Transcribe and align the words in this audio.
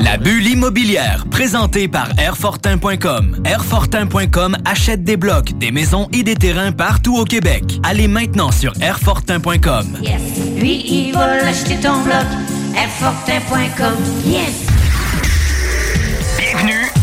La 0.00 0.16
bulle 0.16 0.46
immobilière, 0.46 1.24
présentée 1.30 1.88
par 1.88 2.08
Airfortin.com. 2.18 3.42
Airfortin.com 3.44 4.56
achète 4.64 5.04
des 5.04 5.16
blocs, 5.16 5.52
des 5.58 5.70
maisons 5.70 6.08
et 6.12 6.22
des 6.22 6.34
terrains 6.34 6.72
partout 6.72 7.16
au 7.16 7.24
Québec. 7.24 7.64
Allez 7.82 8.08
maintenant 8.08 8.50
sur 8.52 8.72
Airfortin.com. 8.80 9.98
Yes. 10.02 10.20
Lui, 10.56 10.84
il 10.86 11.12
va 11.12 11.36
l'acheter 11.42 11.76
ton 11.76 12.00
bloc. 12.02 12.26
Airfortin.com. 12.76 13.96
Yes. 14.24 14.69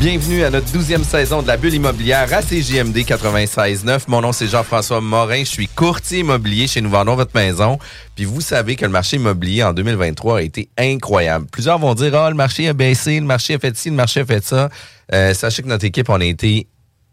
Bienvenue 0.00 0.44
à 0.44 0.50
notre 0.50 0.72
douzième 0.72 1.04
saison 1.04 1.42
de 1.42 1.46
la 1.46 1.58
bulle 1.58 1.74
immobilière 1.74 2.32
à 2.32 2.40
CJMD 2.40 2.96
96.9. 3.00 4.04
Mon 4.08 4.22
nom, 4.22 4.32
c'est 4.32 4.46
Jean-François 4.46 5.02
Morin. 5.02 5.40
Je 5.40 5.50
suis 5.50 5.68
courtier 5.68 6.20
immobilier 6.20 6.66
chez 6.68 6.80
Nous 6.80 6.88
Vendons 6.88 7.16
Votre 7.16 7.32
Maison. 7.34 7.78
Puis 8.16 8.24
vous 8.24 8.40
savez 8.40 8.76
que 8.76 8.86
le 8.86 8.90
marché 8.90 9.18
immobilier 9.18 9.62
en 9.62 9.74
2023 9.74 10.38
a 10.38 10.40
été 10.40 10.70
incroyable. 10.78 11.48
Plusieurs 11.52 11.78
vont 11.78 11.92
dire, 11.92 12.14
ah, 12.14 12.30
le 12.30 12.34
marché 12.34 12.66
a 12.66 12.72
baissé, 12.72 13.20
le 13.20 13.26
marché 13.26 13.56
a 13.56 13.58
fait 13.58 13.76
ci, 13.76 13.90
le 13.90 13.94
marché 13.96 14.20
a 14.20 14.24
fait 14.24 14.42
ça. 14.42 14.70
Euh, 15.12 15.34
sachez 15.34 15.60
que 15.60 15.68
notre 15.68 15.84
équipe, 15.84 16.08
on 16.08 16.18
a 16.18 16.24
été 16.24 16.66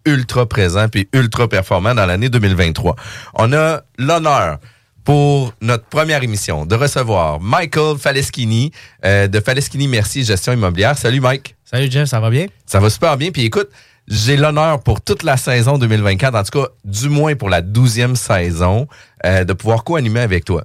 ultra 0.05 0.45
présent 0.45 0.87
puis 0.87 1.09
ultra 1.11 1.49
performant 1.49 1.93
dans 1.93 2.05
l'année 2.05 2.29
2023. 2.29 2.95
On 3.33 3.51
a 3.51 3.81
l'honneur 3.97 4.59
pour 5.03 5.51
notre 5.59 5.83
première 5.87 6.23
émission 6.23 6.65
de 6.65 6.75
recevoir 6.75 7.41
Michael 7.41 7.97
Faleschini 7.97 8.71
euh, 9.03 9.27
de 9.27 9.41
Faleschini 9.41 9.89
Merci 9.89 10.23
Gestion 10.23 10.53
Immobilière. 10.53 10.97
Salut 10.97 11.19
Mike. 11.19 11.56
Salut 11.69 11.91
Jeff, 11.91 12.07
ça 12.07 12.21
va 12.21 12.29
bien? 12.29 12.45
Ça 12.65 12.79
va 12.79 12.89
super 12.89 13.17
bien. 13.17 13.31
Puis 13.31 13.43
écoute, 13.43 13.67
j'ai 14.07 14.37
l'honneur 14.37 14.81
pour 14.81 15.01
toute 15.01 15.23
la 15.23 15.35
saison 15.35 15.77
2024, 15.77 16.33
en 16.33 16.43
tout 16.43 16.61
cas, 16.61 16.67
du 16.85 17.09
moins 17.09 17.35
pour 17.35 17.49
la 17.49 17.61
douzième 17.61 18.15
saison, 18.15 18.87
euh, 19.25 19.43
de 19.43 19.51
pouvoir 19.51 19.83
co-animer 19.83 20.21
avec 20.21 20.45
toi. 20.45 20.63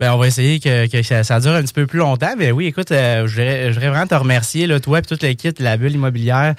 Ben, 0.00 0.10
on 0.14 0.16
va 0.16 0.26
essayer 0.26 0.58
que, 0.58 0.86
que 0.86 1.02
ça, 1.02 1.22
ça 1.22 1.38
dure 1.40 1.52
un 1.52 1.60
petit 1.60 1.74
peu 1.74 1.86
plus 1.86 1.98
longtemps. 1.98 2.32
Mais 2.38 2.50
oui, 2.50 2.64
écoute, 2.64 2.90
euh, 2.92 3.26
je 3.26 3.32
voudrais 3.34 3.68
je 3.68 3.74
voudrais 3.74 3.90
vraiment 3.90 4.06
te 4.06 4.14
remercier, 4.14 4.66
là, 4.66 4.80
toi 4.80 5.00
et 5.00 5.02
toute 5.02 5.22
l'équipe 5.22 5.58
de 5.58 5.64
la 5.64 5.76
bulle 5.76 5.92
immobilière, 5.92 6.54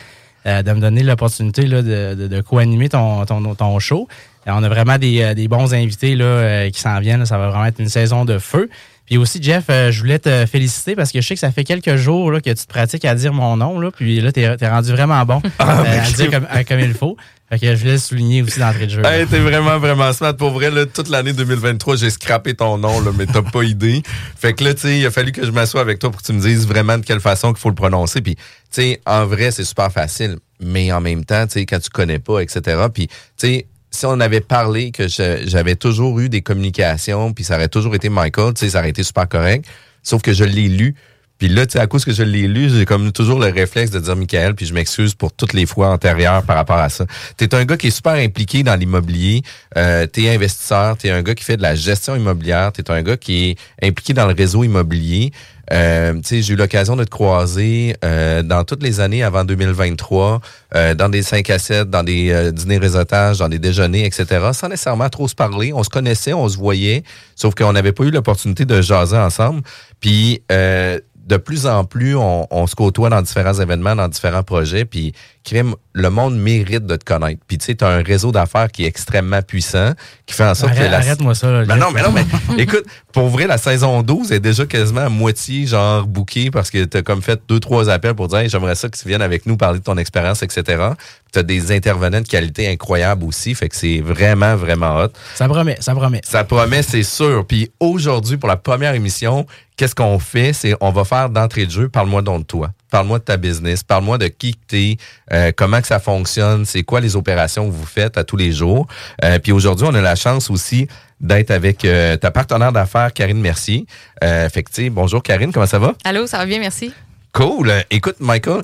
euh, 0.46 0.62
de 0.62 0.72
me 0.72 0.82
donner 0.82 1.02
l'opportunité 1.02 1.64
de, 1.64 1.82
de, 1.82 2.28
de 2.28 2.42
co-animer 2.42 2.90
ton, 2.90 3.26
ton, 3.26 3.56
ton 3.56 3.80
show. 3.80 4.08
On 4.46 4.64
a 4.64 4.70
vraiment 4.70 5.00
des, 5.00 5.34
des 5.34 5.48
bons 5.48 5.74
invités 5.74 6.16
là, 6.16 6.70
qui 6.70 6.80
s'en 6.80 7.00
viennent. 7.00 7.22
là. 7.22 7.26
Ça 7.26 7.40
va 7.40 7.50
vraiment 7.50 7.66
être 7.66 7.80
une 7.80 7.90
saison 7.90 8.24
de 8.24 8.38
feu. 8.38 8.70
Puis 9.10 9.18
aussi, 9.18 9.42
Jeff, 9.42 9.66
euh, 9.72 9.92
je 9.92 10.02
voulais 10.02 10.20
te 10.20 10.46
féliciter 10.46 10.96
parce 10.96 11.12
que 11.12 11.20
je 11.20 11.26
sais 11.26 11.34
que 11.34 11.40
ça 11.40 11.52
fait 11.52 11.64
quelques 11.64 11.96
jours 11.96 12.32
là, 12.32 12.42
que 12.42 12.52
tu 12.52 12.64
te 12.64 12.68
pratiques 12.68 13.06
à 13.06 13.16
dire 13.16 13.34
mon 13.34 13.58
nom. 13.58 13.80
Là, 13.80 13.90
puis 13.90 14.22
là, 14.22 14.32
tu 14.32 14.40
es, 14.40 14.70
rendu 14.70 14.92
vraiment 14.92 15.26
bon 15.26 15.42
euh, 15.62 15.64
à 15.64 16.08
le 16.08 16.14
dire 16.14 16.30
comme, 16.30 16.80
il 16.80 16.94
faut. 16.94 17.18
Fait 17.50 17.58
que 17.58 17.76
je 17.76 17.80
voulais 17.80 17.94
le 17.94 17.98
souligner 17.98 18.44
aussi 18.44 18.60
d'entrée 18.60 18.86
de 18.86 18.92
jeu. 18.92 19.02
Hey, 19.04 19.26
t'es 19.26 19.40
vraiment, 19.40 19.80
vraiment 19.80 20.14
smart. 20.14 20.38
Pour 20.38 20.52
vrai, 20.52 20.70
là, 20.70 20.86
toute 20.86 21.10
l'année 21.10 21.34
2023, 21.34 21.96
j'ai 21.96 22.12
scrappé 22.12 22.54
ton 22.54 22.78
nom, 22.78 23.02
là, 23.02 23.10
mais 23.18 23.26
t'as 23.26 23.42
pas 23.42 23.64
idée. 23.64 24.04
Fait 24.38 24.54
que 24.54 24.64
là, 24.64 24.76
tu 24.76 24.82
sais, 24.82 25.00
il 25.00 25.06
a 25.08 25.10
fallu 25.10 25.32
que 25.32 25.44
je 25.44 25.50
m'assoie 25.50 25.82
avec 25.82 25.98
toi 25.98 26.12
pour 26.12 26.22
que 26.22 26.28
tu 26.28 26.34
me 26.34 26.40
dises 26.40 26.68
vraiment 26.68 27.00
de 27.00 27.04
quelle 27.04 27.20
façon 27.20 27.52
qu'il 27.52 27.62
faut 27.62 27.70
le 27.70 27.76
prononcer. 27.76 28.22
Puis, 28.22 28.36
tu 28.36 28.44
sais, 28.70 29.02
en 29.08 29.26
vrai, 29.26 29.50
c'est 29.50 29.64
super 29.64 29.92
facile. 29.92 30.38
Mais 30.60 30.92
en 30.92 31.02
même 31.02 31.26
temps, 31.26 31.48
tu 31.48 31.54
sais, 31.54 31.66
quand 31.66 31.80
tu 31.80 31.90
connais 31.90 32.20
pas, 32.20 32.42
etc. 32.42 32.78
Puis, 32.94 33.08
tu 33.08 33.16
sais, 33.38 33.68
si 33.92 34.06
on 34.06 34.20
avait 34.20 34.42
parlé 34.42 34.92
que 34.92 35.08
j'avais 35.08 35.76
toujours 35.76 36.20
eu 36.20 36.30
des 36.30 36.42
communications, 36.42 37.34
puis 37.34 37.44
ça 37.44 37.56
aurait 37.56 37.70
toujours 37.70 37.96
été 37.96 38.10
Michael, 38.10 38.54
tu 38.54 38.62
sais, 38.62 38.72
ça 38.72 38.80
aurait 38.80 38.90
été 38.90 39.04
super 39.04 39.28
correct. 39.28 39.66
Sauf 40.04 40.22
que 40.22 40.34
je 40.34 40.44
l'ai 40.44 40.70
lu. 40.70 40.96
Puis 41.40 41.48
là, 41.48 41.66
tu 41.66 41.74
sais, 41.74 41.80
à 41.80 41.88
cause 41.88 42.04
que 42.04 42.12
je 42.12 42.22
l'ai 42.22 42.50
lu, 42.50 42.70
j'ai 42.70 42.84
comme 42.86 43.14
toujours 43.14 43.40
le 43.40 43.48
réflexe 43.48 43.92
de 43.92 44.00
dire 44.00 44.16
Michael, 44.16 44.56
puis 44.56 44.66
je 44.66 44.74
m'excuse 44.74 45.16
pour 45.16 45.32
toutes 45.32 45.54
les 45.54 45.66
fois 45.66 45.88
antérieures 45.88 46.44
par 46.44 46.58
rapport 46.58 46.78
à 46.78 46.90
ça. 46.90 47.06
T'es 47.38 47.56
un 47.56 47.64
gars 47.64 47.78
qui 47.78 47.88
est 47.88 47.92
super 47.92 48.14
impliqué 48.14 48.62
dans 48.62 48.76
l'immobilier, 48.76 49.42
euh, 49.78 50.06
t'es 50.06 50.30
investisseur, 50.30 50.98
t'es 50.98 51.12
un 51.12 51.22
gars 51.22 51.36
qui 51.36 51.46
fait 51.46 51.56
de 51.56 51.62
la 51.62 51.76
gestion 51.76 52.14
immobilière, 52.18 52.74
t'es 52.74 52.92
un 52.92 53.02
gars 53.02 53.16
qui 53.16 53.52
est 53.52 53.88
impliqué 53.88 54.14
dans 54.14 54.28
le 54.28 54.34
réseau 54.34 54.66
immobilier. 54.66 55.32
Euh, 55.72 56.14
j'ai 56.24 56.54
eu 56.54 56.56
l'occasion 56.56 56.96
de 56.96 57.04
te 57.04 57.10
croiser 57.10 57.96
euh, 58.04 58.42
dans 58.42 58.64
toutes 58.64 58.84
les 58.84 59.00
années 59.00 59.24
avant 59.24 59.44
2023, 59.44 60.42
euh, 60.76 60.96
dans 60.96 61.10
des 61.10 61.22
5 61.22 61.50
à 61.50 61.60
7, 61.60 61.90
dans 61.90 62.04
des 62.04 62.32
euh, 62.32 62.52
dîners 62.52 62.78
réseautage, 62.78 63.40
dans 63.40 63.50
des 63.50 63.60
déjeuners, 63.60 64.06
etc., 64.06 64.26
sans 64.54 64.70
nécessairement 64.70 65.10
trop 65.10 65.28
se 65.28 65.36
parler. 65.36 65.72
On 65.74 65.84
se 65.84 65.90
connaissait, 65.90 66.34
on 66.34 66.48
se 66.48 66.58
voyait, 66.58 67.04
sauf 67.36 67.56
qu'on 67.56 67.74
n'avait 67.74 67.94
pas 67.94 68.04
eu 68.04 68.12
l'opportunité 68.12 68.66
de 68.66 68.82
jaser 68.82 69.18
ensemble. 69.18 69.62
Puis 70.00 70.42
euh, 70.52 71.00
de 71.16 71.38
plus 71.38 71.68
en 71.68 71.86
plus, 71.86 72.16
on, 72.16 72.48
on 72.50 72.66
se 72.66 72.76
côtoie 72.76 73.10
dans 73.10 73.22
différents 73.22 73.54
événements, 73.54 73.96
dans 73.96 74.08
différents 74.08 74.42
projets, 74.42 74.86
puis 74.86 75.14
crime, 75.44 75.74
le 75.94 76.10
monde 76.10 76.38
mérite 76.38 76.86
de 76.86 76.96
te 76.96 77.04
connaître. 77.06 77.42
Puis 77.48 77.58
tu 77.58 77.66
sais, 77.66 77.76
tu 77.76 77.84
as 77.84 77.88
un 77.90 78.04
réseau 78.04 78.32
d'affaires 78.32 78.72
qui 78.72 78.84
est 78.84 78.88
extrêmement 78.88 79.42
puissant, 79.42 79.94
qui 80.26 80.34
fait 80.36 80.44
en 80.46 80.54
sorte 80.56 80.74
Arrête- 80.74 80.86
que 80.88 80.92
la... 80.92 80.98
Arrête-moi 80.98 81.36
ça. 81.36 81.50
Là, 81.52 81.66
Ben 81.66 81.76
non, 81.78 81.88
mais 81.94 82.02
non, 82.02 82.12
mais 82.12 82.26
écoute, 82.64 82.86
pour 83.14 83.30
vrai, 83.30 83.48
la 83.48 83.58
saison 83.58 84.02
12 84.04 84.32
est 84.32 84.40
déjà 84.40 84.66
quasiment 84.66 85.02
à 85.02 85.10
moitié, 85.10 85.66
genre, 85.66 86.06
bookée 86.06 86.52
parce 86.52 86.70
que 86.70 86.84
t'as 86.86 87.02
comme 87.02 87.22
fait 87.22 87.42
deux, 87.48 87.60
trois 87.60 87.90
appels 87.90 88.14
pour 88.14 88.28
dire, 88.28 88.40
Hey, 88.40 88.50
j'aimerais 88.50 88.76
ça 88.76 88.90
que 88.90 88.98
tu 88.98 89.08
viennes 89.08 89.22
avec 89.22 89.46
nous 89.46 89.58
parler 89.58 89.80
de 89.80 89.84
ton 89.84 89.98
expérience, 89.98 90.44
etc. 90.44 90.90
T'as 91.32 91.44
des 91.44 91.72
intervenants 91.72 92.22
de 92.22 92.28
qualité 92.28 92.68
incroyable 92.70 93.24
aussi, 93.24 93.54
fait 93.56 93.70
que 93.70 93.76
c'est 93.76 94.02
vraiment, 94.02 94.56
vraiment 94.56 94.98
hot. 94.98 95.10
Ça 95.36 95.48
promet, 95.48 95.78
ça 95.80 95.94
promet. 95.96 96.22
Ça 96.24 96.44
promet, 96.44 96.82
c'est 96.84 97.04
sûr. 97.04 97.46
Puis 97.46 97.72
aujourd'hui, 97.80 98.38
pour 98.38 98.50
la 98.50 98.58
première 98.58 98.94
émission, 98.94 99.46
qu'est-ce 99.78 99.96
qu'on 99.96 100.20
fait? 100.20 100.54
C'est 100.54 100.76
on 100.82 100.92
va 100.92 101.04
faire 101.06 101.30
d'entrée 101.30 101.66
de 101.66 101.72
jeu, 101.72 101.90
parle-moi 101.90 102.22
donc 102.22 102.42
de 102.42 102.46
toi. 102.48 102.72
Parle-moi 102.90 103.20
de 103.20 103.24
ta 103.24 103.38
business, 103.38 103.84
parle-moi 103.84 104.18
de 104.18 104.28
qui 104.28 104.54
que 104.54 104.60
t'es, 104.68 104.98
euh, 105.32 105.52
comment 105.56 105.80
que 105.80 105.88
ça 105.88 106.00
fonctionne, 106.00 106.66
c'est 106.66 106.84
quoi 106.84 107.00
les 107.02 107.16
opérations 107.16 107.68
que 107.68 107.72
vous 107.72 107.86
faites 107.86 108.18
à 108.18 108.24
tous 108.24 108.38
les 108.38 108.52
jours. 108.52 108.88
Euh, 109.24 109.40
puis 109.40 109.52
aujourd'hui, 109.52 109.86
on 109.90 109.94
a 109.94 110.02
la 110.02 110.16
chance 110.16 110.50
aussi 110.50 110.88
d'être 111.22 111.52
avec 111.52 111.86
euh, 111.86 112.18
ta 112.18 112.32
partenaire 112.32 112.72
d'affaires, 112.72 113.14
Karine 113.14 113.40
Mercier. 113.40 113.86
Euh, 114.24 114.50
fait 114.50 114.64
que, 114.64 114.70
tu 114.70 114.84
sais, 114.84 114.90
bonjour 114.90 115.22
Karine, 115.22 115.52
comment 115.52 115.66
ça 115.66 115.80
va? 115.80 115.94
Allô, 116.04 116.28
ça 116.28 116.38
va 116.38 116.46
bien, 116.46 116.60
merci. 116.60 116.94
Cool. 117.34 117.72
Écoute, 117.92 118.16
Michael, 118.20 118.64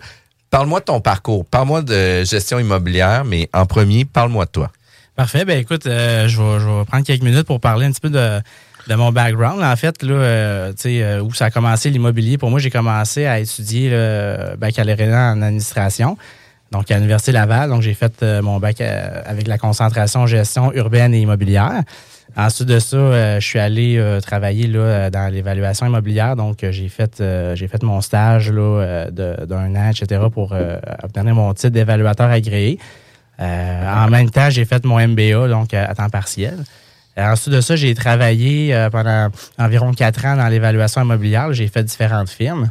parle-moi 0.49 0.79
de 0.79 0.85
ton 0.85 1.01
parcours. 1.01 1.45
Parle-moi 1.45 1.81
de 1.81 2.23
gestion 2.23 2.59
immobilière, 2.59 3.25
mais 3.25 3.49
en 3.53 3.65
premier, 3.65 4.05
parle-moi 4.05 4.45
de 4.45 4.51
toi. 4.51 4.71
Parfait. 5.15 5.45
Ben 5.45 5.57
écoute, 5.59 5.85
euh, 5.85 6.27
je, 6.27 6.41
vais, 6.41 6.59
je 6.59 6.65
vais 6.65 6.85
prendre 6.85 7.05
quelques 7.05 7.23
minutes 7.23 7.47
pour 7.47 7.61
parler 7.61 7.85
un 7.85 7.91
petit 7.91 8.01
peu 8.01 8.09
de, 8.09 8.41
de 8.87 8.95
mon 8.95 9.11
background. 9.11 9.63
En 9.63 9.75
fait, 9.75 10.03
là, 10.03 10.13
euh, 10.13 10.73
euh, 10.85 11.21
où 11.21 11.33
ça 11.33 11.45
a 11.45 11.51
commencé 11.51 11.89
l'immobilier. 11.89 12.37
Pour 12.37 12.49
moi, 12.49 12.59
j'ai 12.59 12.69
commencé 12.69 13.25
à 13.25 13.39
étudier 13.39 13.89
le 13.89 14.55
baccalauréat 14.57 15.33
en 15.33 15.41
administration. 15.41 16.17
Donc, 16.71 16.89
à 16.91 16.95
l'Université 16.95 17.31
Laval. 17.31 17.69
Donc, 17.69 17.81
j'ai 17.81 17.93
fait 17.93 18.21
euh, 18.21 18.41
mon 18.41 18.59
bac 18.59 18.81
avec 18.81 19.47
la 19.47 19.57
concentration 19.57 20.25
gestion 20.27 20.71
urbaine 20.73 21.13
et 21.13 21.21
immobilière. 21.21 21.81
Ensuite 22.37 22.67
de 22.67 22.79
ça, 22.79 23.39
je 23.39 23.45
suis 23.45 23.59
allé 23.59 24.19
travailler 24.21 24.67
là, 24.67 25.09
dans 25.09 25.31
l'évaluation 25.31 25.85
immobilière. 25.85 26.35
Donc, 26.35 26.65
j'ai 26.69 26.89
fait, 26.89 27.23
j'ai 27.53 27.67
fait 27.69 27.81
mon 27.81 28.01
stage 28.01 28.51
là, 28.51 29.05
d'un 29.09 29.75
an, 29.75 29.89
etc., 29.89 30.21
pour 30.33 30.53
obtenir 31.01 31.33
mon 31.33 31.53
titre 31.53 31.69
d'évaluateur 31.69 32.29
agréé. 32.29 32.77
En 33.39 34.09
même 34.09 34.29
temps, 34.31 34.49
j'ai 34.49 34.65
fait 34.65 34.83
mon 34.83 34.99
MBA, 34.99 35.47
donc 35.47 35.73
à 35.73 35.95
temps 35.95 36.09
partiel. 36.09 36.57
Euh, 37.17 37.31
ensuite 37.31 37.53
de 37.53 37.61
ça, 37.61 37.75
j'ai 37.75 37.95
travaillé 37.95 38.73
euh, 38.73 38.89
pendant 38.89 39.29
environ 39.57 39.93
quatre 39.93 40.25
ans 40.25 40.35
dans 40.35 40.47
l'évaluation 40.47 41.01
immobilière. 41.01 41.53
J'ai 41.53 41.67
fait 41.67 41.83
différentes 41.83 42.29
firmes. 42.29 42.69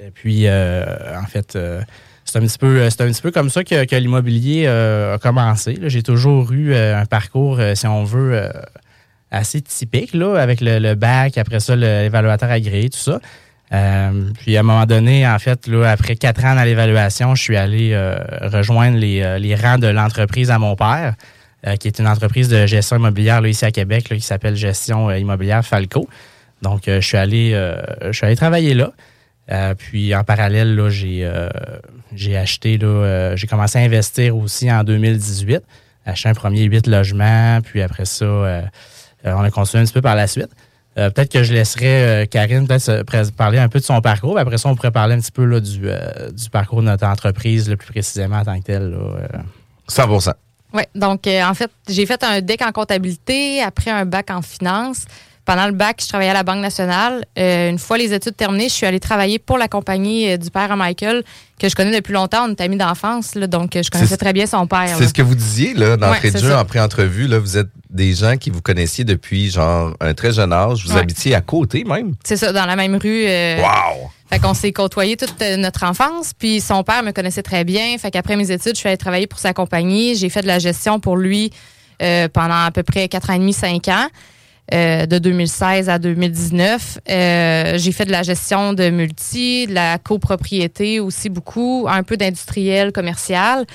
Et 0.00 0.10
puis, 0.10 0.46
euh, 0.46 0.84
en 1.18 1.26
fait, 1.26 1.58
c'est 2.24 2.38
un 2.38 2.42
petit 2.42 2.58
peu, 2.58 2.84
un 2.84 2.88
petit 2.88 3.22
peu 3.22 3.30
comme 3.30 3.50
ça 3.50 3.64
que, 3.64 3.96
l'immobilier 3.96 4.66
a 4.66 5.18
commencé. 5.18 5.78
J'ai 5.84 6.02
toujours 6.02 6.52
eu 6.52 6.74
un 6.74 7.06
parcours, 7.06 7.60
si 7.74 7.86
on 7.86 8.02
veut, 8.02 8.50
assez 9.30 9.60
typique, 9.60 10.12
là, 10.12 10.36
avec 10.36 10.60
le, 10.60 10.94
bac, 10.94 11.38
après 11.38 11.60
ça, 11.60 11.76
l'évaluateur 11.76 12.50
agréé, 12.50 12.90
tout 12.90 12.98
ça. 12.98 13.20
Puis 14.40 14.56
à 14.56 14.60
un 14.60 14.64
moment 14.64 14.86
donné, 14.86 15.26
en 15.26 15.38
fait, 15.38 15.70
après 15.86 16.16
quatre 16.16 16.44
ans 16.44 16.56
dans 16.56 16.64
l'évaluation, 16.64 17.36
je 17.36 17.42
suis 17.42 17.56
allé 17.56 17.96
rejoindre 18.42 18.98
les 18.98 19.54
rangs 19.54 19.78
de 19.78 19.86
l'entreprise 19.86 20.50
à 20.50 20.58
mon 20.58 20.74
père, 20.74 21.14
euh, 21.66 21.76
qui 21.76 21.88
est 21.88 21.98
une 21.98 22.06
entreprise 22.06 22.48
de 22.48 22.66
gestion 22.66 22.96
immobilière 22.96 23.40
là, 23.40 23.48
ici 23.48 23.64
à 23.64 23.70
Québec, 23.70 24.08
là, 24.10 24.16
qui 24.16 24.22
s'appelle 24.22 24.56
Gestion 24.56 25.08
euh, 25.08 25.18
immobilière 25.18 25.64
Falco. 25.64 26.08
Donc, 26.62 26.88
euh, 26.88 27.00
je 27.00 27.06
suis 27.06 27.16
allé, 27.16 27.50
je 28.02 28.12
suis 28.12 28.26
allé 28.26 28.36
travailler 28.36 28.74
là. 28.74 28.92
Puis 29.76 30.14
en 30.14 30.24
parallèle, 30.24 30.76
là, 30.76 30.88
j'ai, 30.88 31.28
j'ai 32.14 32.36
acheté, 32.36 32.78
là, 32.78 33.34
j'ai 33.36 33.46
commencé 33.46 33.78
à 33.78 33.82
investir 33.82 34.36
aussi 34.36 34.70
en 34.70 34.84
2018, 34.84 35.60
acheté 36.06 36.28
un 36.28 36.34
premier 36.34 36.62
huit 36.62 36.86
logements, 36.86 37.60
puis 37.60 37.82
après 37.82 38.04
ça, 38.04 38.62
on 39.24 39.40
a 39.42 39.50
construit 39.50 39.80
un 39.80 39.84
petit 39.84 39.92
peu 39.92 40.00
par 40.00 40.14
la 40.14 40.28
suite. 40.28 40.50
Euh, 40.98 41.08
peut-être 41.08 41.32
que 41.32 41.42
je 41.42 41.54
laisserai 41.54 42.04
euh, 42.04 42.26
Karine 42.26 42.66
peut-être 42.66 43.32
parler 43.32 43.58
un 43.58 43.68
peu 43.68 43.78
de 43.78 43.84
son 43.84 44.00
parcours. 44.02 44.38
Après 44.38 44.58
ça, 44.58 44.68
on 44.68 44.74
pourrait 44.74 44.90
parler 44.90 45.14
un 45.14 45.20
petit 45.20 45.32
peu 45.32 45.44
là, 45.44 45.60
du, 45.60 45.80
euh, 45.84 46.30
du 46.30 46.50
parcours 46.50 46.80
de 46.80 46.86
notre 46.86 47.06
entreprise, 47.06 47.68
le 47.70 47.76
plus 47.76 47.88
précisément 47.88 48.38
en 48.38 48.44
tant 48.44 48.58
que 48.58 48.64
tel. 48.64 48.90
là, 48.90 48.98
euh. 48.98 49.26
100 49.88 50.06
Oui, 50.74 50.82
donc 50.94 51.26
euh, 51.26 51.42
en 51.44 51.54
fait, 51.54 51.70
j'ai 51.88 52.06
fait 52.06 52.22
un 52.24 52.40
DEC 52.40 52.62
en 52.62 52.72
comptabilité, 52.72 53.62
après 53.62 53.90
un 53.90 54.04
bac 54.04 54.30
en 54.30 54.42
finance. 54.42 55.04
Pendant 55.44 55.66
le 55.66 55.72
bac, 55.72 55.98
je 56.00 56.06
travaillais 56.06 56.30
à 56.30 56.34
la 56.34 56.44
Banque 56.44 56.60
nationale. 56.60 57.24
Euh, 57.36 57.68
une 57.68 57.78
fois 57.80 57.98
les 57.98 58.12
études 58.14 58.36
terminées, 58.36 58.68
je 58.68 58.74
suis 58.74 58.86
allée 58.86 59.00
travailler 59.00 59.40
pour 59.40 59.58
la 59.58 59.66
compagnie 59.66 60.30
euh, 60.30 60.36
du 60.36 60.50
père 60.50 60.70
à 60.70 60.76
Michael, 60.76 61.24
que 61.58 61.68
je 61.68 61.74
connais 61.74 61.90
depuis 61.92 62.12
longtemps. 62.12 62.46
On 62.48 62.50
est 62.52 62.60
amis 62.60 62.76
d'enfance, 62.76 63.34
là, 63.34 63.48
donc 63.48 63.72
je 63.74 63.90
connaissais 63.90 64.16
très 64.16 64.32
bien 64.32 64.46
son 64.46 64.68
père. 64.68 64.94
C'est 64.96 65.08
ce 65.08 65.12
que 65.14 65.22
vous 65.22 65.34
disiez 65.34 65.74
là, 65.74 65.96
d'entrée 65.96 66.28
Ouais, 66.28 66.34
de 66.34 66.38
jeu 66.38 66.50
ça. 66.50 66.60
en 66.60 66.64
pré-entrevue. 66.64 67.26
Là, 67.26 67.40
vous 67.40 67.58
êtes 67.58 67.66
des 67.90 68.14
gens 68.14 68.36
qui 68.36 68.50
vous 68.50 68.62
connaissiez 68.62 69.02
depuis 69.04 69.50
genre 69.50 69.94
un 70.00 70.14
très 70.14 70.32
jeune 70.32 70.52
âge. 70.52 70.84
Vous 70.86 70.92
Ouais. 70.94 71.00
habitiez 71.00 71.34
à 71.34 71.40
côté 71.40 71.82
même. 71.82 72.14
C'est 72.24 72.36
ça, 72.36 72.52
dans 72.52 72.64
la 72.66 72.76
même 72.76 72.94
rue. 72.94 73.24
euh, 73.26 73.58
Wow! 73.60 74.10
Fait 74.30 74.38
qu'on 74.38 74.54
s'est 74.54 74.72
côtoyés 74.72 75.16
toute 75.16 75.42
euh, 75.42 75.56
notre 75.56 75.82
enfance. 75.84 76.32
Puis 76.38 76.60
son 76.60 76.84
père 76.84 77.02
me 77.02 77.10
connaissait 77.10 77.42
très 77.42 77.64
bien. 77.64 77.98
Fait 77.98 78.10
qu'après 78.12 78.36
mes 78.36 78.50
études, 78.52 78.74
je 78.74 78.78
suis 78.78 78.88
allée 78.88 78.96
travailler 78.96 79.26
pour 79.26 79.40
sa 79.40 79.52
compagnie. 79.52 80.14
J'ai 80.14 80.28
fait 80.30 80.40
de 80.42 80.46
la 80.46 80.58
gestion 80.60 81.00
pour 81.00 81.16
lui 81.16 81.50
euh, 82.00 82.28
pendant 82.32 82.64
à 82.64 82.70
peu 82.70 82.82
près 82.84 83.08
4 83.08 83.30
ans 83.30 83.34
et 83.34 83.38
demi, 83.40 83.52
5 83.52 83.88
ans. 83.88 84.06
Euh, 84.72 85.06
de 85.06 85.18
2016 85.18 85.90
à 85.90 85.98
2019. 85.98 87.00
Euh, 87.10 87.74
j'ai 87.76 87.92
fait 87.92 88.04
de 88.04 88.12
la 88.12 88.22
gestion 88.22 88.72
de 88.72 88.90
multi, 88.90 89.66
de 89.66 89.74
la 89.74 89.98
copropriété 89.98 91.00
aussi 91.00 91.28
beaucoup, 91.28 91.86
un 91.90 92.04
peu 92.04 92.16
d'industriel, 92.16 92.92
commercial. 92.92 93.66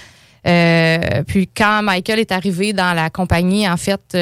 Euh, 0.48 0.98
puis 1.28 1.50
quand 1.56 1.84
Michael 1.84 2.19
est 2.19 2.31
arrivé 2.31 2.72
dans 2.72 2.94
la 2.94 3.10
compagnie, 3.10 3.69
en 3.69 3.75
fait, 3.75 4.18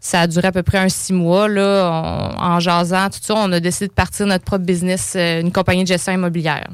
ça 0.00 0.22
a 0.22 0.26
duré 0.26 0.48
à 0.48 0.52
peu 0.52 0.62
près 0.62 0.78
un 0.78 0.88
six 0.88 1.12
mois. 1.12 1.48
Là, 1.48 2.34
en 2.38 2.58
jasant, 2.60 3.10
tout 3.10 3.20
ça, 3.22 3.34
on 3.36 3.52
a 3.52 3.60
décidé 3.60 3.88
de 3.88 3.92
partir 3.92 4.26
notre 4.26 4.44
propre 4.44 4.64
business, 4.64 5.16
une 5.16 5.52
compagnie 5.52 5.82
de 5.82 5.88
gestion 5.88 6.14
immobilière. 6.14 6.66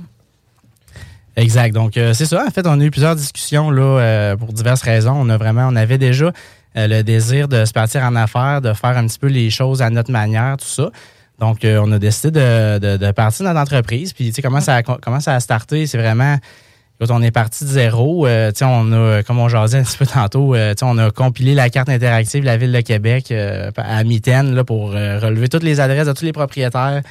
Exact. 1.36 1.74
Donc, 1.74 1.94
c'est 1.96 2.26
ça. 2.26 2.44
En 2.46 2.50
fait, 2.50 2.64
on 2.64 2.80
a 2.80 2.84
eu 2.84 2.92
plusieurs 2.92 3.16
discussions 3.16 3.72
là, 3.72 4.36
pour 4.38 4.52
diverses 4.52 4.82
raisons. 4.82 5.14
On 5.16 5.28
a 5.28 5.36
vraiment, 5.36 5.66
on 5.68 5.74
avait 5.74 5.98
déjà 5.98 6.32
euh, 6.76 6.86
le 6.88 7.02
désir 7.02 7.48
de 7.48 7.64
se 7.64 7.72
partir 7.72 8.02
en 8.02 8.16
affaires, 8.16 8.60
de 8.60 8.72
faire 8.72 8.96
un 8.96 9.06
petit 9.06 9.18
peu 9.18 9.28
les 9.28 9.50
choses 9.50 9.82
à 9.82 9.90
notre 9.90 10.10
manière, 10.10 10.56
tout 10.56 10.66
ça. 10.66 10.90
Donc, 11.38 11.64
euh, 11.64 11.80
on 11.84 11.90
a 11.92 11.98
décidé 11.98 12.30
de, 12.30 12.78
de, 12.78 12.96
de 12.96 13.10
partir 13.10 13.44
notre 13.44 13.58
entreprise. 13.58 14.12
Puis, 14.12 14.28
tu 14.28 14.34
sais, 14.34 14.42
comment 14.42 14.60
ça 14.60 14.76
a, 14.76 14.82
comment 14.82 15.20
ça 15.20 15.34
a 15.34 15.40
starté? 15.40 15.86
C'est 15.86 15.98
vraiment, 15.98 16.36
quand 17.00 17.06
on 17.10 17.22
est 17.22 17.32
parti 17.32 17.64
de 17.64 17.68
zéro, 17.70 18.26
euh, 18.26 18.52
tu 18.52 18.58
sais, 18.58 18.64
on 18.68 18.92
a, 18.92 19.22
comme 19.24 19.40
on 19.40 19.48
jasait 19.48 19.78
un 19.78 19.82
petit 19.82 19.98
peu 19.98 20.06
tantôt, 20.06 20.54
euh, 20.54 20.74
tu 20.74 20.78
sais, 20.78 20.84
on 20.88 20.96
a 20.98 21.10
compilé 21.10 21.54
la 21.54 21.70
carte 21.70 21.88
interactive 21.88 22.42
de 22.42 22.46
la 22.46 22.56
Ville 22.56 22.72
de 22.72 22.80
Québec 22.80 23.32
euh, 23.32 23.70
à 23.76 24.04
mitaine 24.04 24.54
là, 24.54 24.62
pour 24.62 24.92
euh, 24.94 25.18
relever 25.18 25.48
toutes 25.48 25.64
les 25.64 25.80
adresses 25.80 26.06
de 26.06 26.12
tous 26.12 26.24
les 26.24 26.32
propriétaires 26.32 27.02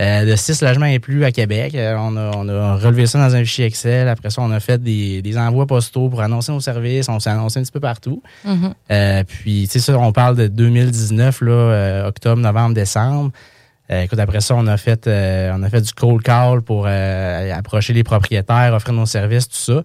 euh, 0.00 0.24
de 0.24 0.34
six 0.36 0.62
logements 0.62 0.86
et 0.86 0.98
plus 0.98 1.24
à 1.24 1.30
Québec. 1.32 1.74
Euh, 1.74 1.94
on, 1.98 2.16
a, 2.16 2.30
on 2.34 2.48
a 2.48 2.76
relevé 2.76 3.06
ça 3.06 3.18
dans 3.18 3.34
un 3.36 3.40
fichier 3.40 3.66
Excel. 3.66 4.08
Après 4.08 4.30
ça, 4.30 4.40
on 4.42 4.50
a 4.50 4.58
fait 4.60 4.82
des, 4.82 5.20
des 5.20 5.36
envois 5.36 5.66
postaux 5.66 6.08
pour 6.08 6.22
annoncer 6.22 6.52
nos 6.52 6.60
services. 6.60 7.08
On 7.08 7.20
s'est 7.20 7.30
annoncé 7.30 7.58
un 7.60 7.62
petit 7.62 7.72
peu 7.72 7.80
partout. 7.80 8.22
Mhm. 8.44 8.72
Euh, 8.90 9.24
puis, 9.24 9.68
tu 9.70 9.78
sais, 9.78 9.92
ça, 9.92 9.98
on 9.98 10.12
parle 10.12 10.36
de 10.36 10.46
2019, 10.46 11.42
là, 11.42 11.52
euh, 11.52 12.08
octobre, 12.08 12.40
novembre, 12.40 12.74
décembre. 12.74 13.30
Euh, 13.90 14.02
écoute, 14.04 14.18
après 14.20 14.40
ça, 14.40 14.54
on 14.56 14.66
a 14.68 14.76
fait, 14.76 15.06
euh, 15.06 15.52
on 15.54 15.62
a 15.64 15.68
fait 15.68 15.80
du 15.80 15.92
cold 15.92 16.22
call 16.22 16.62
pour 16.62 16.84
euh, 16.88 17.52
approcher 17.52 17.92
les 17.92 18.04
propriétaires, 18.04 18.72
offrir 18.72 18.94
nos 18.94 19.04
services, 19.06 19.48
tout 19.48 19.56
ça. 19.56 19.82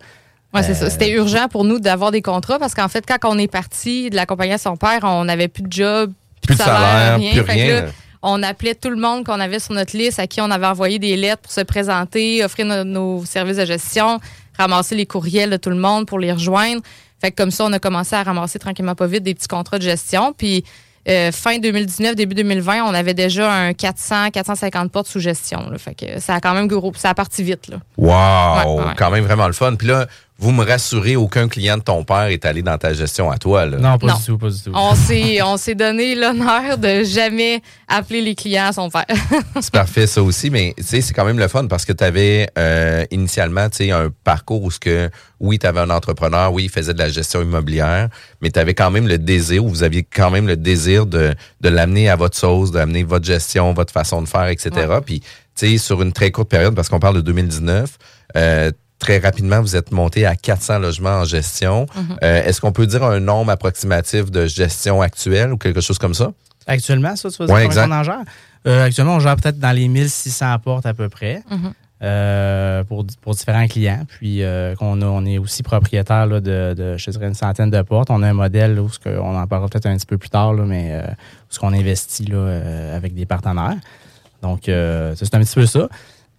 Ouais, 0.53 0.63
c'est 0.63 0.75
ça. 0.75 0.85
Euh, 0.85 0.89
C'était 0.89 1.11
urgent 1.11 1.47
pour 1.50 1.65
nous 1.65 1.79
d'avoir 1.79 2.11
des 2.11 2.21
contrats 2.21 2.59
parce 2.59 2.73
qu'en 2.75 2.88
fait, 2.88 3.03
quand 3.06 3.18
on 3.29 3.38
est 3.38 3.51
parti 3.51 4.09
de 4.09 4.15
la 4.15 4.25
compagnie 4.25 4.53
à 4.53 4.57
son 4.59 4.77
père, 4.77 5.00
on 5.03 5.25
n'avait 5.25 5.47
plus 5.50 5.63
de 5.63 5.71
job, 5.71 6.13
Plus 6.45 6.56
de 6.56 6.61
salaire, 6.61 7.18
plus 7.18 7.27
Fait 7.31 7.44
que 7.44 7.51
rien. 7.51 7.81
là, 7.81 7.88
on 8.27 8.42
appelait 8.44 8.75
tout 8.75 8.89
le 8.89 8.95
monde 8.98 9.24
qu'on 9.24 9.39
avait 9.39 9.60
sur 9.60 9.74
notre 9.74 9.95
liste, 9.95 10.19
à 10.19 10.25
qui 10.27 10.42
on 10.42 10.50
avait 10.50 10.66
envoyé 10.66 10.98
des 11.00 11.16
lettres 11.16 11.44
pour 11.44 11.51
se 11.51 11.62
présenter, 11.62 12.44
offrir 12.44 12.66
no- 12.66 12.83
nos 12.83 13.24
services 13.25 13.57
de 13.57 13.66
gestion, 13.66 14.19
ramasser 14.57 14.95
les 14.95 15.06
courriels 15.06 15.50
de 15.51 15.57
tout 15.57 15.69
le 15.69 15.75
monde 15.75 16.07
pour 16.07 16.18
les 16.19 16.31
rejoindre. 16.31 16.81
Fait 17.22 17.31
que 17.31 17.36
comme 17.36 17.51
ça, 17.51 17.66
on 17.66 17.74
a 17.74 17.80
commencé 17.80 18.16
à 18.16 18.24
ramasser 18.24 18.57
tranquillement 18.60 18.95
pas 18.95 19.07
vite 19.07 19.24
des 19.24 19.33
petits 19.36 19.48
contrats 19.48 19.77
de 19.77 19.83
gestion. 19.83 20.33
Puis 20.38 20.63
euh, 21.07 21.31
fin 21.31 21.60
2019, 21.60 22.16
début 22.16 22.33
2020, 22.33 22.83
on 22.83 22.94
avait 22.95 23.13
déjà 23.13 23.51
un 23.54 23.74
400, 23.74 24.31
450 24.31 24.92
portes 24.92 25.07
sous 25.07 25.19
gestion. 25.19 25.69
là. 25.69 25.78
Fait 25.78 25.94
que 25.94 26.19
ça 26.19 26.33
a 26.36 26.42
quand 26.42 26.54
même 26.56 26.68
gros, 26.68 26.92
ça 26.95 27.12
a 27.12 27.13
parti 27.13 27.44
vite. 27.44 27.68
Là. 27.68 27.78
Wow! 27.98 28.75
Ouais, 28.78 28.86
ouais. 28.86 28.94
Quand 28.98 29.12
même 29.12 29.24
vraiment 29.24 29.45
le 29.45 29.54
fun. 29.54 29.75
Puis 29.75 29.88
là, 29.88 30.07
vous 30.37 30.51
me 30.51 30.65
rassurez, 30.65 31.15
aucun 31.15 31.47
client 31.47 31.77
de 31.77 31.83
ton 31.83 32.03
père 32.03 32.25
est 32.25 32.43
allé 32.45 32.61
dans 32.61 32.77
ta 32.77 32.93
gestion 32.93 33.31
à 33.31 33.37
toi. 33.37 33.65
Là. 33.65 33.77
Non, 33.77 33.97
pas 33.97 34.07
Non. 34.07 34.13
du 34.15 34.23
tout, 34.25 34.37
pas 34.37 34.49
du 34.49 34.61
tout. 34.61 34.71
On 34.73 34.93
s'est, 34.93 35.41
on 35.41 35.55
s'est 35.55 35.75
donné 35.75 36.13
l'honneur 36.15 36.77
de 36.77 37.03
jamais 37.03 37.61
appeler 37.87 38.21
les 38.21 38.35
clients 38.35 38.67
à 38.67 38.73
son 38.73 38.89
père. 38.89 39.05
C'est 39.61 39.71
parfait, 39.71 40.07
ça 40.07 40.21
aussi, 40.21 40.49
mais 40.49 40.73
tu 40.77 40.83
sais, 40.83 41.01
c'est 41.01 41.13
quand 41.13 41.23
même 41.25 41.39
le 41.39 41.47
fun 41.47 41.67
parce 41.67 41.85
que 41.85 41.93
tu 41.93 42.03
avais 42.03 42.49
initialement 43.11 43.69
tu 43.69 43.77
sais, 43.77 43.91
un 43.91 44.09
parcours 44.23 44.61
où 44.63 44.71
ce 44.71 44.79
que, 44.79 45.09
oui, 45.39 45.57
tu 45.59 45.67
avais 45.67 45.79
un 45.79 45.89
entrepreneur, 45.89 46.51
oui, 46.51 46.65
il 46.65 46.69
faisait 46.69 46.93
de 46.93 46.99
la 46.99 47.09
gestion 47.09 47.41
immobilière, 47.41 48.09
mais 48.41 48.49
tu 48.51 48.59
avais 48.59 48.73
quand 48.73 48.91
même 48.91 49.07
le 49.07 49.17
désir, 49.17 49.63
ou 49.63 49.69
vous 49.69 49.83
aviez 49.83 50.03
quand 50.03 50.31
même 50.31 50.47
le 50.47 50.57
désir 50.57 51.05
de, 51.05 51.33
de 51.61 51.69
l'amener 51.69 52.09
à 52.09 52.15
votre 52.15 52.37
sauce, 52.37 52.71
d'amener 52.71 53.03
votre 53.03 53.25
gestion, 53.25 53.73
votre 53.73 53.93
façon 53.93 54.21
de 54.21 54.27
faire, 54.27 54.47
etc. 54.47 54.71
Puis, 55.05 55.21
tu 55.21 55.27
sais, 55.55 55.77
sur 55.77 56.01
une 56.01 56.11
très 56.11 56.31
courte 56.31 56.49
période, 56.49 56.75
parce 56.75 56.89
qu'on 56.89 56.99
parle 56.99 57.15
de 57.15 57.21
2019, 57.21 57.97
euh, 58.35 58.71
Très 59.06 59.19
rapidement, 59.19 59.62
vous 59.62 59.75
êtes 59.75 59.92
monté 59.92 60.25
à 60.25 60.36
400 60.36 60.80
logements 60.80 61.19
en 61.19 61.25
gestion. 61.25 61.86
Euh, 62.24 62.42
Est-ce 62.44 62.60
qu'on 62.60 62.72
peut 62.72 62.88
dire 62.88 63.04
un 63.04 63.19
nombre 63.19 63.52
approximatif 63.52 64.31
de 64.31 64.48
gestion 64.48 65.00
actuelle 65.00 65.54
ou 65.54 65.57
quelque 65.57 65.80
chose 65.80 66.00
comme 66.00 66.16
ça? 66.16 66.31
Actuellement, 66.66 67.16
ça, 67.16 67.30
tu 67.30 67.38
vas 67.38 67.46
dire 67.46 67.54
Ouais, 67.54 67.66
combien 67.68 67.84
exact. 67.84 67.88
on 67.88 68.00
en 68.00 68.02
gère? 68.04 68.24
Euh, 68.66 68.84
actuellement, 68.86 69.13
on 69.18 69.19
gère 69.19 69.36
peut-être 69.36 69.60
dans 69.60 69.74
les 69.74 69.88
1600 69.90 70.57
portes 70.57 70.88
à 70.88 70.96
peu 70.96 71.07
près 71.07 71.44
Mhm. 71.52 71.74
euh, 72.02 72.84
pour, 72.84 73.06
pour 73.22 73.36
différents 73.36 73.68
clients. 73.68 74.07
Puis, 74.07 74.42
euh, 74.42 74.74
qu'on 74.74 75.00
on 75.00 75.24
est 75.28 75.38
aussi 75.38 75.62
propriétaire 75.62 76.25
là, 76.25 76.40
de, 76.40 76.74
de, 76.75 76.98
je 76.98 77.12
dirais, 77.12 77.28
une 77.28 77.36
centaine 77.36 77.69
de 77.69 77.81
portes. 77.84 78.10
On 78.10 78.24
a 78.24 78.28
un 78.30 78.34
modèle 78.34 78.74
là, 78.74 78.81
où 78.81 78.90
que- 79.04 79.19
on 79.19 79.38
en 79.38 79.46
parlera 79.46 79.69
peut-être 79.69 79.86
un 79.86 79.96
petit 79.98 80.07
peu 80.07 80.18
plus 80.18 80.30
tard, 80.30 80.54
là, 80.56 80.63
mais 80.66 80.90
euh, 80.94 81.04
où 81.04 81.54
ce 81.54 81.60
qu'on 81.60 81.74
investit 81.74 82.25
là, 82.25 82.38
euh, 82.38 82.98
avec 82.98 83.13
des 83.13 83.28
partenaires. 83.28 83.75
Donc, 84.42 84.68
euh, 84.68 85.13
c'est 85.16 85.36
un 85.36 85.42
petit 85.42 85.54
peu 85.54 85.68
ça. 85.68 85.88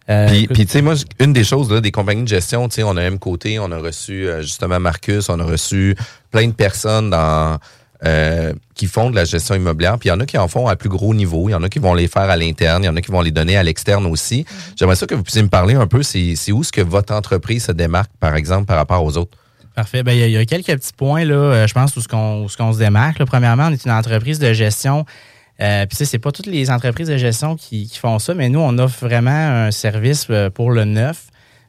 Euh, 0.08 0.29
Puis, 0.29 0.67
tu 0.67 0.73
sais, 0.73 0.82
moi, 0.82 0.94
une 1.19 1.32
des 1.32 1.43
choses 1.44 1.70
là, 1.73 1.81
des 1.81 1.91
compagnies 1.91 2.23
de 2.23 2.29
gestion, 2.29 2.69
tu 2.69 2.76
sais, 2.76 2.82
on 2.85 2.97
a 2.97 3.03
M 3.03 3.19
Côté, 3.19 3.58
on 3.58 3.70
a 3.73 3.79
reçu 3.79 4.29
euh, 4.29 4.41
justement 4.43 4.79
Marcus, 4.79 5.29
on 5.29 5.41
a 5.41 5.44
reçu 5.44 5.97
plein 6.31 6.47
de 6.47 6.53
personnes 6.53 7.11
dans 7.11 7.58
euh, 8.05 8.53
qui 8.75 8.87
font 8.87 9.11
de 9.11 9.17
la 9.17 9.25
gestion 9.25 9.55
immobilière. 9.56 9.99
Puis 9.99 10.08
il 10.08 10.12
y 10.12 10.14
en 10.14 10.20
a 10.20 10.26
qui 10.26 10.38
en 10.38 10.47
font 10.49 10.69
à 10.69 10.76
plus 10.76 10.88
gros 10.91 11.12
niveau, 11.14 11.49
il 11.49 11.53
y 11.53 11.55
en 11.56 11.62
a 11.64 11.69
qui 11.69 11.79
vont 11.81 11.94
les 11.94 12.06
faire 12.08 12.31
à 12.31 12.37
l'interne, 12.37 12.85
il 12.85 12.87
y 12.87 12.88
en 12.88 12.94
a 12.94 13.00
qui 13.00 13.11
vont 13.11 13.23
les 13.23 13.31
donner 13.32 13.56
à 13.56 13.62
l'externe 13.64 14.06
aussi. 14.06 14.44
J'aimerais 14.79 14.96
ça 14.96 15.06
que 15.06 15.15
vous 15.17 15.22
puissiez 15.25 15.43
me 15.43 15.48
parler 15.48 15.75
un 15.75 15.86
peu, 15.89 16.03
c'est 16.05 16.36
où 16.53 16.63
ce 16.63 16.70
que 16.70 16.82
votre 16.82 17.13
entreprise 17.13 17.65
se 17.65 17.72
démarque, 17.72 18.10
par 18.20 18.36
exemple, 18.36 18.67
par 18.67 18.77
rapport 18.77 19.03
aux 19.03 19.17
autres? 19.17 19.36
Parfait. 19.75 20.03
Ben, 20.03 20.13
il 20.13 20.20
y, 20.20 20.22
a- 20.22 20.27
il 20.29 20.32
y 20.32 20.36
a 20.39 20.44
quelques 20.46 20.67
petits 20.79 20.93
points, 20.96 21.25
là, 21.25 21.67
je 21.67 21.75
pense, 21.75 21.96
où 21.96 22.01
ce 22.01 22.06
qu'on 22.08 22.72
se 22.72 22.79
démarque. 22.79 23.19
là. 23.19 23.27
Premièrement, 23.27 23.67
on 23.69 23.72
est 23.72 23.84
une 23.84 23.91
entreprise 23.91 24.39
de 24.39 24.53
gestion. 24.53 25.05
Euh, 25.60 25.86
Puis, 25.86 26.05
c'est 26.05 26.19
pas 26.19 26.32
toutes 26.32 26.46
les 26.46 26.70
entreprises 26.70 27.08
de 27.08 27.17
gestion 27.17 27.56
qui, 27.56 27.86
qui 27.89 27.98
font 27.98 28.19
ça, 28.19 28.34
mais 28.34 28.48
nous, 28.48 28.60
on 28.60 28.77
offre 28.79 29.06
vraiment 29.06 29.31
un 29.67 29.70
service 29.70 30.27
euh, 30.31 30.51
pour 30.51 30.70
le 30.70 30.84
neuf. 30.84 31.29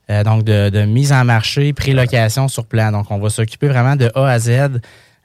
euh, 0.10 0.24
donc, 0.24 0.44
de, 0.44 0.70
de 0.70 0.82
mise 0.84 1.12
en 1.12 1.24
marché, 1.26 1.74
pré-location 1.74 2.48
sur 2.48 2.66
plan. 2.66 2.92
Donc, 2.92 3.12
on 3.12 3.18
va 3.20 3.30
s'occuper 3.30 3.68
vraiment 3.68 3.96
de 3.96 4.12
A 4.16 4.28
à 4.28 4.40
Z, 4.40 4.50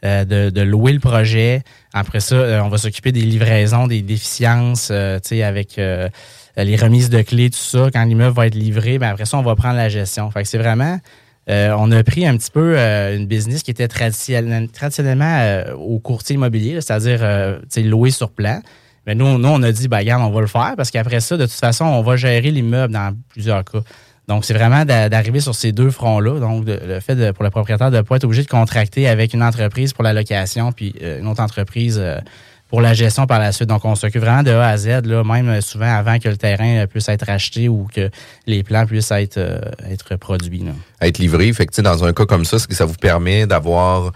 euh, 0.04 0.24
de, 0.24 0.50
de 0.50 0.60
louer 0.62 0.92
le 0.92 1.00
projet. 1.00 1.62
Après 1.92 2.20
ça, 2.20 2.34
euh, 2.34 2.60
on 2.62 2.68
va 2.68 2.78
s'occuper 2.78 3.12
des 3.12 3.20
livraisons, 3.22 3.86
des 3.86 4.02
déficiences, 4.02 4.88
euh, 4.90 5.18
avec 5.44 5.78
euh, 5.78 6.08
les 6.56 6.76
remises 6.76 7.10
de 7.10 7.22
clés, 7.22 7.50
tout 7.50 7.58
ça. 7.58 7.88
Quand 7.92 8.04
l'immeuble 8.04 8.34
va 8.36 8.46
être 8.46 8.54
livré, 8.54 8.98
ben 8.98 9.10
après 9.10 9.24
ça, 9.24 9.38
on 9.38 9.42
va 9.42 9.54
prendre 9.54 9.76
la 9.76 9.88
gestion. 9.88 10.30
Fait 10.30 10.42
que 10.42 10.48
c'est 10.48 10.58
vraiment 10.58 10.98
euh, 11.50 11.74
on 11.76 11.90
a 11.90 12.04
pris 12.04 12.26
un 12.26 12.36
petit 12.36 12.50
peu 12.50 12.74
euh, 12.78 13.16
une 13.16 13.26
business 13.26 13.62
qui 13.62 13.70
était 13.70 13.88
traditionnel- 13.88 14.68
traditionnellement 14.68 15.38
euh, 15.40 15.74
au 15.74 15.98
courtier 15.98 16.34
immobilier, 16.34 16.80
c'est-à-dire 16.80 17.20
loué 17.76 18.10
sur 18.10 18.30
plan. 18.30 18.60
Mais 19.06 19.16
nous, 19.16 19.36
nous, 19.38 19.48
on 19.48 19.62
a 19.64 19.72
dit, 19.72 19.88
ben, 19.88 19.98
regarde, 19.98 20.22
on 20.22 20.30
va 20.30 20.40
le 20.40 20.46
faire 20.46 20.74
parce 20.76 20.92
qu'après 20.92 21.18
ça, 21.20 21.36
de 21.36 21.44
toute 21.46 21.54
façon, 21.58 21.84
on 21.84 22.02
va 22.02 22.14
gérer 22.16 22.52
l'immeuble 22.52 22.92
dans 22.92 23.16
plusieurs 23.30 23.64
cas. 23.64 23.80
Donc, 24.28 24.44
c'est 24.44 24.54
vraiment 24.54 24.84
d'a- 24.84 25.08
d'arriver 25.08 25.40
sur 25.40 25.56
ces 25.56 25.72
deux 25.72 25.90
fronts-là. 25.90 26.38
Donc, 26.38 26.64
le 26.66 27.00
fait 27.00 27.32
pour 27.32 27.42
le 27.42 27.50
propriétaire 27.50 27.90
de 27.90 27.96
ne 27.96 28.02
pas 28.02 28.16
être 28.16 28.24
obligé 28.24 28.44
de 28.44 28.48
contracter 28.48 29.08
avec 29.08 29.34
une 29.34 29.42
entreprise 29.42 29.92
pour 29.92 30.04
la 30.04 30.12
location, 30.12 30.70
puis 30.70 30.94
une 31.00 31.26
autre 31.26 31.42
entreprise 31.42 32.00
pour 32.72 32.80
la 32.80 32.94
gestion 32.94 33.26
par 33.26 33.38
la 33.38 33.52
suite. 33.52 33.68
Donc, 33.68 33.84
on 33.84 33.94
s'occupe 33.94 34.22
vraiment 34.22 34.42
de 34.42 34.50
A 34.50 34.68
à 34.68 34.76
Z, 34.78 35.04
là, 35.04 35.22
même 35.22 35.46
euh, 35.46 35.60
souvent 35.60 35.94
avant 35.94 36.18
que 36.18 36.30
le 36.30 36.38
terrain 36.38 36.78
euh, 36.78 36.86
puisse 36.86 37.06
être 37.10 37.28
acheté 37.28 37.68
ou 37.68 37.86
que 37.94 38.08
les 38.46 38.62
plans 38.62 38.86
puissent 38.86 39.10
être, 39.10 39.36
euh, 39.36 40.16
produits. 40.18 40.64
être 41.02 41.18
livré. 41.18 41.52
Fait 41.52 41.66
que, 41.66 41.82
dans 41.82 42.02
un 42.02 42.14
cas 42.14 42.24
comme 42.24 42.46
ça, 42.46 42.58
ce 42.58 42.66
que 42.66 42.74
ça 42.74 42.86
vous 42.86 42.94
permet 42.94 43.46
d'avoir 43.46 44.12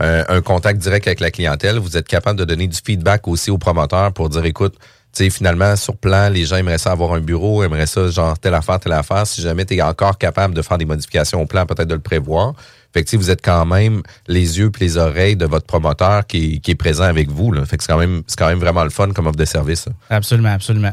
un 0.00 0.40
contact 0.40 0.80
direct 0.80 1.06
avec 1.06 1.20
la 1.20 1.30
clientèle. 1.30 1.76
Vous 1.76 1.96
êtes 1.96 2.08
capable 2.08 2.38
de 2.38 2.44
donner 2.46 2.66
du 2.66 2.78
feedback 2.82 3.28
aussi 3.28 3.50
aux 3.50 3.58
promoteurs 3.58 4.12
pour 4.12 4.30
dire, 4.30 4.44
écoute, 4.46 4.74
tu 5.12 5.24
sais, 5.24 5.30
finalement, 5.30 5.74
sur 5.74 5.96
plan, 5.96 6.28
les 6.28 6.44
gens 6.44 6.56
aimeraient 6.56 6.78
ça 6.78 6.92
avoir 6.92 7.14
un 7.14 7.20
bureau, 7.20 7.64
aimeraient 7.64 7.86
ça, 7.86 8.08
genre, 8.10 8.38
telle 8.38 8.54
affaire, 8.54 8.78
telle 8.78 8.92
affaire. 8.92 9.26
Si 9.26 9.42
jamais 9.42 9.64
tu 9.64 9.74
es 9.74 9.82
encore 9.82 10.18
capable 10.18 10.54
de 10.54 10.62
faire 10.62 10.78
des 10.78 10.84
modifications 10.84 11.42
au 11.42 11.46
plan, 11.46 11.66
peut-être 11.66 11.88
de 11.88 11.94
le 11.94 12.00
prévoir. 12.00 12.54
Fait 12.92 13.04
que, 13.04 13.16
vous 13.16 13.30
êtes 13.30 13.44
quand 13.44 13.66
même 13.66 14.02
les 14.28 14.58
yeux 14.58 14.70
puis 14.70 14.84
les 14.84 14.96
oreilles 14.96 15.36
de 15.36 15.46
votre 15.46 15.66
promoteur 15.66 16.26
qui, 16.26 16.60
est 16.64 16.74
présent 16.74 17.04
avec 17.04 17.28
vous, 17.28 17.52
là. 17.52 17.64
Fait 17.64 17.76
que 17.76 17.82
c'est 17.84 17.92
quand 17.92 18.00
quand 18.38 18.48
même 18.48 18.58
vraiment 18.58 18.84
le 18.84 18.90
fun 18.90 19.10
comme 19.10 19.26
offre 19.26 19.36
de 19.36 19.44
service. 19.44 19.88
Absolument, 20.08 20.52
absolument. 20.52 20.92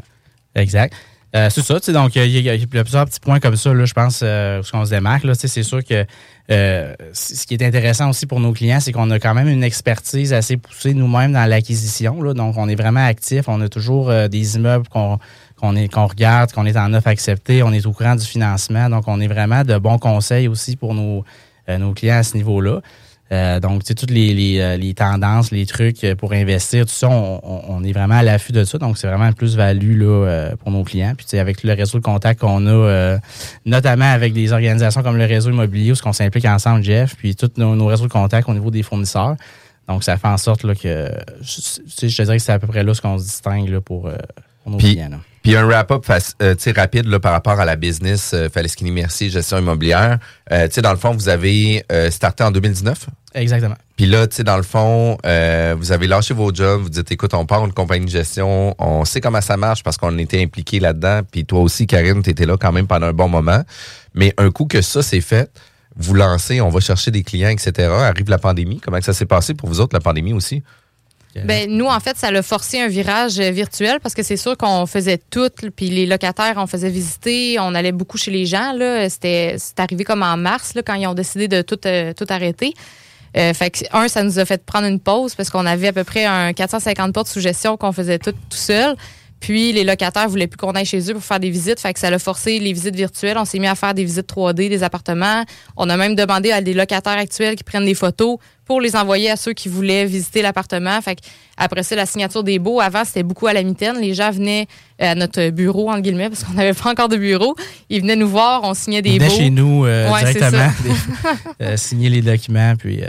Exact. 0.56 0.94
Euh, 1.36 1.50
c'est 1.50 1.62
ça, 1.62 1.78
tu 1.80 1.88
sais, 1.88 1.94
donc 1.94 2.16
il 2.16 2.26
y, 2.26 2.50
a- 2.50 2.58
plusieurs 2.84 3.06
petits 3.06 3.20
points 3.20 3.40
comme 3.40 3.58
ça, 3.58 3.74
je 3.86 3.94
pense, 3.94 4.22
euh, 4.24 4.62
où 4.62 4.78
on 4.78 4.86
se 4.86 4.90
démarque. 4.92 5.26
C'est 5.36 5.62
sûr 5.64 5.84
que 5.84 6.06
euh, 6.50 6.94
ce 7.12 7.46
qui 7.46 7.54
est 7.54 7.64
intéressant 7.64 8.10
aussi 8.10 8.26
pour 8.26 8.40
nos 8.40 8.54
clients, 8.54 8.80
c'est 8.80 8.94
qu'on 8.94 9.12
a 9.12 9.20
quand 9.20 9.34
même 9.34 9.50
une 9.50 9.64
expertise 9.64 10.32
assez 10.32 10.56
poussée 10.56 10.94
nous-mêmes 10.94 11.34
dans 11.34 11.46
l'acquisition. 11.46 12.16
Donc, 12.34 12.56
on 12.58 12.70
est 12.70 12.76
vraiment 12.76 13.06
actif. 13.06 13.44
On 13.48 13.60
a 13.60 13.68
toujours 13.68 14.10
euh, 14.10 14.28
des 14.30 14.56
immeubles 14.56 14.88
qu'on 14.88 15.20
qu'on 15.60 15.74
qu'on 15.88 16.06
regarde, 16.08 16.54
qu'on 16.54 16.66
est 16.66 16.78
en 16.78 16.94
offre 16.94 17.08
acceptée, 17.08 17.62
on 17.62 17.74
est 17.74 17.86
au 17.86 17.92
courant 17.92 18.16
du 18.16 18.26
financement. 18.26 18.90
Donc, 18.90 19.04
on 19.08 19.20
est 19.20 19.28
vraiment 19.28 19.64
de 19.64 19.78
bons 19.78 19.98
conseils 19.98 20.48
aussi 20.48 20.76
pour 20.78 20.94
nos, 20.94 21.26
nos 21.68 21.94
clients 21.94 22.18
à 22.20 22.24
ce 22.24 22.38
niveau-là. 22.38 22.80
Euh, 23.32 23.60
donc, 23.60 23.82
tu 23.84 23.88
sais, 23.88 23.96
toutes 23.96 24.12
les, 24.12 24.34
les, 24.34 24.60
euh, 24.62 24.78
les 24.78 24.94
tendances, 24.94 25.52
les 25.52 25.66
trucs 25.66 26.02
euh, 26.06 26.16
pour 26.16 26.32
investir, 26.32 26.86
tout 26.86 26.94
ça, 26.94 27.10
on, 27.10 27.42
on- 27.68 27.84
est 27.84 27.92
vraiment 27.92 28.16
à 28.16 28.24
l'affût 28.24 28.54
de 28.54 28.64
ça. 28.64 28.78
Donc, 28.78 28.98
c'est 28.98 29.08
vraiment 29.08 29.26
une 29.28 29.34
plus-value 29.34 30.00
là, 30.00 30.06
euh, 30.06 30.56
pour 30.56 30.72
nos 30.72 30.84
clients. 30.86 31.14
Puis, 31.18 31.26
tu 31.26 31.32
sais, 31.32 31.40
avec 31.40 31.64
le 31.64 31.74
réseau 31.74 31.98
de 31.98 32.04
contacts 32.04 32.40
qu'on 32.40 32.66
a, 32.68 32.70
euh, 32.72 33.18
notamment 33.66 34.10
avec 34.10 34.32
des 34.34 34.54
organisations 34.54 35.04
comme 35.04 35.18
le 35.18 35.26
réseau 35.26 35.50
immobilier, 35.52 35.92
où 35.92 35.96
ce 35.96 36.02
qu'on 36.02 36.14
s'implique 36.14 36.46
ensemble, 36.46 36.84
Jeff, 36.84 37.16
puis 37.18 37.36
tous 37.36 37.52
nos, 37.58 37.76
nos 37.76 37.88
réseaux 37.88 38.08
de 38.08 38.12
contacts 38.12 38.48
au 38.48 38.54
niveau 38.54 38.72
des 38.72 38.82
fournisseurs. 38.84 39.36
Donc, 39.90 40.04
ça 40.06 40.16
fait 40.18 40.28
en 40.28 40.38
sorte 40.38 40.64
là, 40.64 40.74
que, 40.76 41.10
je, 41.42 41.56
tu 41.56 41.62
sais, 41.90 42.10
je 42.10 42.16
te 42.18 42.22
dirais 42.24 42.38
que 42.38 42.44
c'est 42.44 42.52
à 42.54 42.60
peu 42.60 42.68
près 42.68 42.84
là 42.84 42.94
ce 42.94 43.02
qu'on 43.02 43.18
se 43.18 43.24
distingue 43.26 43.68
là, 43.70 43.82
pour, 43.82 44.08
euh, 44.08 44.16
pour 44.64 44.72
nos 44.72 44.80
clients. 44.92 45.10
là. 45.10 45.18
Puis 45.48 45.56
un 45.56 45.66
wrap-up 45.66 46.06
euh, 46.42 46.56
tu 46.56 46.62
sais, 46.62 46.72
rapide 46.74 47.06
là, 47.06 47.22
par 47.22 47.32
rapport 47.32 47.58
à 47.58 47.64
la 47.64 47.78
business 47.78 48.32
euh, 48.34 48.50
Faleskini 48.50 48.92
Merci, 48.92 49.30
gestion 49.30 49.58
immobilière. 49.60 50.20
Euh, 50.52 50.68
tu 50.68 50.74
sais, 50.74 50.82
dans 50.82 50.92
le 50.92 50.98
fond, 50.98 51.14
vous 51.14 51.30
avez 51.30 51.86
euh, 51.90 52.12
starté 52.12 52.44
en 52.44 52.52
2019. 52.52 53.06
Exactement. 53.34 53.78
Puis 53.96 54.08
là, 54.08 54.28
tu 54.28 54.36
sais, 54.36 54.44
dans 54.44 54.58
le 54.58 54.64
fond, 54.64 55.18
euh, 55.26 55.74
vous 55.80 55.94
avez 55.94 56.06
lâché 56.06 56.34
vos 56.34 56.54
jobs, 56.54 56.82
vous 56.82 56.90
dites, 56.90 57.10
écoute, 57.14 57.34
on 57.34 57.46
part 57.46 57.66
une 57.66 57.72
compagnie 57.72 58.04
de 58.04 58.12
gestion, 58.12 58.76
on 58.78 59.06
sait 59.06 59.22
comment 59.22 59.40
ça 59.40 59.56
marche 59.56 59.84
parce 59.84 59.96
qu'on 59.96 60.18
était 60.18 60.44
impliqué 60.44 60.82
là-dedans. 60.82 61.22
Puis 61.32 61.46
toi 61.46 61.62
aussi, 61.62 61.88
Karine, 61.88 62.22
tu 62.22 62.30
étais 62.30 62.46
là 62.46 62.58
quand 62.58 62.74
même 62.74 62.88
pendant 62.88 63.08
un 63.08 63.14
bon 63.14 63.30
moment. 63.30 63.64
Mais 64.16 64.34
un 64.38 64.52
coup 64.52 64.66
que 64.66 64.82
ça 64.82 65.02
c'est 65.02 65.22
fait, 65.22 65.50
vous 65.96 66.14
lancez, 66.14 66.60
on 66.60 66.68
va 66.68 66.82
chercher 66.82 67.10
des 67.10 67.24
clients, 67.24 67.52
etc. 67.52 67.88
Arrive 67.90 68.30
la 68.30 68.38
pandémie. 68.38 68.82
Comment 68.82 69.00
que 69.00 69.06
ça 69.06 69.14
s'est 69.14 69.26
passé 69.26 69.54
pour 69.54 69.70
vous 69.70 69.80
autres, 69.80 69.96
la 69.96 70.02
pandémie 70.02 70.34
aussi? 70.34 70.62
Ben, 71.46 71.70
nous, 71.70 71.86
en 71.86 72.00
fait, 72.00 72.18
ça 72.18 72.32
l'a 72.32 72.42
forcé 72.42 72.80
un 72.80 72.88
virage 72.88 73.40
euh, 73.40 73.52
virtuel 73.52 74.00
parce 74.02 74.16
que 74.16 74.24
c'est 74.24 74.38
sûr 74.38 74.58
qu'on 74.58 74.86
faisait 74.86 75.20
tout, 75.30 75.50
puis 75.76 75.90
les 75.90 76.06
locataires, 76.06 76.56
on 76.58 76.68
faisait 76.68 76.90
visiter, 76.90 77.58
on 77.60 77.76
allait 77.76 77.92
beaucoup 77.92 78.18
chez 78.18 78.32
les 78.32 78.46
gens. 78.46 78.74
C'était, 79.10 79.56
c'est 79.58 79.80
arrivé 79.80 80.04
comme 80.04 80.24
en 80.24 80.38
mars, 80.38 80.74
là, 80.74 80.82
quand 80.84 80.96
ils 80.96 81.08
ont 81.08 81.14
décidé 81.14 81.48
de 81.48 81.62
tout, 81.62 81.80
euh, 81.86 82.14
arrêter. 82.30 82.74
Euh, 83.36 83.54
fait 83.54 83.70
que, 83.70 83.80
un, 83.94 84.08
ça 84.08 84.24
nous 84.24 84.40
a 84.40 84.46
fait 84.46 84.66
prendre 84.66 84.88
une 84.88 85.00
pause 85.00 85.36
parce 85.36 85.50
qu'on 85.50 85.66
avait 85.66 85.90
à 85.90 85.94
peu 85.94 86.04
près 86.04 86.26
un 86.26 86.54
450 86.54 87.14
portes 87.14 87.28
sous 87.28 87.42
gestion 87.42 87.78
qu'on 87.78 87.92
faisait 87.92 88.20
tout, 88.20 88.32
tout 88.32 88.58
seul. 88.58 88.96
Puis 89.40 89.72
les 89.72 89.84
locataires 89.84 90.28
voulaient 90.28 90.48
plus 90.48 90.58
qu'on 90.58 90.72
aille 90.72 90.86
chez 90.86 91.00
eux 91.10 91.14
pour 91.14 91.24
faire 91.24 91.40
des 91.40 91.50
visites. 91.50 91.80
Fait 91.80 91.94
que 91.94 92.00
ça 92.00 92.10
l'a 92.10 92.20
forcé 92.20 92.60
les 92.60 92.74
visites 92.74 92.96
virtuelles. 92.96 93.38
On 93.38 93.46
s'est 93.46 93.60
mis 93.60 93.68
à 93.68 93.76
faire 93.76 93.94
des 93.94 94.04
visites 94.04 94.28
3D 94.28 94.70
des 94.70 94.84
appartements. 94.84 95.44
On 95.76 95.90
a 95.90 95.98
même 95.98 96.16
demandé 96.16 96.52
à 96.52 96.62
des 96.62 96.74
locataires 96.74 97.18
actuels 97.18 97.56
qui 97.56 97.64
prennent 97.64 97.86
des 97.86 97.94
photos 97.94 98.38
pour 98.68 98.82
les 98.82 98.96
envoyer 98.96 99.30
à 99.32 99.36
ceux 99.36 99.54
qui 99.54 99.70
voulaient 99.70 100.06
visiter 100.06 100.42
l'appartement. 100.42 101.00
Fait 101.02 101.16
que 101.16 101.22
après 101.58 101.82
ça, 101.84 101.96
la 101.96 102.06
signature 102.06 102.44
des 102.44 102.60
baux, 102.60 102.80
avant, 102.82 103.04
c'était 103.06 103.24
beaucoup 103.24 103.48
à 103.48 103.54
la 103.54 103.64
mitaine. 103.64 104.00
Les 104.00 104.14
gens 104.14 104.30
venaient 104.30 104.68
euh, 105.02 105.12
à 105.12 105.16
notre 105.16 105.50
bureau, 105.50 105.90
entre 105.90 106.02
guillemets, 106.02 106.30
parce 106.30 106.44
qu'on 106.44 106.54
n'avait 106.56 106.74
pas 106.74 106.92
encore 106.92 107.10
de 107.10 107.18
bureau. 107.18 107.56
Ils 107.90 108.02
venaient 108.02 108.16
nous 108.16 108.28
voir, 108.30 108.62
on 108.64 108.74
signait 108.74 109.02
des 109.02 109.18
baux. 109.18 109.30
chez 109.30 109.50
nous 109.50 109.86
euh, 109.86 110.12
Ouais, 110.12 110.20
directement, 110.34 110.72
des- 111.60 111.66
euh, 111.66 111.78
signer 111.78 112.10
les 112.10 112.22
documents, 112.22 112.76
puis 112.78 113.02
euh, 113.04 113.08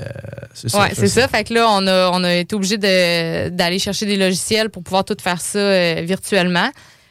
c'est 0.54 0.68
ça. 0.70 0.80
Ouais, 0.80 0.90
c'est 0.94 1.08
ça. 1.08 1.28
Fait 1.28 1.44
que 1.44 1.52
là, 1.54 1.66
on 1.70 1.86
a, 1.86 2.10
on 2.12 2.24
a 2.24 2.34
été 2.36 2.54
obligé 2.54 2.78
de- 2.78 3.48
d'aller 3.50 3.78
chercher 3.78 4.06
des 4.06 4.16
logiciels 4.16 4.70
pour 4.70 4.82
pouvoir 4.82 5.04
tout 5.04 5.16
faire 5.20 5.40
ça 5.40 6.00
virtuellement. 6.02 6.70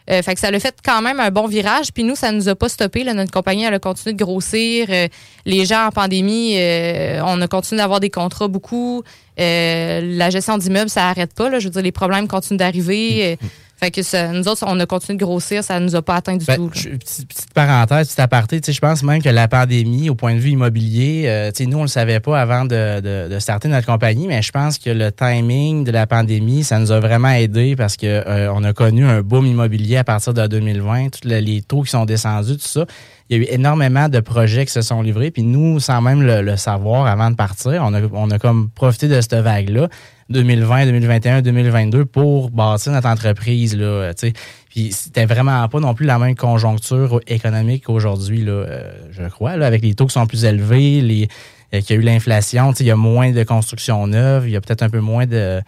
Euh, 0.09 0.21
fait 0.21 0.35
que 0.35 0.39
ça 0.39 0.51
l'a 0.51 0.59
fait 0.59 0.75
quand 0.83 1.01
même 1.01 1.19
un 1.19 1.31
bon 1.31 1.47
virage. 1.47 1.91
Puis 1.93 2.03
nous, 2.03 2.15
ça 2.15 2.31
nous 2.31 2.47
a 2.47 2.55
pas 2.55 2.69
stoppé. 2.69 3.03
là. 3.03 3.13
Notre 3.13 3.31
compagnie, 3.31 3.63
elle 3.63 3.73
a 3.73 3.79
continué 3.79 4.13
de 4.13 4.23
grossir. 4.23 4.87
Euh, 4.89 5.07
les 5.45 5.65
gens 5.65 5.87
en 5.87 5.91
pandémie, 5.91 6.53
euh, 6.57 7.21
on 7.25 7.41
a 7.41 7.47
continué 7.47 7.81
d'avoir 7.81 7.99
des 7.99 8.09
contrats 8.09 8.47
beaucoup. 8.47 9.03
Euh, 9.39 10.01
la 10.03 10.29
gestion 10.29 10.57
d'immeubles, 10.57 10.89
ça 10.89 11.09
arrête 11.09 11.33
pas. 11.33 11.49
Là. 11.49 11.59
Je 11.59 11.65
veux 11.65 11.71
dire, 11.71 11.81
les 11.81 11.91
problèmes 11.91 12.27
continuent 12.27 12.57
d'arriver. 12.57 13.37
Fait 13.79 13.91
que 13.91 14.01
ça, 14.01 14.29
nous 14.29 14.47
autres, 14.47 14.63
on 14.67 14.79
a 14.79 14.85
continué 14.87 15.17
de 15.19 15.23
grossir. 15.23 15.63
Ça 15.63 15.79
nous 15.79 15.95
a 15.95 16.01
pas 16.01 16.15
atteint 16.15 16.35
du 16.35 16.43
Ben, 16.45 16.55
tout. 16.55 16.71
je- 16.73 16.89
petite, 16.89 17.27
petite 17.27 17.53
parenthèse, 17.53 18.07
petit 18.09 18.19
aparté, 18.21 18.59
tu 18.59 18.65
sais, 18.65 18.73
je 18.73 18.81
pense 18.81 19.03
même 19.03 19.21
que 19.21 19.29
la 19.29 19.47
pandémie, 19.47 20.09
au 20.09 20.15
point 20.15 20.33
de 20.33 20.39
vue 20.39 20.49
immobilier, 20.49 21.25
euh, 21.27 21.51
tu 21.51 21.63
sais, 21.63 21.69
nous, 21.69 21.77
on 21.77 21.83
le 21.83 21.87
savait 21.87 22.19
pas 22.19 22.41
avant 22.41 22.65
de, 22.65 22.99
de, 23.01 23.29
de 23.31 23.39
starter 23.39 23.67
notre 23.67 23.85
compagnie, 23.85 24.27
mais 24.27 24.41
je 24.41 24.51
pense 24.51 24.79
que 24.79 24.89
le 24.89 25.11
timing 25.11 25.83
de 25.83 25.91
la 25.91 26.07
pandémie, 26.07 26.63
ça 26.63 26.79
nous 26.79 26.91
a 26.91 26.99
vraiment 26.99 27.29
aidé 27.29 27.75
parce 27.75 27.97
que 27.97 28.07
euh, 28.07 28.51
on 28.51 28.63
a 28.63 28.73
connu 28.73 29.05
un 29.05 29.21
boom 29.21 29.45
immobilier 29.45 29.97
à 29.97 30.03
partir 30.03 30.33
de 30.33 30.47
2020, 30.47 31.09
tous 31.09 31.27
le- 31.29 31.37
les 31.37 31.61
taux 31.61 31.83
qui 31.83 31.91
sont 31.91 32.05
descendus, 32.05 32.53
tout 32.57 32.67
ça. 32.67 32.85
Il 33.29 33.37
y 33.37 33.39
a 33.39 33.43
eu 33.43 33.47
énormément 33.53 34.09
de 34.09 34.19
projets 34.21 34.65
qui 34.65 34.71
se 34.71 34.81
sont 34.81 35.03
livrés, 35.03 35.29
puis 35.29 35.43
nous, 35.43 35.79
sans 35.79 36.01
même 36.01 36.23
le, 36.23 36.41
le 36.41 36.57
savoir 36.57 37.05
avant 37.05 37.29
de 37.29 37.35
partir, 37.35 37.83
on 37.85 37.93
a, 37.93 38.01
on 38.13 38.31
a 38.31 38.39
comme 38.39 38.69
profité 38.69 39.07
de 39.07 39.21
cette 39.21 39.35
vague-là. 39.35 39.87
2020, 40.29 40.85
2021, 40.85 41.41
2022 41.41 42.05
pour 42.05 42.49
bâtir 42.51 42.91
notre 42.91 43.07
entreprise. 43.07 43.75
Là, 43.75 43.85
euh, 43.85 44.13
tu 44.13 44.27
sais. 44.27 44.33
Puis 44.77 44.91
c'était 44.91 45.25
vraiment 45.25 45.67
pas 45.69 45.79
non 45.79 45.95
plus 45.95 46.05
la 46.05 46.19
même 46.19 46.35
conjoncture 46.35 47.19
économique 47.25 47.85
qu'aujourd'hui, 47.85 48.43
là, 48.43 48.51
euh, 48.51 48.91
je 49.09 49.23
crois, 49.23 49.55
là, 49.57 49.65
avec 49.65 49.81
les 49.81 49.95
taux 49.95 50.05
qui 50.05 50.13
sont 50.13 50.27
plus 50.27 50.45
élevés, 50.45 51.01
les, 51.01 51.27
euh, 51.73 51.81
qu'il 51.81 51.95
y 51.95 51.99
a 51.99 52.01
eu 52.01 52.05
l'inflation, 52.05 52.73
tu 52.73 52.77
sais, 52.77 52.83
il 52.83 52.87
y 52.87 52.91
a 52.91 52.95
moins 52.95 53.31
de 53.31 53.41
construction 53.41 54.05
neuve, 54.05 54.47
il 54.47 54.51
y 54.51 54.55
a 54.55 54.61
peut-être 54.61 54.83
un 54.83 54.89
peu 54.91 54.99
moins 54.99 55.25
de, 55.25 55.61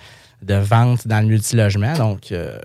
de 0.43 0.53
ventes 0.53 1.07
dans 1.07 1.21
le 1.21 1.25
multilogement. 1.25 1.93
Donc, 1.93 2.31
euh, 2.31 2.59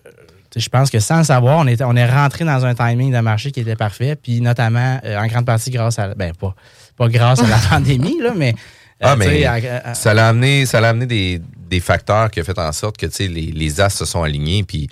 je 0.54 0.68
pense 0.68 0.90
que 0.90 0.98
sans 0.98 1.16
le 1.16 1.24
savoir, 1.24 1.60
on, 1.60 1.66
était, 1.66 1.84
on 1.84 1.96
est 1.96 2.10
rentré 2.10 2.44
dans 2.44 2.66
un 2.66 2.74
timing 2.74 3.10
de 3.10 3.20
marché 3.20 3.50
qui 3.50 3.60
était 3.60 3.74
parfait, 3.74 4.14
puis 4.14 4.42
notamment 4.42 5.00
en 5.02 5.26
grande 5.26 5.46
partie 5.46 5.70
grâce 5.70 5.98
à, 5.98 6.14
ben 6.14 6.34
pas, 6.34 6.54
pas 6.98 7.08
grâce 7.08 7.42
à 7.42 7.46
la 7.46 7.56
pandémie, 7.70 8.20
là, 8.20 8.34
mais, 8.36 8.54
Ah, 9.00 9.16
mais 9.16 9.44
ça 9.94 10.12
l'a 10.12 10.28
amené, 10.28 10.66
ça 10.66 10.82
l'a 10.82 10.90
amené 10.90 11.06
des, 11.06 11.40
des 11.68 11.80
facteurs 11.80 12.30
qui 12.30 12.40
ont 12.40 12.44
fait 12.44 12.58
en 12.58 12.72
sorte 12.72 12.96
que 12.96 13.06
tu 13.06 13.12
sais, 13.14 13.28
les, 13.28 13.52
les 13.52 13.80
as 13.80 13.90
se 13.90 14.04
sont 14.04 14.22
alignés. 14.22 14.62
Puis, 14.64 14.88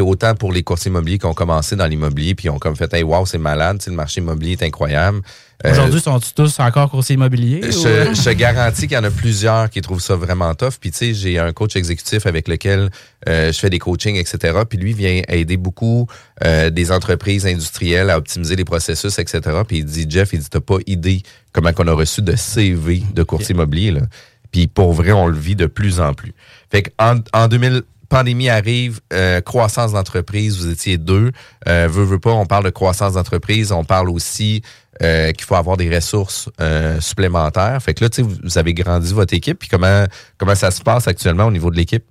autant 0.00 0.34
pour 0.34 0.52
les 0.52 0.62
courtiers 0.62 0.90
immobiliers 0.90 1.18
qui 1.18 1.26
ont 1.26 1.34
commencé 1.34 1.76
dans 1.76 1.86
l'immobilier, 1.86 2.34
puis 2.34 2.46
ils 2.46 2.50
ont 2.50 2.58
comme 2.58 2.76
fait, 2.76 2.92
hey, 2.94 3.02
wow, 3.02 3.26
c'est 3.26 3.38
malade, 3.38 3.78
tu 3.78 3.84
sais, 3.84 3.90
le 3.90 3.96
marché 3.96 4.20
immobilier 4.20 4.52
est 4.52 4.62
incroyable. 4.62 5.20
Euh, 5.64 5.72
Aujourd'hui, 5.72 6.00
sont-ils 6.00 6.34
tous 6.34 6.60
encore 6.60 6.88
coursiers 6.88 7.14
immobiliers? 7.16 7.60
ou- 7.64 7.72
je, 7.72 8.14
je 8.14 8.22
te 8.22 8.30
garantis 8.30 8.82
qu'il 8.82 8.92
y 8.92 8.96
en 8.96 9.02
a 9.02 9.10
plusieurs 9.10 9.68
qui 9.70 9.80
trouvent 9.80 10.00
ça 10.00 10.14
vraiment 10.14 10.54
tough. 10.54 10.74
Puis 10.80 10.92
tu 10.92 10.98
sais, 10.98 11.14
j'ai 11.14 11.38
un 11.40 11.52
coach 11.52 11.74
exécutif 11.74 12.26
avec 12.26 12.46
lequel 12.46 12.90
euh, 13.28 13.50
je 13.52 13.58
fais 13.58 13.68
des 13.68 13.80
coachings, 13.80 14.14
etc. 14.14 14.60
Puis 14.68 14.78
lui 14.78 14.92
vient 14.92 15.20
aider 15.26 15.56
beaucoup 15.56 16.06
euh, 16.44 16.70
des 16.70 16.92
entreprises 16.92 17.44
industrielles 17.44 18.08
à 18.10 18.18
optimiser 18.18 18.54
les 18.54 18.64
processus, 18.64 19.18
etc. 19.18 19.40
Puis 19.66 19.78
il 19.78 19.84
dit, 19.84 20.06
Jeff, 20.08 20.32
il 20.32 20.38
dit, 20.38 20.48
t'as 20.48 20.60
pas 20.60 20.76
idée 20.86 21.22
comment 21.52 21.72
qu'on 21.72 21.88
a 21.88 21.92
reçu 21.92 22.22
de 22.22 22.36
CV 22.36 23.02
de 23.12 23.22
courtier 23.24 23.52
immobilier. 23.56 23.90
Là. 23.90 24.02
Puis 24.50 24.66
pour 24.66 24.92
vrai, 24.92 25.12
on 25.12 25.26
le 25.26 25.36
vit 25.36 25.56
de 25.56 25.66
plus 25.66 26.00
en 26.00 26.14
plus. 26.14 26.34
Fait 26.70 26.92
en 26.98 27.48
2000, 27.48 27.82
pandémie 28.08 28.48
arrive, 28.48 29.00
euh, 29.12 29.40
croissance 29.40 29.92
d'entreprise, 29.92 30.58
vous 30.58 30.70
étiez 30.70 30.98
deux. 30.98 31.32
Euh, 31.66 31.88
veux, 31.90 32.04
veux 32.04 32.18
pas, 32.18 32.30
on 32.30 32.46
parle 32.46 32.64
de 32.64 32.70
croissance 32.70 33.14
d'entreprise, 33.14 33.72
on 33.72 33.84
parle 33.84 34.08
aussi 34.10 34.62
euh, 35.02 35.32
qu'il 35.32 35.44
faut 35.44 35.54
avoir 35.54 35.76
des 35.76 35.94
ressources 35.94 36.48
euh, 36.60 37.00
supplémentaires. 37.00 37.80
Fait 37.82 37.94
que 37.94 38.04
là, 38.04 38.10
tu 38.10 38.16
sais, 38.16 38.22
vous, 38.22 38.36
vous 38.42 38.58
avez 38.58 38.74
grandi 38.74 39.12
votre 39.12 39.34
équipe. 39.34 39.58
Puis 39.58 39.68
comment, 39.68 40.04
comment 40.38 40.54
ça 40.54 40.70
se 40.70 40.82
passe 40.82 41.06
actuellement 41.06 41.46
au 41.46 41.52
niveau 41.52 41.70
de 41.70 41.76
l'équipe? 41.76 42.04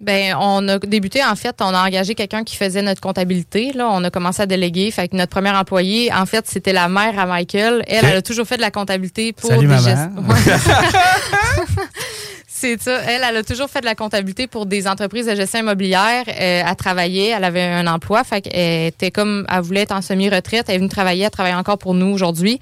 Ben, 0.00 0.36
on 0.38 0.68
a 0.68 0.78
débuté, 0.78 1.24
en 1.24 1.36
fait, 1.36 1.56
on 1.60 1.72
a 1.72 1.86
engagé 1.86 2.14
quelqu'un 2.14 2.44
qui 2.44 2.56
faisait 2.56 2.82
notre 2.82 3.00
comptabilité. 3.00 3.72
Là, 3.72 3.88
on 3.90 4.04
a 4.04 4.10
commencé 4.10 4.42
à 4.42 4.46
déléguer. 4.46 4.90
Fait 4.90 5.08
que 5.08 5.16
notre 5.16 5.30
première 5.30 5.54
employée, 5.54 6.12
en 6.12 6.26
fait, 6.26 6.46
c'était 6.46 6.74
la 6.74 6.88
mère 6.88 7.18
à 7.18 7.24
Michael. 7.24 7.82
Elle, 7.86 8.04
elle 8.04 8.16
a 8.16 8.22
toujours 8.22 8.46
fait 8.46 8.56
de 8.56 8.62
la 8.62 8.70
comptabilité 8.70 9.32
pour 9.32 9.48
Salut, 9.48 9.66
des 9.66 9.78
gestes-. 9.78 10.10
C'est 12.46 12.80
ça. 12.80 13.00
Elle, 13.02 13.22
elle 13.28 13.36
a 13.36 13.42
toujours 13.42 13.68
fait 13.68 13.80
de 13.80 13.84
la 13.84 13.94
comptabilité 13.94 14.46
pour 14.46 14.64
des 14.64 14.88
entreprises 14.88 15.26
de 15.26 15.34
gestion 15.34 15.60
immobilière. 15.60 16.24
Euh, 16.26 16.62
elle 16.66 16.76
travaillait, 16.76 17.28
elle 17.28 17.44
avait 17.44 17.62
un 17.62 17.86
emploi. 17.86 18.24
Fait 18.24 18.40
qu'elle 18.40 18.86
était 18.86 19.10
comme, 19.10 19.46
elle 19.50 19.60
voulait 19.60 19.82
être 19.82 19.92
en 19.92 20.00
semi-retraite. 20.00 20.66
Elle 20.68 20.76
est 20.76 20.78
venue 20.78 20.88
travailler, 20.88 21.24
elle 21.24 21.30
travaille 21.30 21.54
encore 21.54 21.76
pour 21.76 21.92
nous 21.92 22.06
aujourd'hui. 22.06 22.58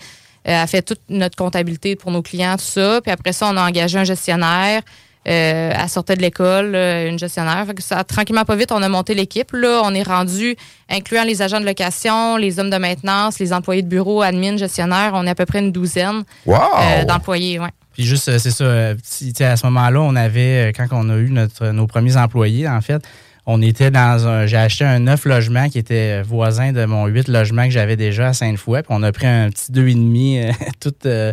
Euh, 0.49 0.63
elle 0.63 0.69
fait 0.69 0.83
toute 0.83 1.01
notre 1.09 1.37
comptabilité 1.37 1.95
pour 1.95 2.11
nos 2.11 2.23
clients, 2.23 2.57
tout 2.57 2.65
ça. 2.65 3.01
Puis 3.03 3.13
après 3.13 3.33
ça, 3.33 3.49
on 3.53 3.57
a 3.57 3.67
engagé 3.67 3.97
un 3.97 4.05
gestionnaire. 4.05 4.83
Euh, 5.27 5.73
elle 5.75 5.89
sortait 5.89 6.17
de 6.17 6.21
l'école, 6.21 6.75
euh, 6.75 7.09
une 7.09 7.19
gestionnaire. 7.19 7.65
Fait 7.67 7.75
que 7.75 7.83
ça, 7.83 8.05
tranquillement, 8.05 8.45
pas 8.45 8.57
vite, 8.57 8.73
on 8.73 8.83
a 8.83 8.89
monté 8.89 9.15
l'équipe. 9.15 9.51
Là, 9.53 9.81
on 9.85 9.95
est 9.95 10.03
rendu, 10.03 10.55
incluant 10.91 11.25
les 11.25 11.41
agents 11.41 11.61
de 11.61 11.65
location, 11.65 12.37
les 12.37 12.59
hommes 12.59 12.71
de 12.71 12.77
maintenance, 12.77 13.39
les 13.39 13.53
employés 13.53 13.83
de 13.83 13.89
bureau, 13.89 14.21
admin, 14.21 14.57
gestionnaire. 14.57 15.13
On 15.15 15.27
est 15.27 15.31
à 15.31 15.35
peu 15.35 15.47
près 15.47 15.61
une 15.61 15.73
douzaine 15.73 16.25
Wow! 16.45 16.59
euh, 16.81 17.05
d'employés. 17.05 17.59
Ouais. 17.59 17.71
Puis 17.95 18.05
juste, 18.05 18.29
euh, 18.29 18.39
c'est 18.39 18.51
ça, 18.51 18.95
si, 19.03 19.33
tu 19.33 19.39
sais, 19.39 19.45
à 19.45 19.57
ce 19.57 19.65
moment-là, 19.67 20.01
on 20.01 20.15
avait, 20.15 20.73
quand 20.77 20.87
on 20.91 21.09
a 21.09 21.17
eu 21.17 21.31
notre, 21.31 21.69
nos 21.69 21.87
premiers 21.87 22.17
employés, 22.17 22.69
en 22.69 22.81
fait, 22.81 23.03
On 23.47 23.61
était 23.61 23.91
dans 23.91 24.27
un. 24.27 24.47
J'ai 24.47 24.57
acheté 24.57 24.85
un 24.85 25.01
neuf 25.01 25.27
logements 25.27 25.69
qui 25.69 25.79
était 25.79 26.23
voisin 26.23 26.73
de 26.73 26.85
mon 26.87 27.05
huit 27.07 27.29
logements 27.29 27.65
que 27.65 27.71
j'avais 27.73 27.97
déjà 27.97 28.29
à 28.29 28.33
Sainte-Foy. 28.33 28.81
Puis 28.83 28.87
on 28.89 29.03
a 29.03 29.13
pris 29.13 29.27
un 29.27 29.51
petit 29.51 29.71
deux 29.71 29.87
et 29.89 29.95
demi, 29.95 30.39
euh, 30.41 30.51
tout 30.81 30.95
euh, 31.05 31.33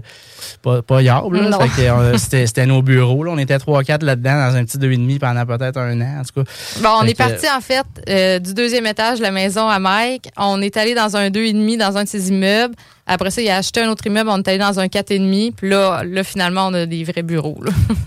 pas, 0.62 0.82
pas 0.82 1.01
yable, 1.01 1.39
là. 1.39 1.58
Euh, 1.80 2.18
C'était 2.18 2.48
c'était 2.48 2.65
nos 2.65 2.82
bureaux. 2.82 3.24
Là. 3.24 3.32
On 3.34 3.38
était 3.38 3.58
trois, 3.60 3.84
quatre 3.84 4.03
là-dedans 4.03 4.50
dans 4.50 4.56
un 4.58 4.65
petit 4.65 4.77
deux 4.77 4.91
et 4.91 4.98
demi 4.98 5.20
pendant 5.20 5.46
peut-être 5.46 5.77
un 5.77 6.01
an. 6.01 6.20
En 6.20 6.24
tout 6.24 6.44
cas. 6.44 6.51
Bon, 6.82 6.89
on 7.00 7.03
Fait 7.06 7.12
est 7.12 7.13
que- 7.13 7.18
parti 7.18 7.46
en 7.50 7.62
fait 7.62 7.86
euh, 8.10 8.39
du 8.39 8.53
deuxième 8.53 8.88
étage 8.88 9.20
de 9.20 9.24
la 9.24 9.32
maison 9.32 9.70
à 9.70 9.80
Mike. 9.80 10.30
On 10.38 10.62
est 10.62 10.75
allé 10.75 10.94
dans 10.94 11.15
un 11.15 11.30
deux 11.30 11.46
et 11.46 11.53
demi 11.53 11.77
dans 11.77 11.98
un 11.98 12.03
de 12.03 12.10
ses 12.10 12.27
immeubles. 12.30 12.75
Après 13.13 13.30
ça, 13.30 13.41
il 13.41 13.50
a 13.50 13.58
acheté 13.58 13.82
un 13.82 13.89
autre 13.89 14.06
immeuble. 14.08 14.30
On 14.30 14.38
est 14.38 14.48
allé 14.48 14.58
dans 14.58 14.80
un 14.80 14.88
quatre 14.88 15.12
et 15.12 15.20
demi. 15.20 15.51
Puis 15.51 15.70
là, 15.70 16.01
là, 16.06 16.24
finalement, 16.24 16.68
on 16.68 16.74
a 16.74 16.86
des 16.86 17.03
vrais 17.03 17.24
bureaux. 17.24 17.62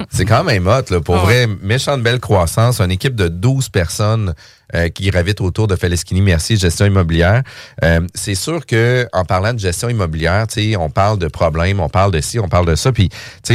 C'est 0.08 0.24
quand 0.24 0.44
même 0.44 0.66
hot, 0.66 0.90
là, 0.90 1.00
pour 1.02 1.16
Ah 1.16 1.24
vrai. 1.24 1.46
Méchante 1.60 2.02
belle 2.02 2.20
croissance. 2.20 2.80
Une 2.80 2.90
équipe 2.90 3.14
de 3.14 3.28
12 3.28 3.68
personnes 3.68 4.32
euh, 4.74 4.88
qui 4.88 5.10
gravitent 5.10 5.40
autour 5.40 5.66
de 5.66 5.76
Feleschini 5.76 6.22
Mercier 6.22 6.56
Gestion 6.56 6.86
immobilière. 6.86 7.42
Euh, 7.82 8.00
c'est 8.14 8.34
sûr 8.34 8.64
que 8.64 9.06
en 9.12 9.24
parlant 9.24 9.52
de 9.52 9.58
gestion 9.58 9.88
immobilière, 9.88 10.46
on 10.78 10.90
parle 10.90 11.18
de 11.18 11.28
problèmes, 11.28 11.80
on 11.80 11.88
parle 11.88 12.12
de 12.12 12.20
ci, 12.20 12.38
on 12.38 12.48
parle 12.48 12.66
de 12.66 12.74
ça. 12.74 12.92
Puis, 12.92 13.10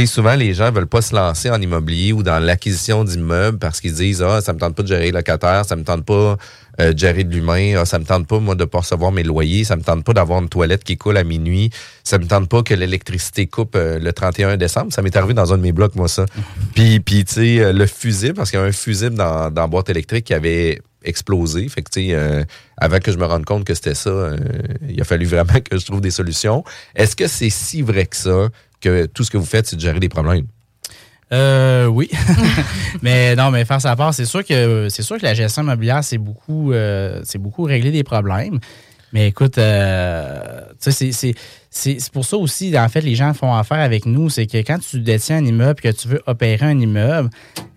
souvent, 0.06 0.34
les 0.34 0.54
gens 0.54 0.70
veulent 0.70 0.86
pas 0.86 1.02
se 1.02 1.14
lancer 1.14 1.50
en 1.50 1.60
immobilier 1.60 2.12
ou 2.12 2.22
dans 2.22 2.38
l'acquisition 2.38 3.04
d'immeubles 3.04 3.58
parce 3.58 3.80
qu'ils 3.80 3.94
disent, 3.94 4.22
ah, 4.22 4.40
ça 4.40 4.52
me 4.52 4.58
tente 4.58 4.74
pas 4.74 4.82
de 4.82 4.88
gérer 4.88 5.06
les 5.06 5.12
locataires, 5.12 5.64
ça 5.64 5.76
me 5.76 5.84
tente 5.84 6.04
pas 6.04 6.36
euh, 6.80 6.92
de 6.92 6.98
gérer 6.98 7.24
de 7.24 7.34
l'humain, 7.34 7.74
ah, 7.78 7.84
ça 7.84 7.98
me 7.98 8.04
tente 8.04 8.26
pas, 8.26 8.38
moi, 8.38 8.54
de 8.54 8.64
pas 8.64 8.78
recevoir 8.78 9.12
mes 9.12 9.22
loyers, 9.22 9.64
ça 9.64 9.76
me 9.76 9.82
tente 9.82 10.04
pas 10.04 10.12
d'avoir 10.12 10.40
une 10.40 10.48
toilette 10.48 10.84
qui 10.84 10.96
coule 10.96 11.16
à 11.16 11.24
minuit, 11.24 11.70
ça 12.10 12.18
me 12.18 12.26
tente 12.26 12.48
pas 12.48 12.64
que 12.64 12.74
l'électricité 12.74 13.46
coupe 13.46 13.76
euh, 13.76 14.00
le 14.00 14.12
31 14.12 14.56
décembre. 14.56 14.92
Ça 14.92 15.00
m'est 15.00 15.16
arrivé 15.16 15.32
dans 15.32 15.52
un 15.52 15.56
de 15.58 15.62
mes 15.62 15.70
blocs, 15.70 15.94
moi, 15.94 16.08
ça. 16.08 16.26
Puis, 16.74 16.98
puis 16.98 17.24
tu 17.24 17.34
sais, 17.34 17.60
euh, 17.60 17.72
le 17.72 17.86
fusible, 17.86 18.34
parce 18.34 18.50
qu'il 18.50 18.58
y 18.58 18.62
a 18.62 18.66
un 18.66 18.72
fusible 18.72 19.14
dans, 19.14 19.50
dans 19.50 19.62
la 19.62 19.66
boîte 19.68 19.90
électrique 19.90 20.24
qui 20.24 20.34
avait 20.34 20.80
explosé. 21.04 21.68
Fait 21.68 21.82
que, 21.82 21.90
tu 21.90 22.08
sais, 22.08 22.14
euh, 22.14 22.42
avant 22.76 22.98
que 22.98 23.12
je 23.12 23.16
me 23.16 23.24
rende 23.24 23.44
compte 23.44 23.64
que 23.64 23.74
c'était 23.74 23.94
ça, 23.94 24.10
euh, 24.10 24.36
il 24.88 25.00
a 25.00 25.04
fallu 25.04 25.24
vraiment 25.34 25.60
que 25.60 25.78
je 25.78 25.86
trouve 25.86 26.00
des 26.00 26.10
solutions. 26.10 26.64
Est-ce 26.96 27.14
que 27.14 27.28
c'est 27.28 27.48
si 27.50 27.80
vrai 27.80 28.06
que 28.06 28.16
ça, 28.16 28.48
que 28.80 29.06
tout 29.06 29.22
ce 29.22 29.30
que 29.30 29.38
vous 29.38 29.46
faites, 29.46 29.68
c'est 29.68 29.76
de 29.76 29.80
gérer 29.80 30.00
des 30.00 30.08
problèmes? 30.08 30.46
Euh, 31.32 31.86
oui. 31.86 32.10
mais 33.02 33.36
non, 33.36 33.52
mais 33.52 33.64
faire 33.64 33.80
sa 33.80 33.94
part, 33.94 34.12
c'est 34.14 34.24
sûr 34.24 34.44
que 34.44 34.88
c'est 34.90 35.02
sûr 35.02 35.16
que 35.16 35.22
la 35.22 35.34
gestion 35.34 35.62
immobilière, 35.62 36.02
c'est 36.02 36.18
beaucoup, 36.18 36.72
euh, 36.72 37.20
c'est 37.22 37.38
beaucoup 37.38 37.62
régler 37.62 37.92
des 37.92 38.02
problèmes. 38.02 38.58
Mais 39.12 39.28
écoute, 39.28 39.58
euh, 39.58 40.62
tu 40.82 40.92
sais, 40.92 41.12
c'est- 41.12 41.34
c'est- 41.70 42.10
pour 42.10 42.24
ça 42.24 42.36
aussi, 42.36 42.76
en 42.78 42.88
fait, 42.88 43.00
les 43.00 43.14
gens 43.14 43.32
font 43.32 43.54
affaire 43.54 43.78
avec 43.78 44.04
nous. 44.06 44.28
C'est 44.28 44.46
que 44.46 44.58
quand 44.58 44.78
tu 44.80 45.00
détiens 45.00 45.36
un 45.38 45.44
immeuble, 45.44 45.80
que 45.80 45.88
tu 45.92 46.08
veux 46.08 46.20
opérer 46.26 46.66
un 46.66 46.78
immeuble, 46.78 47.30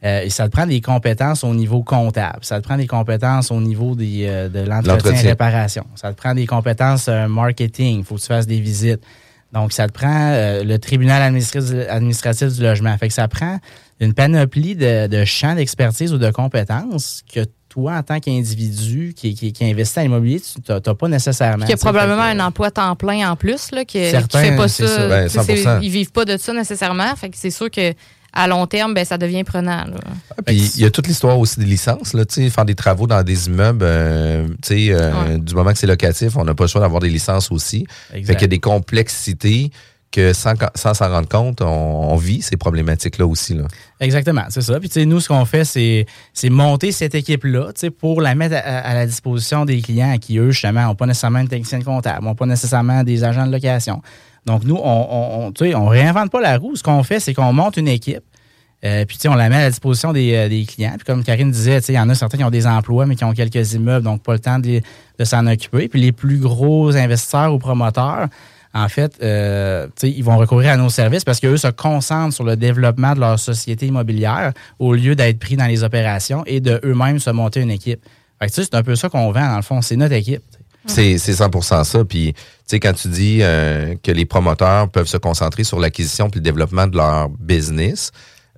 euh, 0.04 0.28
ça 0.30 0.48
te 0.50 0.52
prend 0.52 0.66
des 0.66 0.82
compétences 0.82 1.44
au 1.44 1.54
niveau 1.54 1.84
comptable. 1.84 2.40
Ça 2.42 2.60
te 2.60 2.66
prend 2.68 2.78
des 2.78 2.88
compétences 2.88 3.52
au 3.52 3.62
niveau 3.62 3.96
des, 3.96 4.26
euh, 4.28 4.50
de 4.50 4.60
l'entretien 4.62 5.12
et 5.12 5.28
réparation. 5.30 5.86
Ça 5.96 6.12
te 6.12 6.18
prend 6.18 6.34
des 6.34 6.46
compétences 6.48 7.08
euh, 7.08 7.28
marketing. 7.28 8.00
Il 8.00 8.04
faut 8.04 8.16
que 8.16 8.22
tu 8.22 8.28
fasses 8.28 8.48
des 8.48 8.60
visites. 8.60 9.02
Donc, 9.54 9.72
ça 9.72 9.88
te 9.88 9.94
prend 9.94 10.32
euh, 10.32 10.64
le 10.64 10.80
tribunal 10.80 11.22
administratif, 11.22 11.76
administratif 11.88 12.48
du 12.56 12.64
logement. 12.64 12.98
Fait 12.98 13.08
que 13.10 13.14
ça 13.14 13.28
prend 13.28 13.60
une 14.00 14.16
panoplie 14.16 14.76
de, 14.76 15.06
de 15.06 15.24
champs 15.26 15.54
d'expertise 15.54 16.12
ou 16.12 16.18
de 16.18 16.32
compétences 16.32 17.22
que 17.32 17.42
toi, 17.74 17.94
en 17.98 18.04
tant 18.04 18.20
qu'individu 18.20 19.14
qui, 19.16 19.34
qui, 19.34 19.52
qui 19.52 19.66
investit 19.66 20.00
en 20.00 20.04
immobilier, 20.04 20.40
tu 20.40 20.60
n'as 20.72 20.80
pas 20.80 21.08
nécessairement. 21.08 21.66
Qui 21.66 21.72
a 21.72 21.76
tu 21.76 21.82
sais. 21.82 21.86
probablement 21.88 22.22
Fait 22.30 22.36
que, 22.36 22.40
un 22.42 22.46
emploi 22.46 22.70
temps 22.72 22.96
plein 22.96 23.32
en 23.32 23.36
plus, 23.36 23.72
là, 23.72 23.84
qui, 23.84 24.00
qui 24.00 24.10
Certains, 24.12 24.42
fait 24.44 24.56
pas 24.56 24.68
ça. 24.68 24.88
ça. 24.88 25.08
Ben, 25.08 25.28
Tu 25.28 25.34
sais, 25.40 25.44
c'est- 25.44 25.64
100%. 25.64 25.80
ils 25.82 25.90
vivent 25.90 26.12
pas 26.12 26.24
de 26.26 26.38
ça 26.38 26.54
nécessairement. 26.54 27.16
Fait 27.16 27.30
que 27.30 27.36
c'est 27.38 27.50
sûr 27.50 27.72
que 27.72 27.94
à 28.36 28.48
long 28.48 28.66
terme, 28.68 28.94
ben, 28.94 29.06
ça 29.06 29.18
devient 29.18 29.44
prenant. 29.44 29.86
là. 29.86 29.96
Puis 30.46 30.72
il 30.76 30.82
y 30.82 30.86
a 30.86 30.92
toute 30.92 31.08
l'histoire 31.08 31.38
aussi 31.40 31.60
des 31.60 31.66
licences, 31.66 32.14
là, 32.14 32.24
faire 32.28 32.66
des 32.66 32.76
travaux 32.76 33.08
dans 33.08 33.22
des 33.24 33.48
immeubles, 33.48 33.84
euh, 33.84 34.48
tu 34.62 34.88
sais, 34.88 34.88
euh, 34.94 35.12
Ouais. 35.14 35.38
du 35.40 35.54
moment 35.56 35.72
que 35.72 35.78
c'est 35.80 35.88
locatif, 35.88 36.36
on 36.38 36.44
n'a 36.44 36.54
pas 36.54 36.64
le 36.66 36.68
choix 36.68 36.82
d'avoir 36.82 37.00
des 37.02 37.10
licences 37.10 37.52
aussi. 37.52 37.86
Fait 38.12 38.20
Exact. 38.20 38.34
qu'il 38.36 38.42
y 38.44 38.46
a 38.46 38.48
des 38.50 38.60
complexités 38.60 39.72
que 40.14 40.32
sans 40.32 40.94
s'en 40.94 41.10
rendre 41.10 41.28
compte, 41.28 41.62
on, 41.62 42.16
vit 42.16 42.44
ces 42.44 42.56
problématiques-là 42.56 43.26
aussi. 43.26 43.58
Exactement, 44.00 44.44
c'est 44.50 44.62
ça. 44.62 44.80
Puis 44.80 44.88
tu 44.88 45.00
sais, 45.00 45.06
nous, 45.06 45.20
ce 45.20 45.28
qu'on 45.28 45.44
fait, 45.46 45.66
c'est, 45.66 46.06
c'est 46.34 46.52
monter 46.52 46.92
cette 46.92 47.16
équipe-là, 47.16 47.72
tu 47.74 47.82
sais, 47.82 47.90
pour 47.90 48.22
la 48.22 48.36
mettre 48.36 48.56
à, 48.64 48.94
la 48.94 49.08
disposition 49.08 49.66
des 49.66 49.82
clients 49.82 50.16
qui, 50.20 50.38
eux, 50.38 50.52
justement, 50.52 50.84
n'ont 50.84 50.96
pas 50.96 51.08
nécessairement 51.08 51.40
une 51.40 51.48
technicienne 51.48 51.84
comptable, 51.84 52.24
n'ont 52.24 52.36
pas 52.36 52.46
nécessairement 52.46 53.04
des 53.04 53.24
agents 53.24 53.48
de 53.48 53.52
location. 53.52 54.04
Donc, 54.46 54.64
nous, 54.66 54.76
on, 54.76 54.82
on, 54.84 55.54
on, 55.60 55.76
on 55.76 55.88
réinvente 55.88 56.30
pas 56.30 56.42
la 56.42 56.58
roue. 56.60 56.76
Ce 56.76 56.84
qu'on 56.84 57.02
fait, 57.02 57.20
c'est 57.20 57.34
qu'on 57.34 57.52
monte 57.52 57.78
une 57.78 57.88
équipe. 57.88 58.24
euh, 58.86 59.06
puis, 59.06 59.18
tu 59.18 59.24
sais, 59.24 59.30
on 59.30 59.36
la 59.36 59.50
met 59.50 59.56
à 59.56 59.62
la 59.62 59.70
disposition 59.72 60.14
des, 60.14 60.36
euh, 60.36 60.48
des 60.48 60.66
clients. 60.66 60.94
Puis, 60.96 61.06
comme 61.06 61.24
Karine 61.24 61.50
disait, 61.50 61.80
tu 61.80 61.88
sais, 61.88 61.94
il 61.94 61.96
y 61.96 62.00
en 62.00 62.10
a 62.10 62.14
certains 62.14 62.38
qui 62.38 62.44
ont 62.44 62.52
des 62.52 62.68
emplois, 62.68 63.08
mais 63.08 63.16
qui 63.16 63.24
ont 63.24 63.34
quelques 63.34 63.74
immeubles, 63.74 64.04
donc 64.04 64.22
pas 64.22 64.34
le 64.34 64.40
temps 64.40 64.60
de, 64.60 64.82
de 65.18 65.24
s'en 65.24 65.48
occuper. 65.48 65.88
Puis, 65.88 66.02
les 66.02 66.12
plus 66.12 66.38
gros 66.38 66.96
investisseurs 66.96 67.52
ou 67.52 67.58
promoteurs, 67.58 68.28
en 68.74 68.90
fait, 68.90 69.18
euh, 69.22 69.88
ils 70.02 70.24
vont 70.24 70.38
recourir 70.38 70.72
à 70.72 70.78
nos 70.78 70.90
services 70.90 71.24
parce 71.24 71.40
qu'eux 71.40 71.58
se 71.58 71.68
concentrent 71.68 72.34
sur 72.34 72.44
le 72.44 72.56
développement 72.56 73.14
de 73.14 73.20
leur 73.20 73.38
société 73.38 73.86
immobilière 73.86 74.52
au 74.80 74.94
lieu 74.94 75.16
d'être 75.16 75.38
pris 75.38 75.56
dans 75.56 75.68
les 75.68 75.84
opérations 75.84 76.44
et 76.48 76.60
de 76.60 76.82
eux-mêmes 76.84 77.20
se 77.20 77.30
monter 77.30 77.62
une 77.62 77.72
équipe. 77.72 78.02
Fait 78.42 78.48
que, 78.48 78.54
c'est 78.54 78.74
un 78.74 78.84
peu 78.84 78.96
ça 78.96 79.10
qu'on 79.10 79.32
vend, 79.32 79.48
dans 79.48 79.56
le 79.58 79.62
fond. 79.62 79.82
C'est 79.82 79.96
notre 79.96 80.16
équipe. 80.16 80.42
C'est 80.88 81.18
c'est 81.18 81.34
100% 81.34 81.84
ça. 81.84 82.04
Puis, 82.04 82.34
tu 82.34 82.42
sais, 82.66 82.80
quand 82.80 82.94
tu 82.94 83.08
dis 83.08 83.40
euh, 83.42 83.96
que 84.02 84.12
les 84.12 84.26
promoteurs 84.26 84.90
peuvent 84.90 85.08
se 85.08 85.18
concentrer 85.18 85.64
sur 85.64 85.80
l'acquisition 85.80 86.30
puis 86.30 86.40
le 86.40 86.44
développement 86.44 86.88
de 86.88 86.98
leur 86.98 87.30
business, 87.30 88.12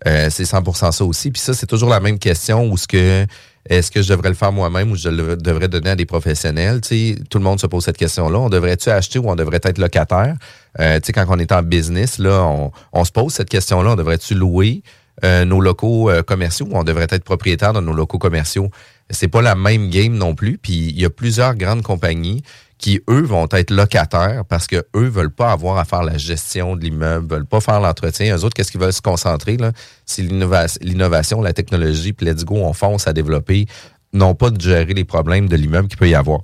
euh, 0.07 0.29
c'est 0.31 0.43
100% 0.43 0.91
ça 0.91 1.05
aussi. 1.05 1.31
Puis 1.31 1.41
ça, 1.41 1.53
c'est 1.53 1.67
toujours 1.67 1.89
la 1.89 1.99
même 1.99 2.19
question 2.19 2.65
où 2.69 2.77
ce 2.77 2.87
que 2.87 3.25
est-ce 3.69 3.89
que 3.89 4.01
je 4.01 4.09
devrais 4.09 4.29
le 4.29 4.35
faire 4.35 4.51
moi-même 4.51 4.91
ou 4.91 4.95
je 4.95 5.09
le 5.09 5.35
devrais 5.37 5.67
donner 5.67 5.91
à 5.91 5.95
des 5.95 6.05
professionnels? 6.05 6.81
Tu 6.81 6.87
sais, 6.87 7.19
tout 7.29 7.39
le 7.39 7.43
monde 7.43 7.59
se 7.59 7.65
pose 7.65 7.83
cette 7.83 7.97
question-là. 7.97 8.37
On 8.37 8.49
devrait-tu 8.49 8.89
acheter 8.89 9.17
ou 9.17 9.29
on 9.29 9.35
devrait 9.35 9.61
être 9.63 9.79
locataire? 9.79 10.35
Euh, 10.79 10.99
quand 11.13 11.25
on 11.29 11.39
est 11.39 11.51
en 11.51 11.63
business, 11.63 12.19
là, 12.19 12.43
on, 12.43 12.71
on 12.93 13.05
se 13.05 13.11
pose 13.11 13.33
cette 13.33 13.49
question-là. 13.49 13.91
On 13.91 13.95
devrait-tu 13.95 14.35
louer 14.35 14.83
euh, 15.23 15.45
nos 15.45 15.61
locaux 15.61 16.11
euh, 16.11 16.21
commerciaux 16.21 16.67
ou 16.69 16.77
on 16.77 16.83
devrait 16.83 17.07
être 17.09 17.23
propriétaire 17.23 17.73
de 17.73 17.79
nos 17.79 17.93
locaux 17.93 18.19
commerciaux? 18.19 18.69
C'est 19.09 19.29
pas 19.29 19.41
la 19.41 19.55
même 19.55 19.89
game 19.89 20.13
non 20.13 20.35
plus. 20.35 20.59
Puis 20.59 20.73
il 20.73 20.99
y 20.99 21.05
a 21.05 21.09
plusieurs 21.09 21.55
grandes 21.55 21.81
compagnies 21.81 22.43
qui, 22.77 23.01
eux, 23.09 23.21
vont 23.21 23.47
être 23.51 23.71
locataires 23.71 24.43
parce 24.47 24.67
que 24.67 24.85
eux 24.95 25.07
veulent 25.07 25.33
pas 25.33 25.51
avoir 25.51 25.77
à 25.77 25.85
faire 25.85 26.03
la 26.03 26.17
gestion 26.17 26.75
de 26.75 26.83
l'immeuble, 26.83 27.27
veulent 27.33 27.45
pas 27.45 27.61
faire 27.61 27.79
l'entretien. 27.79 28.35
Eux 28.35 28.43
autres, 28.43 28.53
qu'est-ce 28.53 28.71
qu'ils 28.71 28.81
veulent 28.81 28.93
se 28.93 29.01
concentrer, 29.01 29.57
là? 29.57 29.71
C'est 30.05 30.21
l'innovation, 30.21 31.41
la 31.41 31.53
technologie, 31.53 32.13
puis 32.13 32.25
let's 32.25 32.43
go, 32.43 32.55
on 32.57 32.73
fonce 32.73 33.07
à 33.07 33.13
développer, 33.13 33.65
non 34.13 34.35
pas 34.35 34.49
de 34.49 34.59
gérer 34.59 34.93
les 34.93 35.05
problèmes 35.05 35.47
de 35.47 35.55
l'immeuble 35.55 35.87
qu'il 35.87 35.97
peut 35.97 36.09
y 36.09 36.15
avoir. 36.15 36.41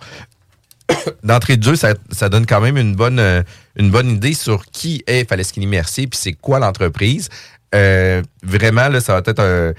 D'entrée 1.23 1.57
de 1.57 1.63
jeu, 1.63 1.75
ça, 1.75 2.29
donne 2.29 2.45
quand 2.45 2.61
même 2.61 2.77
une 2.77 2.95
bonne, 2.95 3.19
euh, 3.19 3.43
idée 3.77 4.33
sur 4.33 4.65
qui 4.65 5.03
est 5.07 5.27
Faleschini 5.27 5.67
Mercier, 5.67 6.07
puis 6.07 6.19
c'est 6.21 6.33
quoi 6.33 6.59
l'entreprise. 6.59 7.29
Euh, 7.75 8.21
vraiment, 8.43 8.87
là, 8.89 8.99
ça 8.99 9.13
va 9.13 9.21
être 9.25 9.39
un- 9.39 9.73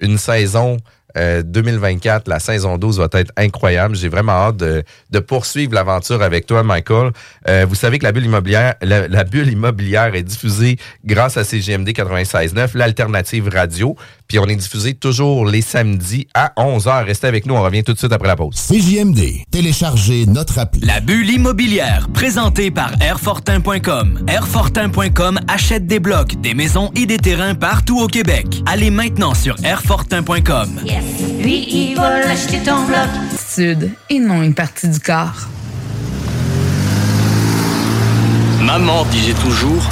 une 0.00 0.18
saison 0.18 0.78
euh, 1.18 1.42
2024, 1.42 2.28
la 2.28 2.38
saison 2.38 2.78
12 2.78 2.98
va 2.98 3.08
être 3.12 3.32
incroyable. 3.36 3.96
J'ai 3.96 4.08
vraiment 4.08 4.32
hâte 4.32 4.56
de, 4.56 4.84
poursuivre 5.20 5.74
l'aventure 5.74 6.22
avec 6.22 6.46
toi, 6.46 6.62
Michael. 6.62 7.12
Euh, 7.48 7.66
vous 7.68 7.74
savez 7.74 7.98
que 7.98 8.04
la 8.04 8.12
bulle 8.12 8.26
immobilière, 8.26 8.74
la 8.82 9.24
bulle 9.24 9.48
immobilière 9.48 10.14
est 10.14 10.22
diffusée 10.22 10.76
grâce 11.04 11.36
à 11.36 11.44
CGMD 11.44 11.88
96.9, 11.88 12.76
l'alternative 12.76 13.48
radio. 13.48 13.96
Puis 14.28 14.38
on 14.38 14.44
est 14.44 14.56
diffusé 14.56 14.92
toujours 14.92 15.46
les 15.46 15.62
samedis 15.62 16.28
à 16.34 16.52
11h. 16.58 17.06
Restez 17.06 17.26
avec 17.26 17.46
nous, 17.46 17.54
on 17.54 17.62
revient 17.62 17.82
tout 17.82 17.94
de 17.94 17.98
suite 17.98 18.12
après 18.12 18.28
la 18.28 18.36
pause. 18.36 18.56
CJMD, 18.56 19.46
téléchargez 19.50 20.26
notre 20.26 20.58
appli. 20.58 20.82
La 20.82 21.00
bulle 21.00 21.30
immobilière, 21.30 22.08
présentée 22.12 22.70
par 22.70 22.92
Airfortin.com. 23.00 24.26
Airfortin.com 24.28 25.40
achète 25.48 25.86
des 25.86 25.98
blocs, 25.98 26.38
des 26.42 26.52
maisons 26.52 26.90
et 26.94 27.06
des 27.06 27.16
terrains 27.16 27.54
partout 27.54 28.00
au 28.00 28.06
Québec. 28.06 28.62
Allez 28.66 28.90
maintenant 28.90 29.32
sur 29.32 29.56
Airfortin.com. 29.64 30.82
Yes. 30.84 31.04
Lui, 31.40 31.66
il 31.70 31.96
va 31.96 32.20
l'acheter 32.20 32.58
ton 32.58 32.84
bloc. 32.84 33.08
Sud 33.38 33.92
et 34.10 34.18
non 34.18 34.42
une 34.42 34.54
partie 34.54 34.88
du 34.88 35.00
corps. 35.00 35.48
Maman 38.60 39.06
disait 39.06 39.32
toujours, 39.32 39.88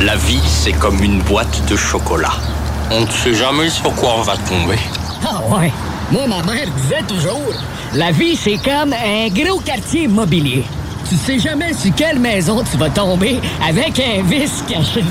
la 0.00 0.16
vie 0.16 0.40
c'est 0.46 0.72
comme 0.72 1.02
une 1.02 1.20
boîte 1.20 1.60
de 1.68 1.76
chocolat. 1.76 2.32
On 2.90 3.00
ne 3.00 3.10
sait 3.10 3.34
jamais 3.34 3.68
sur 3.68 3.92
quoi 3.94 4.14
on 4.18 4.22
va 4.22 4.36
tomber. 4.36 4.78
Ah 5.24 5.40
ouais. 5.48 5.72
Moi, 6.12 6.26
ma 6.28 6.42
mère 6.44 6.68
disait 6.76 7.02
toujours, 7.02 7.52
la 7.94 8.12
vie, 8.12 8.36
c'est 8.36 8.58
comme 8.58 8.92
un 8.92 9.28
gros 9.28 9.58
quartier 9.58 10.04
immobilier. 10.04 10.64
Tu 11.08 11.14
sais 11.16 11.38
jamais 11.38 11.72
sur 11.72 11.94
quelle 11.94 12.18
maison 12.18 12.64
tu 12.64 12.76
vas 12.76 12.90
tomber 12.90 13.38
avec 13.64 14.00
un 14.00 14.22
vice 14.22 14.64
caché. 14.68 15.04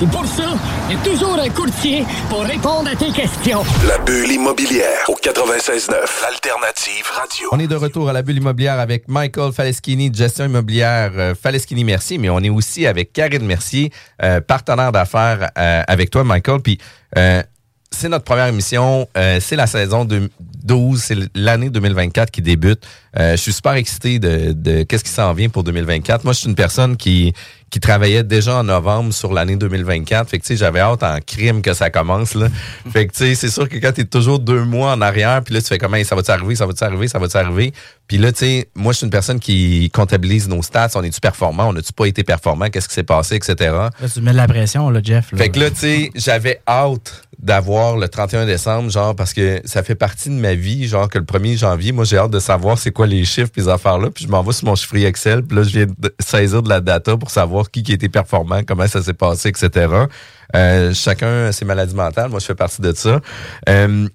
Et 0.00 0.06
pour 0.06 0.24
ça, 0.24 0.54
il 0.88 0.96
y 0.96 0.98
a 0.98 1.02
toujours 1.02 1.38
un 1.38 1.50
courtier 1.50 2.04
pour 2.30 2.40
répondre 2.40 2.88
à 2.90 2.96
tes 2.96 3.10
questions. 3.10 3.62
La 3.86 3.98
bulle 3.98 4.30
immobilière 4.30 5.04
au 5.08 5.14
96.9, 5.14 5.92
l'alternative 6.22 7.04
radio. 7.14 7.48
On 7.52 7.58
est 7.58 7.66
de 7.66 7.74
retour 7.74 8.08
à 8.08 8.14
la 8.14 8.22
bulle 8.22 8.38
immobilière 8.38 8.80
avec 8.80 9.08
Michael 9.08 9.52
Faleschini, 9.52 10.10
de 10.10 10.16
gestion 10.16 10.46
immobilière 10.46 11.12
euh, 11.16 11.34
Faleschini 11.34 11.84
Mercier, 11.84 12.16
mais 12.16 12.30
on 12.30 12.40
est 12.40 12.48
aussi 12.48 12.86
avec 12.86 13.12
Karine 13.12 13.44
Mercier, 13.44 13.92
euh, 14.22 14.40
partenaire 14.40 14.90
d'affaires 14.90 15.50
euh, 15.58 15.82
avec 15.86 16.08
toi, 16.08 16.24
Michael. 16.24 16.62
Puis, 16.62 16.78
euh, 17.18 17.42
c'est 17.90 18.08
notre 18.08 18.24
première 18.24 18.46
émission. 18.46 19.08
Euh, 19.16 19.38
c'est 19.40 19.56
la 19.56 19.66
saison 19.66 20.04
de 20.04 20.30
12, 20.64 21.02
c'est 21.02 21.16
l'année 21.34 21.70
2024 21.70 22.30
qui 22.30 22.42
débute. 22.42 22.86
Euh, 23.18 23.32
je 23.32 23.36
suis 23.36 23.52
super 23.52 23.72
excité 23.72 24.18
de, 24.18 24.52
de 24.52 24.82
qu'est-ce 24.82 25.04
qui 25.04 25.10
s'en 25.10 25.32
vient 25.32 25.48
pour 25.48 25.64
2024. 25.64 26.24
Moi, 26.24 26.32
je 26.32 26.40
suis 26.40 26.48
une 26.48 26.54
personne 26.54 26.96
qui 26.96 27.32
qui 27.70 27.80
travaillait 27.80 28.22
déjà 28.22 28.56
en 28.56 28.64
novembre 28.64 29.12
sur 29.12 29.32
l'année 29.32 29.56
2024. 29.56 30.30
Fait 30.30 30.38
que, 30.38 30.44
tu 30.44 30.48
sais, 30.48 30.56
j'avais 30.56 30.80
hâte 30.80 31.02
en 31.02 31.18
crime 31.18 31.62
que 31.62 31.74
ça 31.74 31.90
commence, 31.90 32.34
là. 32.34 32.48
fait 32.92 33.06
que, 33.06 33.12
tu 33.12 33.18
sais, 33.18 33.34
c'est 33.34 33.50
sûr 33.50 33.68
que 33.68 33.76
quand 33.76 33.92
t'es 33.92 34.04
toujours 34.04 34.38
deux 34.38 34.64
mois 34.64 34.92
en 34.92 35.00
arrière, 35.00 35.42
puis 35.42 35.54
là, 35.54 35.60
tu 35.60 35.66
fais 35.66 35.78
comment, 35.78 36.02
ça 36.04 36.14
va-tu 36.14 36.30
arriver, 36.30 36.54
ça 36.54 36.64
va-tu 36.64 36.84
arriver, 36.84 37.08
ça 37.08 37.18
va-tu 37.18 37.36
arriver? 37.36 37.72
Puis 38.06 38.18
là, 38.18 38.30
tu 38.30 38.38
sais, 38.38 38.68
moi, 38.76 38.92
je 38.92 38.98
suis 38.98 39.04
une 39.04 39.10
personne 39.10 39.40
qui 39.40 39.90
comptabilise 39.92 40.48
nos 40.48 40.62
stats. 40.62 40.90
On 40.94 41.02
est-tu 41.02 41.20
performant? 41.20 41.68
On 41.68 41.72
n'a-tu 41.72 41.92
pas 41.92 42.06
été 42.06 42.22
performant? 42.22 42.70
Qu'est-ce 42.70 42.88
qui 42.88 42.94
s'est 42.94 43.02
passé, 43.02 43.34
etc. 43.34 43.56
Là, 43.60 43.90
tu 44.12 44.20
mets 44.20 44.30
de 44.30 44.36
la 44.36 44.46
pression, 44.46 44.88
là, 44.88 45.00
Jeff. 45.02 45.32
là. 45.32 45.38
Fait 45.38 45.48
que 45.48 45.58
là, 45.58 45.70
tu 45.70 45.76
sais, 45.76 46.10
j'avais 46.14 46.60
hâte 46.68 47.22
d'avoir 47.38 47.96
le 47.96 48.08
31 48.08 48.46
décembre, 48.46 48.90
genre, 48.90 49.14
parce 49.14 49.34
que 49.34 49.60
ça 49.64 49.82
fait 49.82 49.94
partie 49.94 50.28
de 50.28 50.34
ma 50.34 50.54
vie, 50.54 50.86
genre, 50.86 51.08
que 51.08 51.18
le 51.18 51.24
1er 51.24 51.58
janvier, 51.58 51.92
moi, 51.92 52.04
j'ai 52.04 52.16
hâte 52.16 52.30
de 52.30 52.38
savoir 52.38 52.78
c'est 52.78 52.92
quoi 52.92 53.05
les 53.06 53.24
chiffres 53.24 53.50
les 53.56 53.68
affaires-là. 53.68 54.10
Puis 54.10 54.24
je 54.24 54.30
m'en 54.30 54.42
vais 54.42 54.52
sur 54.52 54.66
mon 54.66 54.74
chiffrier 54.74 55.06
Excel, 55.06 55.42
puis 55.42 55.56
là, 55.56 55.62
je 55.62 55.70
viens 55.70 55.86
de 55.86 56.14
saisir 56.20 56.62
de 56.62 56.68
la 56.68 56.80
data 56.80 57.16
pour 57.16 57.30
savoir 57.30 57.70
qui, 57.70 57.82
qui 57.82 57.92
était 57.92 58.08
performant, 58.08 58.62
comment 58.66 58.86
ça 58.86 59.02
s'est 59.02 59.14
passé, 59.14 59.48
etc. 59.48 60.06
Euh, 60.54 60.94
chacun 60.94 61.50
ses 61.52 61.64
maladies 61.64 61.94
mentales. 61.94 62.30
Moi, 62.30 62.38
je 62.38 62.46
fais 62.46 62.54
partie 62.54 62.80
de 62.80 62.92
ça. 62.92 63.20
Euh, 63.68 64.08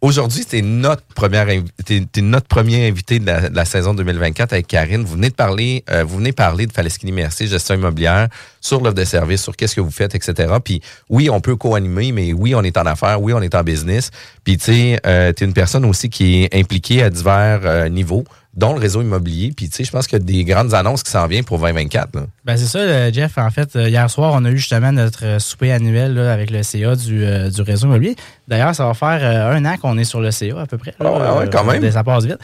Aujourd'hui, 0.00 0.44
c'est 0.46 0.62
notre 0.62 1.02
première 1.16 1.48
t'es- 1.84 2.06
t'es 2.12 2.20
notre 2.20 2.46
premier 2.46 2.86
invité 2.86 3.18
de 3.18 3.26
la, 3.26 3.64
saison 3.64 3.94
2024 3.94 4.52
avec 4.52 4.68
Karine. 4.68 5.02
Vous 5.02 5.14
venez 5.14 5.30
de 5.30 5.34
parler, 5.34 5.82
euh, 5.90 6.04
vous 6.04 6.18
venez 6.18 6.30
parler 6.30 6.68
de 6.68 6.72
Falaskini 6.72 7.10
Mercier, 7.10 7.48
gestion 7.48 7.74
immobilière, 7.74 8.28
sur 8.60 8.80
l'offre 8.80 8.94
de 8.94 9.04
service, 9.04 9.42
sur 9.42 9.56
qu'est-ce 9.56 9.74
que 9.74 9.80
vous 9.80 9.90
faites, 9.90 10.14
etc. 10.14 10.54
Puis 10.64 10.80
oui, 11.10 11.28
on 11.30 11.40
peut 11.40 11.56
co-animer, 11.56 12.12
mais 12.12 12.32
oui, 12.32 12.54
on 12.54 12.62
est 12.62 12.76
en 12.76 12.86
affaires, 12.86 13.20
oui, 13.20 13.32
on 13.32 13.42
est 13.42 13.56
en 13.56 13.64
business. 13.64 14.10
Puis 14.44 14.56
tu 14.56 14.66
sais, 14.66 15.00
euh, 15.04 15.32
t'es 15.32 15.44
une 15.44 15.52
personne 15.52 15.84
aussi 15.84 16.08
qui 16.08 16.44
est 16.44 16.54
impliquée 16.54 17.02
à 17.02 17.10
divers 17.10 17.62
euh, 17.64 17.88
niveaux, 17.88 18.22
dont 18.58 18.74
le 18.74 18.80
réseau 18.80 19.00
immobilier. 19.02 19.52
Puis 19.56 19.68
tu 19.68 19.76
sais, 19.76 19.84
je 19.84 19.92
pense 19.92 20.08
qu'il 20.08 20.18
y 20.18 20.20
a 20.20 20.24
des 20.24 20.44
grandes 20.44 20.74
annonces 20.74 21.04
qui 21.04 21.12
s'en 21.12 21.26
viennent 21.28 21.44
pour 21.44 21.58
2024. 21.60 22.16
là. 22.16 22.22
Ben 22.44 22.56
c'est 22.56 22.66
ça, 22.66 22.80
euh, 22.80 23.10
Jeff. 23.12 23.38
En 23.38 23.50
fait, 23.50 23.76
euh, 23.76 23.88
hier 23.88 24.10
soir, 24.10 24.32
on 24.34 24.44
a 24.44 24.50
eu 24.50 24.58
justement 24.58 24.90
notre 24.90 25.24
euh, 25.24 25.38
souper 25.38 25.70
annuel 25.70 26.14
là, 26.14 26.32
avec 26.32 26.50
le 26.50 26.64
CA 26.64 26.96
du, 26.96 27.24
euh, 27.24 27.50
du 27.50 27.62
réseau 27.62 27.86
immobilier. 27.86 28.16
D'ailleurs, 28.48 28.74
ça 28.74 28.84
va 28.84 28.94
faire 28.94 29.20
euh, 29.22 29.56
un 29.56 29.64
an 29.64 29.76
qu'on 29.80 29.96
est 29.96 30.04
sur 30.04 30.20
le 30.20 30.32
CA 30.32 30.60
à 30.62 30.66
peu 30.66 30.76
près. 30.76 30.92
là. 30.98 31.08
Ah 31.08 31.38
ouais, 31.38 31.48
quand 31.50 31.62
même. 31.62 31.88
Ça 31.90 32.02
passe 32.02 32.24
vite. 32.24 32.38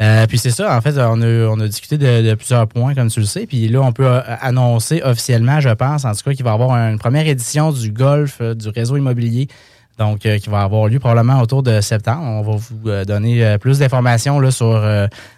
Euh, 0.00 0.26
puis 0.26 0.38
c'est 0.38 0.50
ça, 0.50 0.76
en 0.76 0.80
fait, 0.80 0.96
on 0.98 1.20
a, 1.22 1.46
on 1.48 1.58
a 1.58 1.66
discuté 1.66 1.98
de, 1.98 2.22
de 2.28 2.34
plusieurs 2.34 2.68
points, 2.68 2.94
comme 2.94 3.08
tu 3.08 3.18
le 3.18 3.26
sais. 3.26 3.46
Puis 3.46 3.66
là, 3.68 3.80
on 3.80 3.92
peut 3.92 4.06
annoncer 4.40 5.02
officiellement, 5.02 5.58
je 5.60 5.70
pense, 5.70 6.04
en 6.04 6.12
tout 6.12 6.22
cas, 6.22 6.32
qu'il 6.34 6.44
va 6.44 6.50
y 6.50 6.54
avoir 6.54 6.76
une 6.76 6.98
première 6.98 7.26
édition 7.26 7.72
du 7.72 7.90
golf 7.90 8.40
du 8.40 8.68
réseau 8.68 8.96
immobilier. 8.98 9.48
Donc, 9.98 10.26
euh, 10.26 10.38
qui 10.38 10.50
va 10.50 10.60
avoir 10.60 10.88
lieu 10.88 10.98
probablement 10.98 11.40
autour 11.40 11.62
de 11.62 11.80
septembre. 11.80 12.22
On 12.22 12.42
va 12.42 12.56
vous 12.56 12.90
euh, 12.90 13.04
donner 13.04 13.44
euh, 13.44 13.56
plus 13.56 13.78
d'informations 13.78 14.38
là, 14.38 14.50
sur, 14.50 14.82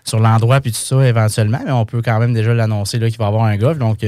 sur 0.05 0.19
l'endroit 0.19 0.61
puis 0.61 0.73
tout 0.73 0.79
ça 0.79 1.07
éventuellement, 1.07 1.61
mais 1.65 1.71
on 1.71 1.85
peut 1.85 2.03
quand 2.03 2.19
même 2.19 2.35
déjà 2.35 2.53
l'annoncer 2.55 2.99
là, 2.99 3.09
qu'il 3.09 3.19
va 3.19 3.27
y 3.27 3.29
avoir 3.29 3.45
un 3.45 3.57
golf. 3.57 3.79
Donc, 3.79 4.05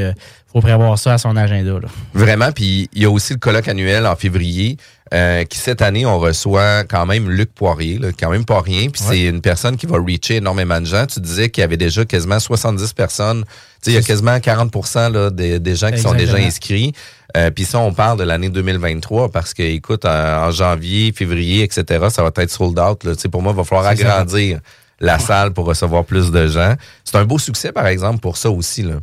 faut 0.52 0.60
prévoir 0.60 0.98
ça 0.98 1.14
à 1.14 1.18
son 1.18 1.36
agenda. 1.36 1.72
Là. 1.72 1.88
Vraiment, 2.12 2.50
puis 2.52 2.88
il 2.92 3.02
y 3.02 3.04
a 3.04 3.10
aussi 3.10 3.34
le 3.34 3.38
colloque 3.38 3.68
annuel 3.68 4.06
en 4.06 4.16
février, 4.16 4.76
euh, 5.12 5.44
qui 5.44 5.58
cette 5.58 5.82
année, 5.82 6.06
on 6.06 6.18
reçoit 6.18 6.84
quand 6.84 7.06
même 7.06 7.30
Luc 7.30 7.52
Poirier, 7.52 7.98
là, 7.98 8.08
quand 8.18 8.30
même 8.30 8.44
pas 8.44 8.60
rien, 8.60 8.88
puis 8.88 9.02
c'est 9.04 9.22
une 9.24 9.40
personne 9.40 9.76
qui 9.76 9.86
va 9.86 9.98
reacher 9.98 10.36
énormément 10.36 10.80
de 10.80 10.86
gens. 10.86 11.06
Tu 11.06 11.20
disais 11.20 11.50
qu'il 11.50 11.62
y 11.62 11.64
avait 11.64 11.76
déjà 11.76 12.04
quasiment 12.04 12.38
70 12.38 12.92
personnes, 12.92 13.44
il 13.86 13.94
y 13.94 13.96
a 13.96 14.02
quasiment 14.02 14.38
40 14.38 14.74
là, 15.12 15.30
des, 15.30 15.58
des 15.58 15.74
gens 15.74 15.90
qui 15.90 16.00
sont 16.00 16.14
déjà 16.14 16.36
inscrits. 16.36 16.92
Euh, 17.36 17.50
puis 17.50 17.64
ça, 17.64 17.78
on 17.78 17.92
parle 17.92 18.18
de 18.18 18.24
l'année 18.24 18.50
2023 18.50 19.30
parce 19.30 19.54
que, 19.54 19.62
écoute, 19.62 20.04
en, 20.04 20.46
en 20.46 20.50
janvier, 20.50 21.12
février, 21.12 21.62
etc., 21.62 22.06
ça 22.10 22.22
va 22.22 22.30
être 22.36 22.50
sold 22.50 22.78
out. 22.78 23.04
Là. 23.04 23.12
Pour 23.30 23.42
moi, 23.42 23.52
il 23.52 23.56
va 23.56 23.64
falloir 23.64 23.84
ça. 23.84 23.90
agrandir 23.90 24.58
la 24.98 25.18
salle 25.18 25.52
pour 25.52 25.66
recevoir 25.66 26.04
plus 26.04 26.30
de 26.30 26.46
gens. 26.46 26.74
C'est 27.04 27.16
un 27.16 27.24
beau 27.24 27.38
succès, 27.38 27.72
par 27.72 27.86
exemple, 27.86 28.20
pour 28.20 28.36
ça 28.36 28.50
aussi. 28.50 28.82
Là. 28.82 28.96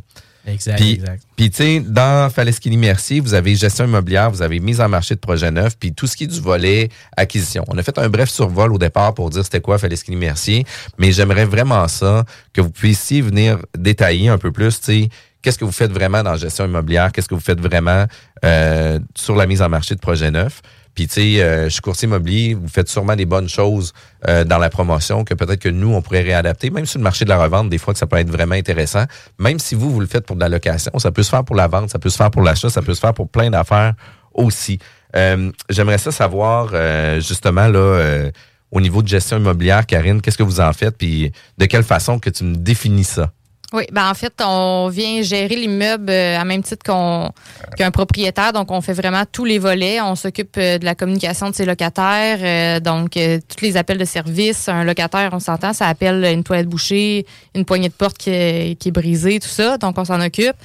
Exact, 0.48 0.76
Puis, 0.76 0.92
exact. 0.92 1.22
puis 1.36 1.50
tu 1.50 1.56
sais, 1.56 1.80
dans 1.80 2.30
Falaskini 2.30 2.76
Mercier, 2.76 3.20
vous 3.20 3.34
avez 3.34 3.54
gestion 3.54 3.84
immobilière, 3.84 4.30
vous 4.30 4.42
avez 4.42 4.60
mise 4.60 4.80
en 4.80 4.88
marché 4.88 5.14
de 5.14 5.20
projets 5.20 5.50
neufs, 5.50 5.76
puis 5.78 5.92
tout 5.92 6.06
ce 6.06 6.16
qui 6.16 6.24
est 6.24 6.28
du 6.28 6.40
volet 6.40 6.88
acquisition. 7.16 7.64
On 7.68 7.76
a 7.76 7.82
fait 7.82 7.98
un 7.98 8.08
bref 8.08 8.30
survol 8.30 8.72
au 8.72 8.78
départ 8.78 9.14
pour 9.14 9.30
dire 9.30 9.44
c'était 9.44 9.60
quoi 9.60 9.78
Falaskini 9.78 10.16
Mercier, 10.16 10.64
mais 10.98 11.12
j'aimerais 11.12 11.44
vraiment 11.44 11.86
ça, 11.88 12.24
que 12.52 12.60
vous 12.60 12.70
puissiez 12.70 13.20
venir 13.20 13.58
détailler 13.76 14.28
un 14.28 14.38
peu 14.38 14.52
plus, 14.52 14.80
tu 14.80 14.86
sais, 14.86 15.08
qu'est-ce 15.42 15.58
que 15.58 15.64
vous 15.64 15.72
faites 15.72 15.92
vraiment 15.92 16.22
dans 16.22 16.32
la 16.32 16.36
gestion 16.36 16.64
immobilière, 16.64 17.12
qu'est-ce 17.12 17.28
que 17.28 17.34
vous 17.34 17.40
faites 17.40 17.60
vraiment 17.60 18.06
euh, 18.44 18.98
sur 19.14 19.36
la 19.36 19.46
mise 19.46 19.62
en 19.62 19.68
marché 19.68 19.94
de 19.94 20.00
projets 20.00 20.30
neufs. 20.30 20.62
Puis, 20.94 21.06
tu 21.06 21.14
sais, 21.14 21.42
euh, 21.42 21.68
je 21.68 21.74
suis 21.74 22.06
immobilier, 22.06 22.54
vous 22.54 22.66
faites 22.66 22.88
sûrement 22.88 23.14
des 23.14 23.24
bonnes 23.24 23.48
choses 23.48 23.92
euh, 24.26 24.42
dans 24.42 24.58
la 24.58 24.68
promotion 24.68 25.22
que 25.22 25.32
peut-être 25.34 25.60
que 25.60 25.68
nous, 25.68 25.94
on 25.94 26.02
pourrait 26.02 26.22
réadapter, 26.22 26.70
même 26.70 26.86
sur 26.86 26.98
le 26.98 27.04
marché 27.04 27.24
de 27.24 27.30
la 27.30 27.40
revente, 27.40 27.68
des 27.68 27.78
fois 27.78 27.92
que 27.94 28.00
ça 28.00 28.06
peut 28.06 28.16
être 28.16 28.30
vraiment 28.30 28.56
intéressant. 28.56 29.04
Même 29.38 29.60
si 29.60 29.76
vous, 29.76 29.92
vous 29.92 30.00
le 30.00 30.08
faites 30.08 30.26
pour 30.26 30.34
de 30.34 30.40
la 30.40 30.48
location, 30.48 30.98
ça 30.98 31.12
peut 31.12 31.22
se 31.22 31.30
faire 31.30 31.44
pour 31.44 31.54
la 31.54 31.68
vente, 31.68 31.90
ça 31.90 32.00
peut 32.00 32.10
se 32.10 32.16
faire 32.16 32.32
pour 32.32 32.42
l'achat, 32.42 32.68
ça 32.68 32.82
peut 32.82 32.94
se 32.94 33.00
faire 33.00 33.14
pour 33.14 33.28
plein 33.28 33.48
d'affaires 33.48 33.94
aussi. 34.34 34.80
Euh, 35.14 35.52
J'aimerais 35.70 35.98
ça 35.98 36.10
savoir, 36.10 36.72
justement, 37.20 37.68
là, 37.68 38.30
au 38.72 38.80
niveau 38.80 39.00
de 39.00 39.08
gestion 39.08 39.38
immobilière, 39.38 39.86
Karine, 39.86 40.20
qu'est-ce 40.20 40.36
que 40.36 40.42
vous 40.42 40.60
en 40.60 40.72
faites, 40.72 40.98
puis 40.98 41.30
de 41.58 41.64
quelle 41.66 41.84
façon 41.84 42.18
que 42.18 42.28
tu 42.28 42.42
me 42.42 42.56
définis 42.56 43.04
ça? 43.04 43.30
Oui, 43.74 43.84
ben 43.92 44.08
en 44.08 44.14
fait, 44.14 44.32
on 44.42 44.88
vient 44.88 45.20
gérer 45.20 45.54
l'immeuble 45.54 46.08
euh, 46.08 46.38
à 46.38 46.44
même 46.44 46.62
titre 46.62 46.82
qu'on 46.86 47.30
qu'un 47.76 47.90
propriétaire. 47.90 48.54
Donc, 48.54 48.70
on 48.70 48.80
fait 48.80 48.94
vraiment 48.94 49.24
tous 49.30 49.44
les 49.44 49.58
volets. 49.58 50.00
On 50.00 50.14
s'occupe 50.14 50.56
euh, 50.56 50.78
de 50.78 50.86
la 50.86 50.94
communication 50.94 51.50
de 51.50 51.54
ses 51.54 51.66
locataires. 51.66 52.38
euh, 52.40 52.80
donc, 52.80 53.10
tous 53.10 53.64
les 53.64 53.76
appels 53.76 53.98
de 53.98 54.06
service. 54.06 54.70
Un 54.70 54.84
locataire, 54.84 55.30
on 55.32 55.40
s'entend, 55.40 55.74
ça 55.74 55.86
appelle 55.86 56.24
une 56.24 56.44
toilette 56.44 56.66
bouchée, 56.66 57.26
une 57.54 57.66
poignée 57.66 57.88
de 57.88 57.94
porte 57.94 58.16
qui 58.16 58.30
est, 58.30 58.78
qui 58.78 58.88
est 58.88 58.92
brisée, 58.92 59.38
tout 59.38 59.48
ça. 59.48 59.76
Donc, 59.76 59.98
on 59.98 60.04
s'en 60.06 60.20
occupe. 60.20 60.56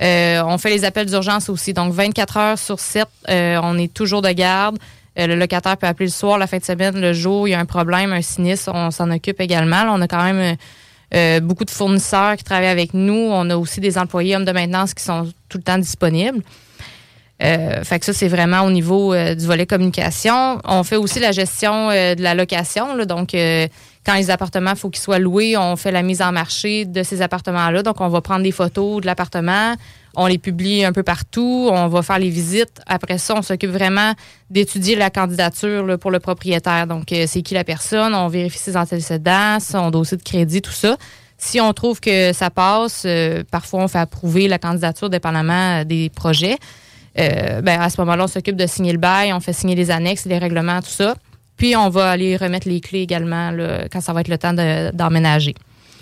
Euh, 0.00 0.42
on 0.44 0.58
fait 0.58 0.70
les 0.70 0.84
appels 0.84 1.06
d'urgence 1.06 1.48
aussi. 1.48 1.72
Donc, 1.72 1.92
24 1.92 2.36
heures 2.36 2.58
sur 2.58 2.78
7, 2.78 3.06
euh, 3.28 3.60
on 3.62 3.78
est 3.78 3.92
toujours 3.92 4.22
de 4.22 4.30
garde. 4.30 4.78
Euh, 5.18 5.26
le 5.26 5.34
locataire 5.34 5.76
peut 5.76 5.86
appeler 5.86 6.06
le 6.06 6.12
soir, 6.12 6.38
la 6.38 6.46
fin 6.46 6.58
de 6.58 6.64
semaine, 6.64 7.00
le 7.00 7.12
jour, 7.12 7.48
il 7.48 7.52
y 7.52 7.54
a 7.54 7.58
un 7.58 7.64
problème, 7.66 8.12
un 8.12 8.22
sinistre, 8.22 8.70
on 8.72 8.90
s'en 8.92 9.10
occupe 9.10 9.40
également. 9.40 9.82
On 9.88 10.00
a 10.00 10.06
quand 10.06 10.22
même 10.22 10.56
euh, 11.14 11.40
beaucoup 11.40 11.64
de 11.64 11.70
fournisseurs 11.70 12.36
qui 12.36 12.44
travaillent 12.44 12.66
avec 12.66 12.94
nous. 12.94 13.14
On 13.14 13.48
a 13.50 13.56
aussi 13.56 13.80
des 13.80 13.96
employés 13.96 14.36
hommes 14.36 14.44
de 14.44 14.52
maintenance 14.52 14.94
qui 14.94 15.02
sont 15.02 15.30
tout 15.48 15.58
le 15.58 15.64
temps 15.64 15.78
disponibles. 15.78 16.42
Euh, 17.42 17.84
fait 17.84 18.00
que 18.00 18.04
ça, 18.04 18.12
c'est 18.12 18.28
vraiment 18.28 18.62
au 18.62 18.70
niveau 18.70 19.14
euh, 19.14 19.34
du 19.34 19.46
volet 19.46 19.64
communication. 19.64 20.60
On 20.64 20.82
fait 20.82 20.96
aussi 20.96 21.20
la 21.20 21.32
gestion 21.32 21.88
de 21.88 22.22
la 22.22 22.34
location. 22.34 22.96
donc, 23.06 23.34
quand 24.04 24.14
les 24.14 24.30
appartements, 24.30 24.72
il 24.72 24.78
faut 24.78 24.90
qu'ils 24.90 25.02
soient 25.02 25.18
loués, 25.18 25.56
on 25.56 25.76
fait 25.76 25.92
la 25.92 26.02
mise 26.02 26.22
en 26.22 26.32
marché 26.32 26.84
de 26.84 27.02
ces 27.02 27.22
appartements-là. 27.22 27.82
Donc, 27.82 28.00
on 28.00 28.08
va 28.08 28.20
prendre 28.20 28.42
des 28.42 28.52
photos 28.52 29.00
de 29.00 29.06
l'appartement, 29.06 29.74
on 30.16 30.26
les 30.26 30.38
publie 30.38 30.84
un 30.84 30.92
peu 30.92 31.02
partout, 31.02 31.68
on 31.72 31.88
va 31.88 32.02
faire 32.02 32.18
les 32.18 32.30
visites. 32.30 32.80
Après 32.86 33.18
ça, 33.18 33.34
on 33.36 33.42
s'occupe 33.42 33.70
vraiment 33.70 34.12
d'étudier 34.50 34.96
la 34.96 35.10
candidature 35.10 35.84
là, 35.86 35.98
pour 35.98 36.10
le 36.10 36.18
propriétaire. 36.20 36.86
Donc, 36.86 37.12
euh, 37.12 37.24
c'est 37.26 37.42
qui 37.42 37.54
la 37.54 37.64
personne, 37.64 38.14
on 38.14 38.28
vérifie 38.28 38.58
ses 38.58 38.76
antécédents, 38.76 39.58
son 39.60 39.90
dossier 39.90 40.16
de 40.16 40.22
crédit, 40.22 40.62
tout 40.62 40.72
ça. 40.72 40.96
Si 41.36 41.60
on 41.60 41.72
trouve 41.72 42.00
que 42.00 42.32
ça 42.32 42.50
passe, 42.50 43.04
euh, 43.06 43.44
parfois 43.48 43.84
on 43.84 43.88
fait 43.88 43.98
approuver 43.98 44.48
la 44.48 44.58
candidature 44.58 45.08
dépendamment 45.08 45.80
euh, 45.80 45.84
des 45.84 46.10
projets. 46.10 46.56
Euh, 47.18 47.60
ben, 47.62 47.80
à 47.80 47.90
ce 47.90 48.00
moment-là, 48.00 48.24
on 48.24 48.28
s'occupe 48.28 48.56
de 48.56 48.66
signer 48.66 48.92
le 48.92 48.98
bail, 48.98 49.32
on 49.32 49.40
fait 49.40 49.52
signer 49.52 49.74
les 49.76 49.90
annexes, 49.90 50.24
les 50.24 50.38
règlements, 50.38 50.80
tout 50.80 50.90
ça. 50.90 51.14
Puis 51.56 51.76
on 51.76 51.88
va 51.90 52.10
aller 52.10 52.36
remettre 52.36 52.68
les 52.68 52.80
clés 52.80 53.00
également 53.00 53.50
là, 53.50 53.84
quand 53.92 54.00
ça 54.00 54.12
va 54.12 54.20
être 54.20 54.28
le 54.28 54.38
temps 54.38 54.52
de- 54.52 54.90
d'emménager. 54.92 55.54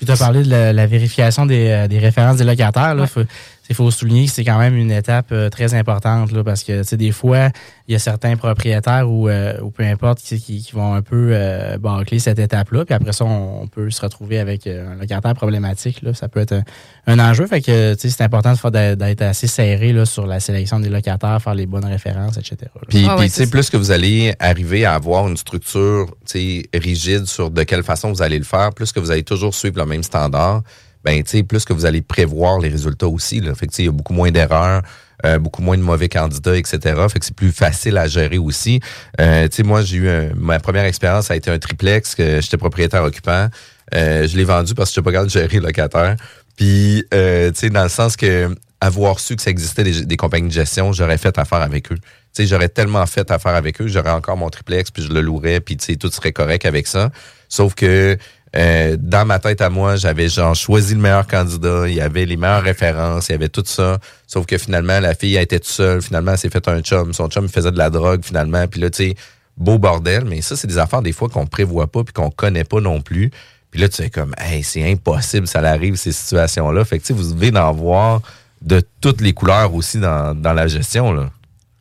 Tu 0.04 0.10
as 0.10 0.16
parlé 0.16 0.42
de 0.42 0.50
la, 0.50 0.74
la 0.74 0.86
vérification 0.86 1.46
des, 1.46 1.86
des 1.88 1.98
références 1.98 2.36
des 2.36 2.44
locataires. 2.44 2.94
Faut, 3.08 3.22
il 3.68 3.74
faut 3.74 3.90
souligner 3.90 4.26
que 4.26 4.32
c'est 4.32 4.44
quand 4.44 4.58
même 4.58 4.76
une 4.76 4.90
étape 4.90 5.26
euh, 5.32 5.48
très 5.50 5.74
importante 5.74 6.30
là, 6.32 6.44
parce 6.44 6.62
que 6.64 6.82
tu 6.82 6.88
sais, 6.88 6.96
des 6.96 7.12
fois, 7.12 7.50
il 7.88 7.92
y 7.92 7.94
a 7.94 7.98
certains 7.98 8.36
propriétaires 8.36 9.10
ou, 9.10 9.28
euh, 9.28 9.60
ou 9.60 9.70
peu 9.70 9.82
importe 9.84 10.20
qui, 10.20 10.40
qui- 10.40 10.62
qui 10.62 10.72
vont 10.72 10.94
un 10.94 11.02
peu 11.02 11.30
euh, 11.32 11.76
bâcler 11.78 12.18
cette 12.18 12.38
étape-là. 12.38 12.84
Puis 12.84 12.94
après 12.94 13.12
ça, 13.12 13.24
on, 13.24 13.62
on 13.62 13.66
peut 13.66 13.90
se 13.90 14.00
retrouver 14.00 14.38
avec 14.38 14.66
euh, 14.66 14.92
un 14.92 14.96
locataire 14.96 15.34
problématique. 15.34 16.02
Là. 16.02 16.14
Ça 16.14 16.28
peut 16.28 16.40
être 16.40 16.52
un, 16.52 16.62
un 17.06 17.18
enjeu. 17.18 17.46
Fait 17.46 17.60
que 17.60 17.94
tu 17.94 18.00
sais, 18.00 18.10
c'est 18.10 18.22
important 18.24 18.52
de 18.52 18.58
faire- 18.58 18.96
d'être 18.96 19.22
assez 19.22 19.46
serré 19.46 19.92
là, 19.92 20.04
sur 20.06 20.26
la 20.26 20.40
sélection 20.40 20.80
des 20.80 20.88
locataires, 20.88 21.40
faire 21.42 21.54
les 21.54 21.66
bonnes 21.66 21.84
références, 21.84 22.36
etc. 22.38 22.56
là. 22.62 22.80
Puis, 22.88 23.06
puis, 23.16 23.26
tu 23.28 23.34
sais, 23.34 23.46
plus 23.50 23.70
que 23.70 23.76
vous 23.76 23.90
allez 23.90 24.34
arriver 24.38 24.84
à 24.84 24.94
avoir 24.94 25.26
une 25.28 25.36
structure 25.36 26.06
tu 26.26 26.62
sais, 26.72 26.78
rigide 26.78 27.26
sur 27.26 27.50
de 27.50 27.62
quelle 27.62 27.82
façon 27.82 28.12
vous 28.12 28.22
allez 28.22 28.38
le 28.38 28.44
faire, 28.44 28.72
plus 28.72 28.92
que 28.92 29.00
vous 29.00 29.10
allez 29.10 29.22
toujours 29.22 29.54
suivre 29.54 29.78
le 29.78 29.86
même 29.86 30.02
standard, 30.02 30.62
ben, 31.06 31.22
tu 31.22 31.30
sais, 31.30 31.42
plus 31.44 31.64
que 31.64 31.72
vous 31.72 31.86
allez 31.86 32.02
prévoir 32.02 32.58
les 32.58 32.68
résultats 32.68 33.06
aussi. 33.06 33.40
Là. 33.40 33.54
Fait 33.54 33.68
que, 33.68 33.72
il 33.78 33.84
y 33.84 33.88
a 33.88 33.92
beaucoup 33.92 34.12
moins 34.12 34.32
d'erreurs, 34.32 34.82
euh, 35.24 35.38
beaucoup 35.38 35.62
moins 35.62 35.78
de 35.78 35.82
mauvais 35.82 36.08
candidats, 36.08 36.56
etc. 36.56 36.78
Fait 37.08 37.20
que 37.20 37.24
c'est 37.24 37.36
plus 37.36 37.52
facile 37.52 37.96
à 37.96 38.08
gérer 38.08 38.38
aussi. 38.38 38.80
Euh, 39.20 39.46
tu 39.46 39.58
sais, 39.58 39.62
moi, 39.62 39.82
j'ai 39.82 39.98
eu 39.98 40.10
ma 40.34 40.58
première 40.58 40.84
expérience, 40.84 41.30
a 41.30 41.36
été 41.36 41.48
un 41.48 41.60
triplex, 41.60 42.16
que 42.16 42.40
j'étais 42.40 42.56
propriétaire 42.56 43.04
occupant. 43.04 43.48
Euh, 43.94 44.26
je 44.26 44.36
l'ai 44.36 44.42
vendu 44.42 44.74
parce 44.74 44.90
que 44.90 44.96
je 44.96 45.00
pas 45.00 45.12
capable 45.12 45.28
de 45.28 45.32
gérer 45.32 45.60
le 45.60 45.66
locataire. 45.66 46.16
Puis, 46.56 47.04
euh, 47.14 47.52
tu 47.52 47.60
sais, 47.60 47.70
dans 47.70 47.84
le 47.84 47.88
sens 47.88 48.16
que 48.16 48.52
avoir 48.80 49.20
su 49.20 49.36
que 49.36 49.42
ça 49.42 49.50
existait 49.50 49.84
des, 49.84 50.04
des 50.04 50.16
compagnies 50.16 50.48
de 50.48 50.52
gestion, 50.52 50.92
j'aurais 50.92 51.18
fait 51.18 51.38
affaire 51.38 51.62
avec 51.62 51.92
eux. 51.92 51.96
Tu 51.96 52.02
sais, 52.32 52.46
j'aurais 52.46 52.68
tellement 52.68 53.06
fait 53.06 53.30
affaire 53.30 53.54
avec 53.54 53.80
eux, 53.80 53.86
j'aurais 53.86 54.10
encore 54.10 54.36
mon 54.36 54.50
triplex, 54.50 54.90
puis 54.90 55.04
je 55.04 55.12
le 55.12 55.20
louerais, 55.20 55.60
puis 55.60 55.76
tu 55.76 55.84
sais, 55.84 55.96
tout 55.96 56.10
serait 56.10 56.32
correct 56.32 56.66
avec 56.66 56.88
ça. 56.88 57.10
Sauf 57.48 57.74
que 57.74 58.18
euh, 58.56 58.96
dans 58.98 59.26
ma 59.26 59.38
tête 59.38 59.60
à 59.60 59.68
moi, 59.68 59.96
j'avais 59.96 60.28
genre 60.28 60.54
choisi 60.54 60.94
le 60.94 61.00
meilleur 61.00 61.26
candidat, 61.26 61.88
il 61.88 61.94
y 61.94 62.00
avait 62.00 62.24
les 62.24 62.36
meilleures 62.36 62.62
références, 62.62 63.28
il 63.28 63.32
y 63.32 63.34
avait 63.34 63.50
tout 63.50 63.64
ça. 63.66 63.98
Sauf 64.26 64.46
que 64.46 64.56
finalement, 64.56 64.98
la 64.98 65.14
fille 65.14 65.36
a 65.36 65.42
été 65.42 65.60
toute 65.60 65.68
seule, 65.68 66.00
finalement, 66.00 66.32
elle 66.32 66.38
s'est 66.38 66.48
fait 66.48 66.66
un 66.68 66.80
chum. 66.80 67.12
Son 67.12 67.28
chum 67.28 67.48
faisait 67.48 67.70
de 67.70 67.78
la 67.78 67.90
drogue, 67.90 68.24
finalement. 68.24 68.66
Puis 68.66 68.80
là, 68.80 68.88
tu 68.88 69.10
sais, 69.10 69.14
beau 69.58 69.78
bordel, 69.78 70.24
mais 70.24 70.40
ça, 70.40 70.56
c'est 70.56 70.66
des 70.66 70.78
affaires 70.78 71.02
des 71.02 71.12
fois 71.12 71.28
qu'on 71.28 71.46
prévoit 71.46 71.86
pas 71.86 72.02
puis 72.02 72.14
qu'on 72.14 72.30
connaît 72.30 72.64
pas 72.64 72.80
non 72.80 73.02
plus. 73.02 73.30
Puis 73.70 73.80
là, 73.80 73.88
tu 73.88 74.00
es 74.02 74.10
comme, 74.10 74.34
hey, 74.38 74.62
c'est 74.62 74.90
impossible, 74.90 75.46
ça 75.46 75.60
arrive, 75.60 75.96
ces 75.96 76.12
situations-là. 76.12 76.84
Fait 76.84 76.98
que, 76.98 77.02
tu 77.02 77.08
sais, 77.08 77.14
vous 77.14 77.34
devez 77.34 77.56
en 77.58 77.72
voir 77.72 78.22
de 78.62 78.82
toutes 79.02 79.20
les 79.20 79.34
couleurs 79.34 79.74
aussi 79.74 79.98
dans, 79.98 80.34
dans 80.34 80.54
la 80.54 80.66
gestion, 80.66 81.12
là. 81.12 81.30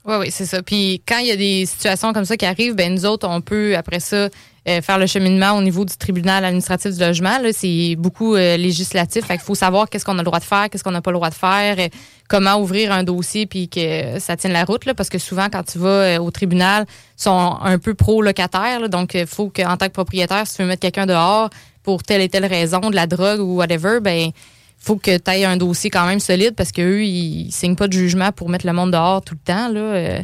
Oui, 0.05 0.15
oui, 0.19 0.27
c'est 0.29 0.45
ça. 0.45 0.61
Puis 0.61 1.01
quand 1.07 1.17
il 1.17 1.27
y 1.27 1.31
a 1.31 1.35
des 1.35 1.65
situations 1.65 2.13
comme 2.13 2.25
ça 2.25 2.37
qui 2.37 2.45
arrivent, 2.45 2.75
ben 2.75 2.93
nous 2.93 3.05
autres, 3.05 3.27
on 3.27 3.41
peut, 3.41 3.75
après 3.75 3.99
ça, 3.99 4.29
euh, 4.67 4.81
faire 4.81 4.97
le 4.97 5.05
cheminement 5.05 5.51
au 5.51 5.61
niveau 5.61 5.85
du 5.85 5.95
tribunal 5.95 6.43
administratif 6.43 6.93
du 6.93 6.99
logement. 6.99 7.37
C'est 7.51 7.95
beaucoup 7.99 8.33
euh, 8.33 8.57
législatif. 8.57 9.25
Fait 9.25 9.35
qu'il 9.35 9.45
faut 9.45 9.53
savoir 9.53 9.87
qu'est-ce 9.87 10.03
qu'on 10.03 10.15
a 10.15 10.17
le 10.17 10.23
droit 10.23 10.39
de 10.39 10.43
faire, 10.43 10.71
qu'est-ce 10.71 10.83
qu'on 10.83 10.89
n'a 10.89 11.03
pas 11.03 11.11
le 11.11 11.17
droit 11.17 11.29
de 11.29 11.35
faire, 11.35 11.75
euh, 11.77 11.87
comment 12.27 12.55
ouvrir 12.55 12.91
un 12.91 13.03
dossier 13.03 13.45
puis 13.45 13.69
que 13.69 14.17
ça 14.17 14.35
tienne 14.37 14.53
la 14.53 14.63
route. 14.63 14.85
Là, 14.85 14.95
parce 14.95 15.09
que 15.09 15.19
souvent, 15.19 15.49
quand 15.51 15.61
tu 15.61 15.77
vas 15.77 16.19
au 16.19 16.31
tribunal, 16.31 16.85
ils 16.89 17.21
sont 17.21 17.57
un 17.61 17.77
peu 17.77 17.93
pro-locataires. 17.93 18.89
donc, 18.89 19.13
il 19.13 19.27
faut 19.27 19.51
qu'en 19.55 19.77
tant 19.77 19.85
que 19.85 19.93
propriétaire, 19.93 20.47
si 20.47 20.55
tu 20.55 20.63
veux 20.63 20.67
mettre 20.67 20.81
quelqu'un 20.81 21.05
dehors 21.05 21.51
pour 21.83 22.01
telle 22.01 22.21
et 22.21 22.29
telle 22.29 22.45
raison, 22.45 22.79
de 22.89 22.95
la 22.95 23.05
drogue 23.05 23.41
ou 23.41 23.57
whatever, 23.57 23.99
ben 24.01 24.31
faut 24.79 24.95
que 24.95 25.15
tu 25.15 25.31
aies 25.31 25.45
un 25.45 25.57
dossier 25.57 25.91
quand 25.91 26.07
même 26.07 26.19
solide 26.19 26.55
parce 26.55 26.71
qu'eux, 26.71 27.03
ils 27.03 27.51
signent 27.51 27.75
pas 27.75 27.87
de 27.87 27.93
jugement 27.93 28.31
pour 28.31 28.49
mettre 28.49 28.65
le 28.65 28.73
monde 28.73 28.91
dehors 28.91 29.21
tout 29.21 29.35
le 29.35 29.53
temps. 29.53 29.67
Là. 29.69 30.21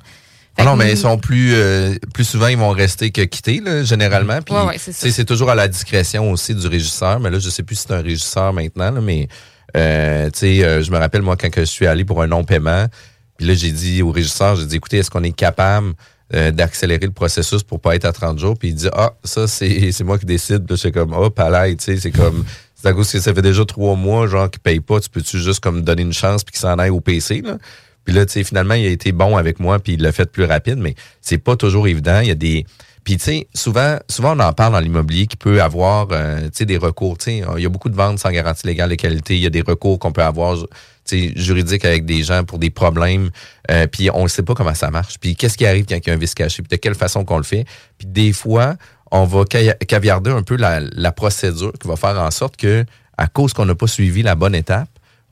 Ah 0.57 0.65
non, 0.65 0.75
mais 0.75 0.91
ils 0.91 0.97
sont 0.97 1.17
plus 1.17 1.53
euh, 1.53 1.95
plus 2.13 2.25
souvent 2.25 2.47
ils 2.47 2.57
vont 2.57 2.71
rester 2.71 3.11
que 3.11 3.21
quitter 3.21 3.61
là, 3.61 3.83
généralement. 3.83 4.41
Puis 4.41 4.53
Ouais, 4.53 4.63
ouais, 4.63 4.77
c'est 4.77 5.25
toujours 5.25 5.49
à 5.49 5.55
la 5.55 5.67
discrétion 5.67 6.31
aussi 6.31 6.53
du 6.53 6.67
régisseur. 6.67 7.19
Mais 7.19 7.29
là, 7.29 7.39
je 7.39 7.49
sais 7.49 7.63
plus 7.63 7.75
si 7.75 7.85
c'est 7.87 7.93
un 7.93 8.01
régisseur 8.01 8.53
maintenant, 8.53 8.91
là, 8.91 9.01
mais 9.01 9.27
euh, 9.75 10.29
tu 10.31 10.39
sais, 10.39 10.63
euh, 10.63 10.81
je 10.81 10.91
me 10.91 10.97
rappelle 10.97 11.21
moi 11.21 11.37
quand 11.37 11.49
que 11.49 11.61
je 11.61 11.65
suis 11.65 11.87
allé 11.87 12.03
pour 12.03 12.21
un 12.21 12.27
non-paiement, 12.27 12.87
puis 13.37 13.47
là 13.47 13.53
j'ai 13.53 13.71
dit 13.71 14.01
au 14.01 14.11
régisseur, 14.11 14.55
j'ai 14.55 14.65
dit 14.65 14.75
écoutez, 14.75 14.97
est-ce 14.97 15.09
qu'on 15.09 15.23
est 15.23 15.31
capable 15.31 15.93
euh, 16.33 16.51
d'accélérer 16.51 17.05
le 17.05 17.11
processus 17.11 17.63
pour 17.63 17.79
pas 17.79 17.95
être 17.95 18.05
à 18.05 18.11
30 18.11 18.37
jours? 18.37 18.57
Puis 18.57 18.69
il 18.69 18.75
dit 18.75 18.89
ah 18.93 19.13
ça 19.23 19.47
c'est 19.47 19.91
c'est 19.91 20.03
moi 20.03 20.19
qui 20.19 20.25
décide. 20.25 20.65
Puis 20.65 20.73
là, 20.73 20.77
c'est 20.77 20.91
comme 20.91 21.13
oh 21.13 21.29
palais, 21.29 21.75
tu 21.75 21.85
sais, 21.85 21.97
c'est 21.97 22.11
comme 22.11 22.43
c'est 22.75 22.87
à 22.89 22.93
cause 22.93 23.11
que 23.11 23.19
ça 23.19 23.33
fait 23.33 23.41
déjà 23.41 23.63
trois 23.65 23.95
mois 23.95 24.27
genre 24.27 24.49
qu'il 24.49 24.61
paye 24.61 24.79
pas, 24.79 24.99
tu 24.99 25.09
peux-tu 25.09 25.39
juste 25.39 25.61
comme 25.61 25.81
donner 25.81 26.01
une 26.01 26.13
chance 26.13 26.43
puis 26.43 26.51
qu'il 26.51 26.59
s'en 26.61 26.77
aille 26.77 26.89
au 26.89 26.99
PC 26.99 27.41
là? 27.41 27.57
Puis 28.05 28.15
là, 28.15 28.25
tu 28.25 28.33
sais, 28.33 28.43
finalement, 28.43 28.73
il 28.73 28.85
a 28.85 28.89
été 28.89 29.11
bon 29.11 29.37
avec 29.37 29.59
moi, 29.59 29.79
puis 29.79 29.93
il 29.93 30.01
l'a 30.01 30.11
fait 30.11 30.31
plus 30.31 30.45
rapide, 30.45 30.77
mais 30.77 30.95
c'est 31.21 31.37
pas 31.37 31.55
toujours 31.55 31.87
évident. 31.87 32.19
Il 32.21 32.27
y 32.27 32.31
a 32.31 32.35
des. 32.35 32.65
Puis, 33.03 33.17
tu 33.17 33.23
sais, 33.23 33.47
souvent, 33.55 33.97
souvent, 34.07 34.37
on 34.37 34.39
en 34.41 34.53
parle 34.53 34.73
dans 34.73 34.79
l'immobilier 34.79 35.25
qui 35.25 35.35
peut 35.35 35.61
avoir, 35.61 36.07
euh, 36.11 36.41
tu 36.43 36.49
sais, 36.53 36.65
des 36.65 36.77
recours. 36.77 37.17
Tu 37.17 37.25
sais, 37.25 37.43
il 37.57 37.63
y 37.63 37.65
a 37.65 37.69
beaucoup 37.69 37.89
de 37.89 37.95
ventes 37.95 38.19
sans 38.19 38.29
garantie 38.29 38.67
légale 38.67 38.89
de 38.91 38.95
qualité. 38.95 39.35
Il 39.35 39.41
y 39.41 39.47
a 39.47 39.49
des 39.49 39.61
recours 39.61 39.97
qu'on 39.97 40.11
peut 40.11 40.21
avoir, 40.21 40.55
tu 40.55 40.65
sais, 41.05 41.33
juridiques 41.35 41.83
avec 41.83 42.05
des 42.05 42.21
gens 42.21 42.43
pour 42.43 42.59
des 42.59 42.69
problèmes. 42.69 43.31
Euh, 43.71 43.87
puis, 43.87 44.11
on 44.13 44.23
ne 44.23 44.27
sait 44.27 44.43
pas 44.43 44.53
comment 44.53 44.75
ça 44.75 44.91
marche. 44.91 45.17
Puis, 45.19 45.35
qu'est-ce 45.35 45.57
qui 45.57 45.65
arrive 45.65 45.85
quand 45.85 45.95
il 45.95 46.07
y 46.07 46.11
a 46.11 46.13
un 46.13 46.17
vice 46.17 46.35
caché? 46.35 46.61
Puis, 46.61 46.77
de 46.77 46.79
quelle 46.79 46.93
façon 46.93 47.25
qu'on 47.25 47.37
le 47.37 47.43
fait? 47.43 47.65
Puis, 47.97 48.07
des 48.07 48.33
fois, 48.33 48.75
on 49.11 49.25
va 49.25 49.45
ca- 49.51 49.73
caviarder 49.73 50.31
un 50.31 50.43
peu 50.43 50.55
la, 50.55 50.79
la 50.79 51.11
procédure 51.11 51.73
qui 51.81 51.87
va 51.87 51.95
faire 51.95 52.19
en 52.19 52.29
sorte 52.29 52.55
que, 52.55 52.85
à 53.17 53.25
cause 53.25 53.53
qu'on 53.53 53.65
n'a 53.65 53.75
pas 53.75 53.87
suivi 53.87 54.21
la 54.21 54.35
bonne 54.35 54.53
étape, 54.53 54.89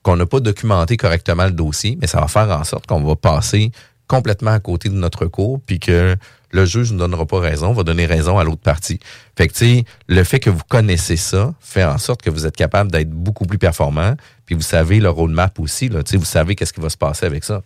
qu'on 0.10 0.18
n'a 0.18 0.26
pas 0.26 0.40
documenté 0.40 0.98
correctement 0.98 1.46
le 1.46 1.52
dossier, 1.52 1.96
mais 2.02 2.08
ça 2.08 2.20
va 2.20 2.28
faire 2.28 2.50
en 2.50 2.64
sorte 2.64 2.88
qu'on 2.88 3.04
va 3.04 3.16
passer 3.16 3.72
complètement 4.08 4.52
à 4.52 4.60
côté 4.60 4.90
de 4.90 4.96
notre 4.96 5.28
cours, 5.28 5.60
puis 5.64 5.80
que 5.80 6.16
le 6.52 6.66
juge 6.66 6.92
ne 6.92 6.98
donnera 6.98 7.28
pas 7.28 7.40
raison, 7.40 7.74
va 7.74 7.84
donner 7.84 8.08
raison 8.08 8.40
à 8.40 8.44
l'autre 8.44 8.62
partie. 8.62 9.00
Fait 9.38 9.48
que, 9.48 9.84
le 10.08 10.24
fait 10.24 10.40
que 10.40 10.50
vous 10.50 10.64
connaissez 10.68 11.16
ça 11.16 11.54
fait 11.60 11.84
en 11.84 12.00
sorte 12.00 12.24
que 12.24 12.32
vous 12.32 12.48
êtes 12.48 12.56
capable 12.56 12.92
d'être 12.92 13.12
beaucoup 13.12 13.46
plus 13.46 13.60
performant, 13.60 14.16
puis 14.48 14.56
vous 14.56 14.64
savez 14.64 15.00
le 15.00 15.12
roadmap 15.12 15.60
aussi, 15.60 15.90
là, 15.90 16.02
vous 16.12 16.26
savez 16.26 16.56
qu'est-ce 16.56 16.74
qui 16.74 16.82
va 16.82 16.90
se 16.90 16.98
passer 16.98 17.28
avec 17.28 17.44
ça. 17.44 17.62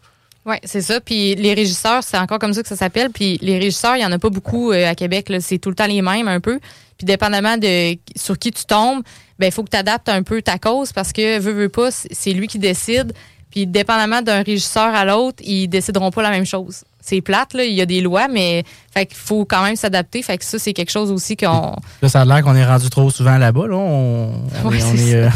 Oui, 0.46 0.56
c'est 0.64 0.82
ça. 0.82 1.00
Puis 1.00 1.36
les 1.36 1.54
régisseurs, 1.54 2.04
c'est 2.04 2.18
encore 2.18 2.40
comme 2.40 2.54
ça 2.54 2.62
que 2.62 2.68
ça 2.68 2.76
s'appelle. 2.76 3.10
Puis 3.12 3.38
les 3.42 3.58
régisseurs, 3.58 3.96
il 3.96 4.00
n'y 4.00 4.06
en 4.06 4.12
a 4.12 4.20
pas 4.20 4.30
beaucoup 4.30 4.72
euh, 4.72 4.90
à 4.90 4.96
Québec. 4.96 5.32
C'est 5.40 5.58
tout 5.58 5.70
le 5.70 5.76
temps 5.76 5.88
les 5.88 6.02
mêmes 6.02 6.28
un 6.28 6.40
peu. 6.42 6.60
Puis 6.98 7.06
dépendamment 7.06 7.58
de 7.58 7.96
sur 8.16 8.38
qui 8.38 8.52
tu 8.52 8.66
tombes, 8.66 9.04
ben 9.40 9.48
il 9.48 9.52
faut 9.52 9.64
que 9.64 9.70
tu 9.70 9.78
adaptes 9.78 10.10
un 10.10 10.22
peu 10.24 10.42
ta 10.42 10.58
cause 10.60 10.92
parce 10.92 11.12
que 11.14 11.40
veux, 11.40 11.54
veux 11.54 11.70
pas, 11.70 11.90
c'est- 11.92 12.34
lui 12.34 12.48
qui 12.48 12.60
décide. 12.60 13.14
Puis 13.52 13.68
dépendamment 13.68 14.22
d'un 14.24 14.42
régisseur 14.42 14.96
à 14.96 15.06
l'autre, 15.06 15.38
ils 15.46 15.68
décideront 15.68 16.10
pas 16.10 16.24
la 16.24 16.32
même 16.32 16.46
chose. 16.46 16.84
C'est 17.00 17.22
plate, 17.22 17.54
là. 17.54 17.64
Il 17.66 17.74
y 17.74 17.82
a 17.82 17.86
des 17.86 18.02
lois, 18.02 18.28
mais 18.28 18.64
fait 18.94 19.06
qu'il 19.06 19.18
faut 19.18 19.46
quand 19.46 19.62
même 19.64 19.76
s'adapter. 19.76 20.24
Fait 20.24 20.38
que 20.40 20.46
ça, 20.46 20.58
c'est 20.58 20.74
quelque 20.74 20.90
chose 20.90 21.12
aussi 21.12 21.36
qu'on. 21.38 21.76
Là, 22.02 22.10
ça 22.10 22.22
a 22.22 22.26
l'air 22.26 22.42
qu'on 22.42 22.56
est 22.56 22.66
rendu 22.66 22.90
trop 22.90 23.12
souvent 23.12 23.38
là-bas. 23.38 23.68
Là. 23.68 23.76
On, 23.76 24.32
on 24.64 24.70
Ouais, 24.70 24.78
est- 24.80 24.84
on 24.84 24.96
c'est 24.96 25.04
est, 25.04 25.12
ça. 25.12 25.18
euh, 25.18 25.30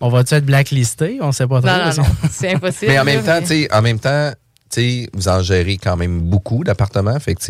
on 0.00 0.08
va-tu 0.08 0.34
être 0.34 0.46
blacklisté? 0.46 1.18
On 1.20 1.32
sait 1.32 1.46
pas 1.46 1.60
trop. 1.60 1.68
Non, 1.70 1.84
non, 1.88 1.94
non. 1.98 2.08
C'est 2.30 2.50
impossible. 2.54 2.92
Mais 2.92 2.98
en 2.98 3.04
là, 3.04 3.12
même 3.12 3.24
temps, 3.24 3.40
tu 3.40 3.46
sais, 3.46 3.68
en 3.74 3.82
même 3.82 3.98
temps, 3.98 4.30
tu 4.72 4.80
sais, 4.80 5.10
vous 5.14 5.28
en 5.28 5.42
gérez 5.42 5.76
quand 5.76 5.96
même 5.96 6.20
beaucoup 6.20 6.62
d'appartements. 6.64 7.18
Fait 7.18 7.34
que, 7.34 7.40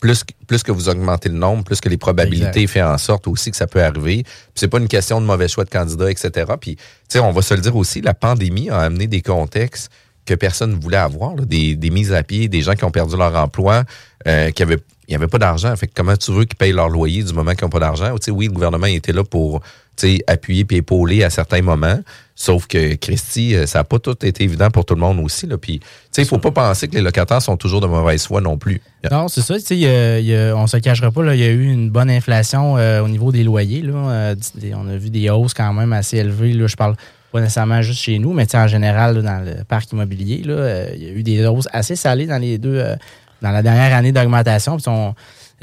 plus, 0.00 0.24
que- 0.24 0.32
plus 0.46 0.62
que 0.62 0.72
vous 0.72 0.88
augmentez 0.88 1.28
le 1.28 1.34
nombre, 1.36 1.62
plus 1.64 1.80
que 1.80 1.88
les 1.88 1.98
probabilités 1.98 2.62
Exact. 2.62 2.68
fait 2.72 2.82
en 2.82 2.96
sorte 2.98 3.28
aussi 3.28 3.50
que 3.50 3.56
ça 3.56 3.66
peut 3.66 3.82
arriver. 3.82 4.22
Puis 4.22 4.32
c'est 4.54 4.68
pas 4.68 4.78
une 4.78 4.88
question 4.88 5.20
de 5.20 5.26
mauvais 5.26 5.48
choix 5.48 5.64
de 5.64 5.70
candidat, 5.70 6.10
etc. 6.10 6.52
Puis, 6.60 6.76
on 7.16 7.32
va 7.32 7.42
se 7.42 7.54
le 7.54 7.60
dire 7.60 7.76
aussi, 7.76 8.00
la 8.00 8.14
pandémie 8.14 8.70
a 8.70 8.78
amené 8.80 9.06
des 9.06 9.20
contextes 9.20 9.90
que 10.26 10.34
personne 10.34 10.70
ne 10.74 10.80
voulait 10.80 10.96
avoir, 10.96 11.36
là, 11.36 11.44
des, 11.44 11.76
des 11.76 11.90
mises 11.90 12.12
à 12.14 12.22
pied, 12.22 12.48
des 12.48 12.62
gens 12.62 12.72
qui 12.74 12.84
ont 12.84 12.90
perdu 12.90 13.14
leur 13.16 13.34
emploi, 13.36 13.84
euh, 14.26 14.50
qui 14.50 14.62
avaient 14.62 14.78
il 15.06 15.10
n'y 15.10 15.16
avait 15.16 15.28
pas 15.28 15.36
d'argent. 15.36 15.76
Fait 15.76 15.86
que 15.86 15.92
comment 15.94 16.16
tu 16.16 16.32
veux 16.32 16.46
qu'ils 16.46 16.56
payent 16.56 16.72
leur 16.72 16.88
loyer 16.88 17.22
du 17.22 17.34
moment 17.34 17.52
qu'ils 17.52 17.66
n'ont 17.66 17.70
pas 17.70 17.78
d'argent? 17.78 18.10
Tu 18.14 18.22
sais, 18.22 18.30
oui, 18.30 18.46
le 18.46 18.52
gouvernement 18.52 18.86
était 18.86 19.12
là 19.12 19.22
pour 19.22 19.60
appuyer 20.26 20.64
puis 20.64 20.76
épauler 20.78 21.22
à 21.24 21.30
certains 21.30 21.62
moments. 21.62 22.00
Sauf 22.36 22.66
que, 22.66 22.94
Christy, 22.96 23.54
euh, 23.54 23.64
ça 23.66 23.78
n'a 23.78 23.84
pas 23.84 24.00
tout 24.00 24.16
été 24.26 24.42
évident 24.42 24.68
pour 24.68 24.84
tout 24.84 24.94
le 24.94 25.00
monde 25.00 25.20
aussi. 25.20 25.46
Là. 25.46 25.56
Puis, 25.56 25.78
il 26.18 26.24
faut 26.24 26.38
pas 26.38 26.50
penser 26.50 26.88
que 26.88 26.94
les 26.96 27.00
locataires 27.00 27.40
sont 27.40 27.56
toujours 27.56 27.80
de 27.80 27.86
mauvaise 27.86 28.26
foi 28.26 28.40
non 28.40 28.58
plus. 28.58 28.80
Non, 29.08 29.28
c'est 29.28 29.40
ça. 29.42 29.54
y 29.72 29.86
a- 29.86 30.18
y 30.18 30.34
a- 30.34 30.56
on 30.56 30.66
se 30.66 30.76
cachera 30.78 31.12
pas, 31.12 31.32
il 31.34 31.40
y 31.40 31.44
a 31.44 31.50
eu 31.50 31.70
une 31.70 31.90
bonne 31.90 32.10
inflation 32.10 32.76
euh, 32.76 33.00
au 33.02 33.08
niveau 33.08 33.30
des 33.30 33.44
loyers. 33.44 33.82
Là. 33.82 33.92
Euh, 33.94 34.34
on 34.74 34.88
a 34.88 34.96
vu 34.96 35.10
des 35.10 35.30
hausses 35.30 35.54
quand 35.54 35.72
même 35.72 35.92
assez 35.92 36.16
élevées. 36.16 36.54
Là. 36.54 36.66
Je 36.66 36.74
parle 36.74 36.96
pas 37.30 37.40
nécessairement 37.40 37.82
juste 37.82 38.00
chez 38.00 38.18
nous, 38.18 38.32
mais 38.32 38.46
en 38.56 38.66
général, 38.66 39.16
là, 39.16 39.22
dans 39.22 39.44
le 39.44 39.62
parc 39.64 39.92
immobilier, 39.92 40.42
là, 40.44 40.54
euh, 40.54 40.88
il 40.96 41.02
y 41.04 41.06
a 41.06 41.10
eu 41.10 41.22
des 41.22 41.46
hausses 41.46 41.68
assez 41.72 41.94
salées 41.94 42.26
dans 42.26 42.38
les 42.38 42.58
deux, 42.58 42.82
dans 43.42 43.50
la 43.50 43.62
dernière 43.62 43.94
année 43.96 44.10
d'augmentation. 44.12 44.76
On- 44.88 45.14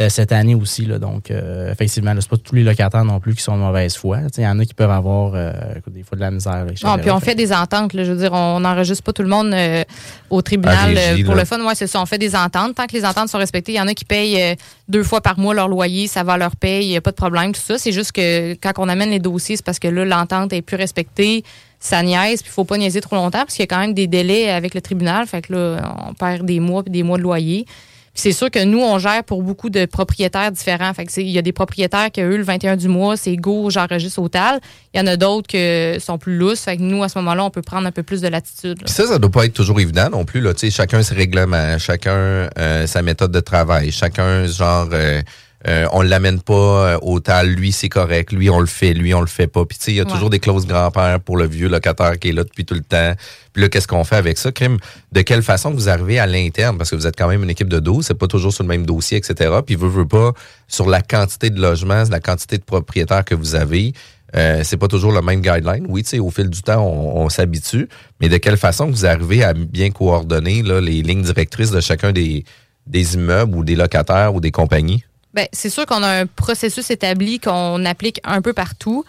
cette 0.10 0.32
année 0.32 0.56
aussi. 0.56 0.86
Là, 0.86 1.00
donc, 1.00 1.30
euh, 1.30 1.72
effectivement, 1.72 2.14
c'est 2.20 2.30
pas 2.30 2.38
tous 2.38 2.56
les 2.56 2.64
locataires 2.64 3.06
non 3.06 3.20
plus 3.20 3.36
qui 3.36 3.42
sont 3.44 3.56
de 3.56 3.62
mauvaise 3.62 3.96
foi. 3.96 4.20
Il 4.38 4.44
y 4.44 4.48
en 4.48 4.58
a 4.60 4.66
qui 4.66 4.74
peuvent 4.74 4.92
avoir 4.92 5.34
euh, 5.36 5.52
des 5.88 6.04
fois 6.04 6.16
de 6.16 6.22
la 6.22 6.32
misère. 6.32 6.66
là. 6.66 6.72
Non, 6.84 6.98
puis 6.98 7.12
on 7.12 7.20
fait 7.20 7.36
des 7.36 7.54
ententes. 7.54 7.94
Là, 7.94 8.04
je 8.04 8.12
veux 8.12 8.18
dire, 8.18 8.34
on 8.34 8.60
n'enregistre 8.60 9.04
pas 9.04 9.14
tout 9.14 9.22
le 9.22 9.28
monde 9.30 9.54
euh, 9.54 9.84
au 10.30 10.42
tribunal 10.42 10.96
régie, 10.96 11.22
euh, 11.22 11.26
pour 11.26 11.36
là. 11.36 11.42
le 11.42 11.46
fun. 11.46 11.64
Ouais, 11.64 11.76
c'est 11.76 11.88
ça. 11.88 12.02
On 12.02 12.06
fait 12.06 12.18
des 12.18 12.36
ententes. 12.36 12.76
Tant 12.76 12.88
que 12.88 12.94
les 12.94 13.06
ententes 13.06 13.30
sont 13.30 13.38
respectées, 13.38 13.74
il 13.74 13.78
y 13.78 13.82
en 13.82 13.88
a 13.88 13.94
qui 13.94 14.06
payent 14.06 14.42
euh, 14.42 14.56
deux 14.88 15.04
fois 15.04 15.22
par 15.22 15.38
mois 15.38 15.54
leur 15.54 15.68
loyer, 15.68 16.08
ça 16.08 16.24
va 16.24 16.38
leur 16.38 16.56
paye, 16.56 16.86
il 16.86 16.90
n'y 16.90 16.98
a 16.98 17.02
pas 17.02 17.12
de 17.12 17.16
problème, 17.16 17.52
tout 17.52 17.62
ça. 17.62 17.78
C'est 17.78 17.92
juste 17.92 18.12
que 18.12 18.54
quand 18.56 18.72
on 18.78 18.90
amène 18.90 19.10
les 19.10 19.20
dossiers, 19.20 19.58
c'est 19.58 19.66
parce 19.66 19.80
que 19.80 19.88
là, 19.88 20.06
l'entente 20.06 20.54
est 20.54 20.62
plus 20.62 20.78
respectée, 20.78 21.44
ça 21.80 22.02
niaise, 22.04 22.42
puis 22.42 22.50
il 22.52 22.54
faut 22.54 22.66
pas 22.66 22.78
niaiser 22.78 23.02
trop 23.02 23.16
longtemps, 23.16 23.40
parce 23.40 23.54
qu'il 23.54 23.64
y 23.64 23.64
a 23.64 23.68
quand 23.68 23.80
même 23.80 23.94
des 23.94 24.08
délais 24.08 24.50
avec 24.50 24.74
le 24.74 24.82
tribunal. 24.82 25.28
Fait 25.28 25.42
que 25.42 25.54
là, 25.54 25.96
on 26.08 26.14
perd 26.14 26.46
des 26.46 26.60
mois 26.60 26.84
puis 26.84 26.92
des 26.92 27.04
mois 27.04 27.18
de 27.18 27.24
loyer. 27.24 27.66
C'est 28.14 28.34
sûr 28.34 28.52
que 28.52 28.64
nous, 28.64 28.80
on 28.80 29.00
gère 29.00 29.24
pour 29.24 29.42
beaucoup 29.42 29.70
de 29.70 29.86
propriétaires 29.86 30.52
différents. 30.52 30.94
Fait 30.94 31.06
il 31.18 31.30
y 31.30 31.38
a 31.38 31.42
des 31.42 31.54
propriétaires 31.54 32.12
que 32.12 32.22
eux, 32.22 32.38
le 32.38 32.44
21 32.44 32.76
du 32.76 32.88
mois, 32.88 33.16
c'est 33.16 33.36
go, 33.38 33.70
j'enregistre 33.70 34.20
au 34.20 34.28
TAL. 34.28 34.60
Il 34.94 35.00
y 35.00 35.02
en 35.02 35.08
a 35.08 35.16
d'autres 35.16 35.48
qui 35.48 36.00
sont 36.00 36.18
plus 36.18 36.38
lousses. 36.38 36.62
Fait 36.62 36.78
que 36.78 36.82
nous, 36.82 37.04
à 37.04 37.10
ce 37.10 37.18
moment-là, 37.20 37.46
on 37.46 37.50
peut 37.50 37.62
prendre 37.62 37.88
un 37.88 37.92
peu 37.92 38.04
plus 38.04 38.22
de 38.22 38.28
latitude. 38.28 38.88
ça, 38.88 39.08
ça 39.08 39.18
doit 39.18 39.32
pas 39.32 39.46
être 39.46 39.54
toujours 39.54 39.80
évident 39.80 40.10
non 40.12 40.26
plus. 40.26 40.42
Là. 40.42 40.52
Chacun 40.70 41.02
ses 41.04 41.16
règlements, 41.16 41.78
chacun 41.80 42.50
euh, 42.58 42.86
sa 42.86 43.02
méthode 43.02 43.32
de 43.32 43.40
travail, 43.40 43.92
chacun, 43.92 44.46
genre, 44.46 44.90
euh, 44.92 45.22
euh, 45.68 45.86
on 45.92 46.02
l'amène 46.02 46.42
pas 46.42 46.54
euh, 46.54 46.98
au 47.04 47.20
tal, 47.20 47.50
lui 47.50 47.72
c'est 47.72 47.90
correct, 47.90 48.32
lui 48.32 48.50
on 48.50 48.60
le 48.60 48.66
fait, 48.66 48.94
lui 48.94 49.14
on 49.14 49.22
le 49.22 49.28
fait 49.28 49.48
pas. 49.48 49.64
Puis 49.66 49.78
tu 49.78 49.86
sais, 49.86 49.92
il 49.92 49.96
y 49.98 50.00
a 50.00 50.04
Ouais. 50.06 50.10
toujours 50.12 50.30
des 50.32 50.40
clauses 50.40 50.66
grand-père 50.66 51.20
pour 51.20 51.38
le 51.38 51.48
vieux 51.48 51.68
locataire 51.70 52.18
qui 52.18 52.30
est 52.30 52.34
là 52.34 52.44
depuis 52.44 52.66
tout 52.66 52.74
le 52.74 52.82
temps. 52.82 53.14
Puis 53.54 53.62
là, 53.62 53.70
qu'est-ce 53.70 53.88
qu'on 53.88 54.04
fait 54.04 54.16
avec 54.16 54.38
ça, 54.38 54.52
Crime? 54.52 54.78
De 55.12 55.22
quelle 55.22 55.44
façon 55.44 55.72
vous 55.72 55.88
arrivez 55.90 56.18
à 56.20 56.26
l'interne? 56.26 56.78
Parce 56.78 56.90
que 56.90 56.96
vous 56.96 57.06
êtes 57.06 57.16
quand 57.18 57.28
même 57.28 57.44
une 57.44 57.50
équipe 57.50 57.70
de 57.70 57.80
12, 57.80 58.06
c'est 58.06 58.14
pas 58.18 58.28
toujours 58.28 58.54
sur 58.54 58.64
le 58.64 58.70
même 58.70 58.86
dossier, 58.86 59.18
etc. 59.18 59.52
Puis 59.66 59.76
veut, 59.76 59.88
veut 59.90 60.08
pas, 60.08 60.32
sur 60.68 60.90
la 60.90 61.02
quantité 61.02 61.50
de 61.50 61.62
logements, 61.62 62.04
la 62.10 62.20
quantité 62.20 62.58
de 62.58 62.64
propriétaires 62.64 63.24
que 63.26 63.36
vous 63.36 63.54
avez, 63.56 63.94
euh, 64.36 64.62
c'est 64.64 64.78
pas 64.78 64.88
toujours 64.88 65.12
le 65.12 65.22
même 65.22 65.42
guideline. 65.42 65.86
Oui, 65.90 66.04
tu 66.04 66.10
sais, 66.12 66.20
au 66.20 66.32
fil 66.32 66.50
du 66.50 66.62
temps, 66.62 66.82
on, 66.88 67.22
on 67.24 67.30
s'habitue, 67.30 67.90
mais 68.22 68.30
de 68.30 68.38
quelle 68.38 68.58
façon 68.58 68.88
vous 68.90 69.06
arrivez 69.06 69.44
à 69.44 69.54
bien 69.54 69.92
coordonner 69.92 70.64
là, 70.64 70.80
les 70.82 71.02
lignes 71.04 71.22
directrices 71.24 71.70
de 71.72 71.82
chacun 71.82 72.14
des, 72.14 72.46
des 72.88 73.16
immeubles 73.16 73.56
ou 73.58 73.64
des 73.66 73.76
locataires 73.76 74.34
ou 74.34 74.40
des 74.40 74.52
compagnies? 74.52 75.04
Ben, 75.34 75.48
c'est 75.54 75.70
sûr 75.70 75.86
qu'on 75.86 76.04
a 76.04 76.22
un 76.22 76.26
processus 76.26 76.90
établi 76.90 77.40
qu'on 77.40 77.86
applique 77.86 78.20
un 78.24 78.42
peu 78.42 78.54
partout. 78.54 79.06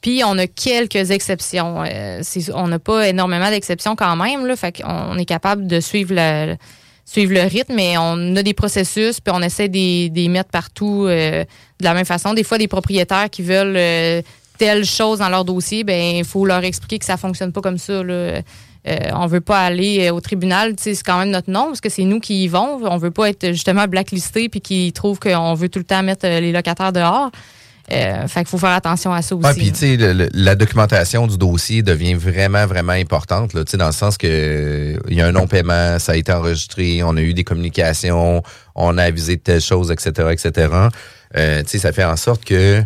Puis 0.00 0.22
on 0.24 0.38
a 0.38 0.46
quelques 0.46 1.10
exceptions. 1.10 1.82
Euh, 1.84 2.22
on 2.54 2.68
n'a 2.68 2.78
pas 2.78 3.08
énormément 3.08 3.50
d'exceptions 3.50 3.96
quand 3.96 4.16
même. 4.16 4.46
Là, 4.46 4.56
fait 4.56 4.80
qu'on 4.80 5.18
est 5.18 5.24
capable 5.24 5.66
de 5.66 5.80
suivre 5.80 6.14
le, 6.14 6.56
suivre 7.04 7.34
le 7.34 7.42
rythme, 7.42 7.74
mais 7.74 7.96
on 7.98 8.36
a 8.36 8.42
des 8.42 8.54
processus, 8.54 9.20
puis 9.20 9.32
on 9.34 9.42
essaie 9.42 9.68
de 9.68 10.14
les 10.14 10.28
mettre 10.28 10.50
partout 10.50 11.06
euh, 11.06 11.44
de 11.80 11.84
la 11.84 11.94
même 11.94 12.04
façon. 12.04 12.34
Des 12.34 12.44
fois, 12.44 12.58
des 12.58 12.68
propriétaires 12.68 13.30
qui 13.30 13.42
veulent 13.42 13.76
euh, 13.76 14.22
telle 14.58 14.84
chose 14.84 15.18
dans 15.18 15.28
leur 15.28 15.44
dossier, 15.44 15.84
ben 15.84 16.16
il 16.16 16.24
faut 16.24 16.46
leur 16.46 16.64
expliquer 16.64 16.98
que 16.98 17.04
ça 17.04 17.16
fonctionne 17.16 17.52
pas 17.52 17.60
comme 17.60 17.78
ça. 17.78 18.02
Là. 18.02 18.40
Euh, 18.88 18.96
on 19.14 19.26
veut 19.26 19.40
pas 19.40 19.60
aller 19.60 20.06
euh, 20.08 20.12
au 20.14 20.20
tribunal, 20.20 20.74
c'est 20.78 20.94
quand 21.02 21.18
même 21.18 21.30
notre 21.30 21.50
nom 21.50 21.66
parce 21.66 21.80
que 21.80 21.88
c'est 21.88 22.04
nous 22.04 22.20
qui 22.20 22.44
y 22.44 22.48
vont. 22.48 22.80
On 22.84 22.98
veut 22.98 23.10
pas 23.10 23.28
être 23.30 23.48
justement 23.48 23.86
blacklisté 23.88 24.48
puis 24.48 24.60
qui 24.60 24.92
trouvent 24.92 25.18
qu'on 25.18 25.54
veut 25.54 25.68
tout 25.68 25.80
le 25.80 25.84
temps 25.84 26.02
mettre 26.04 26.24
euh, 26.26 26.38
les 26.40 26.52
locataires 26.52 26.92
dehors. 26.92 27.30
Euh, 27.92 28.26
fait 28.26 28.40
qu'il 28.40 28.48
faut 28.48 28.58
faire 28.58 28.70
attention 28.70 29.12
à 29.12 29.22
ça 29.22 29.36
aussi. 29.36 29.46
Ouais, 29.46 29.54
puis 29.54 29.70
tu 29.70 29.78
sais, 29.78 29.96
le- 29.96 30.12
le- 30.12 30.28
la 30.34 30.56
documentation 30.56 31.28
du 31.28 31.38
dossier 31.38 31.82
devient 31.82 32.14
vraiment, 32.14 32.66
vraiment 32.66 32.92
importante, 32.92 33.54
là, 33.54 33.62
dans 33.74 33.86
le 33.86 33.92
sens 33.92 34.18
que 34.18 34.98
il 35.08 35.16
y 35.16 35.20
a 35.20 35.26
un 35.28 35.32
non-paiement, 35.32 35.98
ça 36.00 36.12
a 36.12 36.16
été 36.16 36.32
enregistré, 36.32 37.02
on 37.04 37.16
a 37.16 37.20
eu 37.20 37.32
des 37.32 37.44
communications, 37.44 38.42
on 38.74 38.98
a 38.98 39.04
avisé 39.04 39.36
de 39.36 39.40
telle 39.40 39.60
chose, 39.60 39.92
etc., 39.92 40.28
etc. 40.32 40.68
Euh, 41.36 41.62
tu 41.62 41.68
sais, 41.70 41.78
ça 41.78 41.92
fait 41.92 42.04
en 42.04 42.16
sorte 42.16 42.44
que 42.44 42.82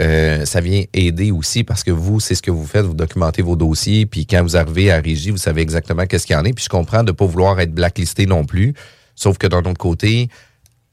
euh, 0.00 0.44
ça 0.44 0.60
vient 0.60 0.84
aider 0.92 1.30
aussi 1.30 1.64
parce 1.64 1.82
que 1.82 1.90
vous, 1.90 2.20
c'est 2.20 2.34
ce 2.34 2.42
que 2.42 2.50
vous 2.50 2.66
faites, 2.66 2.84
vous 2.84 2.94
documentez 2.94 3.42
vos 3.42 3.56
dossiers, 3.56 4.06
puis 4.06 4.26
quand 4.26 4.42
vous 4.42 4.56
arrivez 4.56 4.90
à 4.90 5.00
Régie, 5.00 5.30
vous 5.30 5.38
savez 5.38 5.62
exactement 5.62 6.06
qu'est-ce 6.06 6.26
qu'il 6.26 6.36
y 6.36 6.38
en 6.38 6.44
est. 6.44 6.52
Puis 6.52 6.64
je 6.64 6.68
comprends 6.68 7.02
de 7.02 7.12
pas 7.12 7.26
vouloir 7.26 7.58
être 7.60 7.72
blacklisté 7.72 8.26
non 8.26 8.44
plus, 8.44 8.74
sauf 9.14 9.38
que 9.38 9.46
d'un 9.46 9.60
autre 9.60 9.78
côté, 9.78 10.28